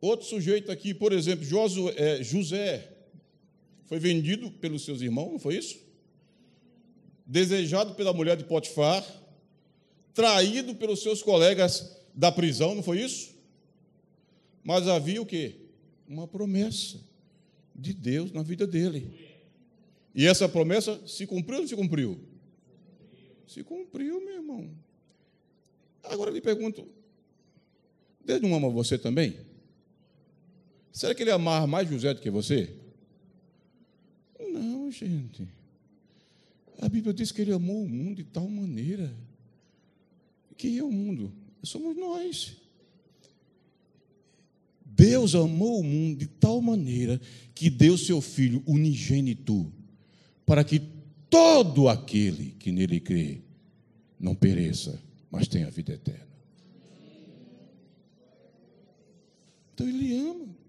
Outro 0.00 0.26
sujeito 0.26 0.72
aqui, 0.72 0.92
por 0.92 1.12
exemplo, 1.12 1.44
Josué, 1.44 1.94
é, 1.96 2.22
José, 2.24 2.90
foi 3.84 4.00
vendido 4.00 4.50
pelos 4.50 4.84
seus 4.84 5.00
irmãos, 5.00 5.30
não 5.30 5.38
foi 5.38 5.56
isso? 5.56 5.78
Desejado 7.26 7.94
pela 7.94 8.12
mulher 8.12 8.36
de 8.36 8.44
Potifar, 8.44 9.04
traído 10.14 10.74
pelos 10.74 11.02
seus 11.02 11.22
colegas 11.22 11.96
da 12.14 12.30
prisão, 12.30 12.74
não 12.74 12.82
foi 12.82 13.00
isso? 13.00 13.32
Mas 14.62 14.86
havia 14.86 15.20
o 15.20 15.26
quê? 15.26 15.56
Uma 16.06 16.26
promessa 16.26 17.00
de 17.74 17.92
Deus 17.92 18.32
na 18.32 18.42
vida 18.42 18.66
dele. 18.66 19.12
E 20.14 20.26
essa 20.26 20.48
promessa 20.48 21.00
se 21.06 21.26
cumpriu 21.26 21.56
ou 21.56 21.62
não 21.62 21.68
se 21.68 21.76
cumpriu? 21.76 22.18
Se 23.46 23.62
cumpriu, 23.62 24.20
meu 24.20 24.34
irmão. 24.34 24.70
Agora 26.04 26.30
eu 26.30 26.34
lhe 26.34 26.40
pergunto: 26.40 26.86
Deus 28.24 28.40
não 28.40 28.54
ama 28.54 28.68
você 28.68 28.98
também? 28.98 29.38
Será 30.92 31.14
que 31.14 31.22
ele 31.22 31.30
amava 31.30 31.66
mais 31.66 31.88
José 31.88 32.12
do 32.12 32.20
que 32.20 32.30
você? 32.30 32.74
Não, 34.38 34.90
gente. 34.90 35.48
A 36.82 36.88
Bíblia 36.88 37.14
diz 37.14 37.30
que 37.30 37.40
ele 37.40 37.52
amou 37.52 37.84
o 37.84 37.88
mundo 37.88 38.16
de 38.16 38.24
tal 38.24 38.48
maneira. 38.48 39.14
Quem 40.56 40.78
é 40.78 40.82
o 40.82 40.90
mundo? 40.90 41.32
Somos 41.62 41.96
nós. 41.96 42.56
Deus 44.84 45.36
amou 45.36 45.78
o 45.78 45.84
mundo 45.84 46.18
de 46.18 46.26
tal 46.26 46.60
maneira 46.60 47.20
que 47.54 47.70
deu 47.70 47.96
seu 47.96 48.20
Filho 48.20 48.64
unigênito, 48.66 49.72
para 50.44 50.64
que 50.64 50.82
todo 51.30 51.88
aquele 51.88 52.50
que 52.58 52.72
nele 52.72 52.98
crê 52.98 53.42
não 54.18 54.34
pereça, 54.34 55.00
mas 55.30 55.46
tenha 55.46 55.70
vida 55.70 55.92
eterna. 55.92 56.26
Então 59.72 59.88
ele 59.88 60.14
ama. 60.14 60.61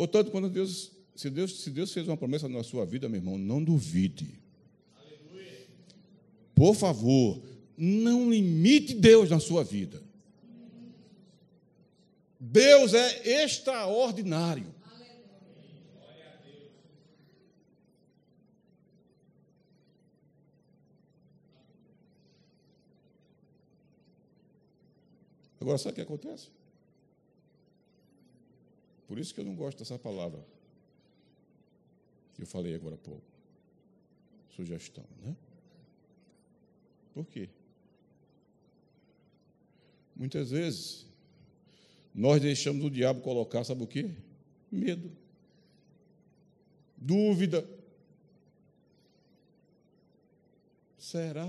Portanto, 0.00 0.30
quando 0.30 0.48
Deus, 0.48 0.92
se 1.14 1.28
Deus, 1.28 1.60
se 1.60 1.68
Deus 1.68 1.92
fez 1.92 2.08
uma 2.08 2.16
promessa 2.16 2.48
na 2.48 2.62
sua 2.62 2.86
vida, 2.86 3.06
meu 3.06 3.20
irmão, 3.20 3.36
não 3.36 3.62
duvide. 3.62 4.40
Por 6.54 6.74
favor, 6.74 7.42
não 7.76 8.30
limite 8.30 8.94
Deus 8.94 9.28
na 9.28 9.38
sua 9.38 9.62
vida. 9.62 10.02
Deus 12.40 12.94
é 12.94 13.44
extraordinário. 13.44 14.74
Agora, 25.60 25.76
sabe 25.76 25.92
o 25.92 25.94
que 25.96 26.00
acontece? 26.00 26.48
Por 29.10 29.18
isso 29.18 29.34
que 29.34 29.40
eu 29.40 29.44
não 29.44 29.56
gosto 29.56 29.78
dessa 29.80 29.98
palavra 29.98 30.40
que 32.32 32.42
eu 32.42 32.46
falei 32.46 32.76
agora 32.76 32.94
há 32.94 32.98
pouco. 32.98 33.24
Sugestão, 34.54 35.02
né? 35.20 35.34
Por 37.12 37.26
quê? 37.26 37.48
Muitas 40.14 40.52
vezes 40.52 41.06
nós 42.14 42.40
deixamos 42.40 42.84
o 42.84 42.88
diabo 42.88 43.20
colocar, 43.20 43.64
sabe 43.64 43.82
o 43.82 43.86
quê? 43.88 44.12
Medo, 44.70 45.10
dúvida. 46.96 47.68
Será? 50.96 51.48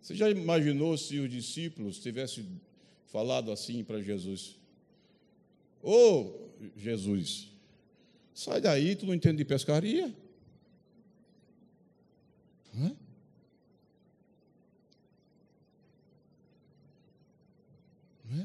Você 0.00 0.14
já 0.14 0.30
imaginou 0.30 0.96
se 0.96 1.18
os 1.18 1.28
discípulos 1.28 1.98
tivessem 1.98 2.60
falado 3.06 3.50
assim 3.50 3.82
para 3.82 4.00
Jesus? 4.00 4.59
Ô 5.82 5.92
oh, 5.92 6.32
Jesus, 6.76 7.48
sai 8.34 8.60
daí, 8.60 8.94
tu 8.94 9.06
não 9.06 9.14
entende 9.14 9.38
de 9.38 9.44
pescaria? 9.44 10.14
Hã? 12.74 12.92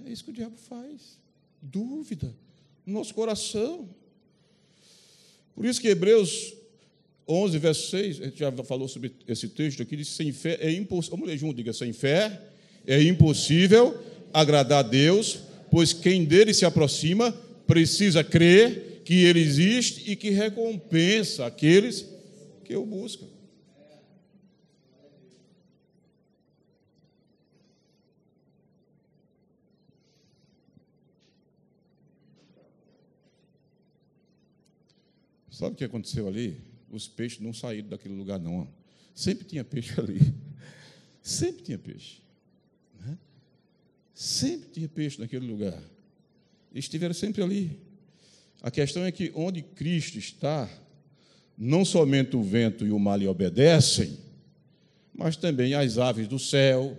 É 0.06 0.12
isso 0.12 0.24
que 0.24 0.32
o 0.32 0.34
diabo 0.34 0.58
faz. 0.58 1.20
Dúvida 1.62 2.34
no 2.86 2.94
nosso 2.94 3.14
coração. 3.14 3.90
Por 5.56 5.66
isso 5.66 5.80
que 5.80 5.88
Hebreus 5.88 6.54
11, 7.28 7.58
verso 7.58 7.90
6, 7.90 8.22
a 8.22 8.26
gente 8.26 8.40
já 8.40 8.52
falou 8.64 8.88
sobre 8.88 9.14
esse 9.28 9.48
texto 9.50 9.82
aqui, 9.82 9.96
diz: 9.96 10.10
sem 10.10 10.32
fé 10.32 10.58
é 10.60 10.72
impossível. 10.72 11.18
Vamos 11.18 11.28
ler 11.28 11.38
junto, 11.38 11.56
diga: 11.56 11.74
sem 11.74 11.92
fé 11.94 12.42
é 12.86 13.02
impossível 13.04 14.00
agradar 14.34 14.86
a 14.86 14.88
Deus, 14.88 15.40
pois 15.76 15.92
quem 15.92 16.24
dele 16.24 16.54
se 16.54 16.64
aproxima 16.64 17.34
precisa 17.68 18.24
crer 18.24 19.02
que 19.04 19.26
ele 19.26 19.42
existe 19.42 20.10
e 20.10 20.16
que 20.16 20.30
recompensa 20.30 21.46
aqueles 21.46 22.08
que 22.64 22.74
o 22.78 22.86
buscam. 22.86 23.28
Sabe 35.52 35.74
o 35.74 35.76
que 35.76 35.84
aconteceu 35.84 36.26
ali? 36.26 36.58
Os 36.90 37.06
peixes 37.06 37.42
não 37.42 37.54
saíram 37.54 37.90
daquele 37.90 38.16
lugar, 38.16 38.40
não. 38.40 38.66
Sempre 39.14 39.44
tinha 39.44 39.66
peixe 39.66 40.00
ali. 40.00 40.22
Sempre 41.22 41.64
tinha 41.64 41.78
peixe. 41.78 42.25
Sempre 44.16 44.70
tinha 44.70 44.88
peixe 44.88 45.20
naquele 45.20 45.46
lugar. 45.46 45.78
Estiveram 46.74 47.14
sempre 47.14 47.44
ali. 47.44 47.78
A 48.62 48.72
questão 48.72 49.04
é 49.04 49.12
que 49.12 49.30
onde 49.36 49.62
Cristo 49.62 50.18
está, 50.18 50.70
não 51.58 51.84
somente 51.84 52.38
o 52.38 52.42
vento 52.42 52.88
e 52.88 52.92
o 52.92 52.98
mar 52.98 53.20
lhe 53.20 53.28
obedecem, 53.28 54.18
mas 55.14 55.36
também 55.36 55.74
as 55.74 55.98
aves 55.98 56.28
do 56.28 56.40
céu, 56.40 56.98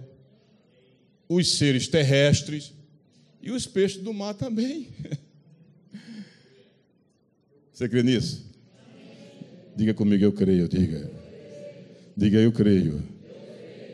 os 1.27 1.57
seres 1.57 1.89
terrestres 1.89 2.73
e 3.43 3.51
os 3.51 3.67
peixes 3.67 4.03
do 4.03 4.13
mar 4.13 4.35
também. 4.35 4.89
Você 7.73 7.89
crê 7.89 8.03
nisso? 8.03 8.45
Diga 9.75 9.93
comigo, 9.93 10.23
eu 10.23 10.33
creio, 10.33 10.69
diga. 10.69 11.11
Diga, 12.17 12.39
eu 12.39 12.53
creio. 12.53 13.03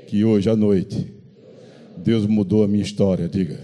Que 0.06 0.24
hoje 0.24 0.48
à 0.48 0.54
noite, 0.54 1.21
Deus 2.04 2.26
mudou 2.26 2.64
a 2.64 2.68
minha 2.68 2.82
história, 2.82 3.28
diga. 3.28 3.58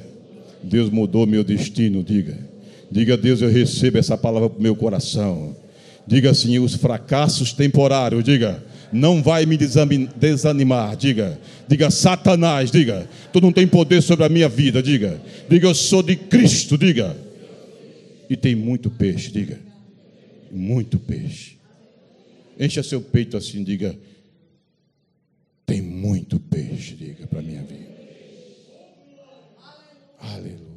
Deus 0.63 0.91
mudou 0.91 1.27
meu 1.27 1.45
destino, 1.45 2.03
diga. 2.03 2.39
Diga, 2.91 3.17
Deus, 3.17 3.43
eu 3.43 3.51
recebo 3.51 3.99
essa 3.99 4.17
palavra 4.17 4.49
para 4.49 4.59
o 4.59 4.63
meu 4.63 4.75
coração. 4.75 5.55
Diga 6.07 6.31
assim, 6.31 6.59
os 6.59 6.75
fracassos 6.75 7.53
temporários, 7.53 8.25
diga, 8.25 8.65
não 8.91 9.23
vai 9.23 9.45
me 9.45 9.59
desanimar, 10.17 10.97
diga. 10.97 11.39
Diga, 11.69 11.91
Satanás, 11.91 12.71
diga, 12.71 13.09
tu 13.33 13.41
não 13.41 13.53
tem 13.53 13.67
poder 13.67 14.03
sobre 14.03 14.25
a 14.25 14.29
minha 14.29 14.49
vida, 14.49 14.83
diga. 14.83 15.21
Diga, 15.49 15.69
eu 15.69 15.75
sou 15.75 16.03
de 16.03 16.17
Cristo, 16.17 16.79
diga. 16.79 17.15
E 18.31 18.37
tem 18.37 18.55
muito 18.55 18.91
peixe, 18.91 19.31
diga. 19.31 19.59
Muito 20.51 20.99
peixe. 20.99 21.59
Encha 22.59 22.83
seu 22.83 23.01
peito 23.01 23.37
assim, 23.37 23.63
diga: 23.63 23.97
tem 25.65 25.81
muito 25.81 26.41
peixe, 26.41 26.95
diga 26.95 27.27
para 27.27 27.41
minha 27.41 27.63
vida. 27.63 27.88
Aleluia. 30.19 30.68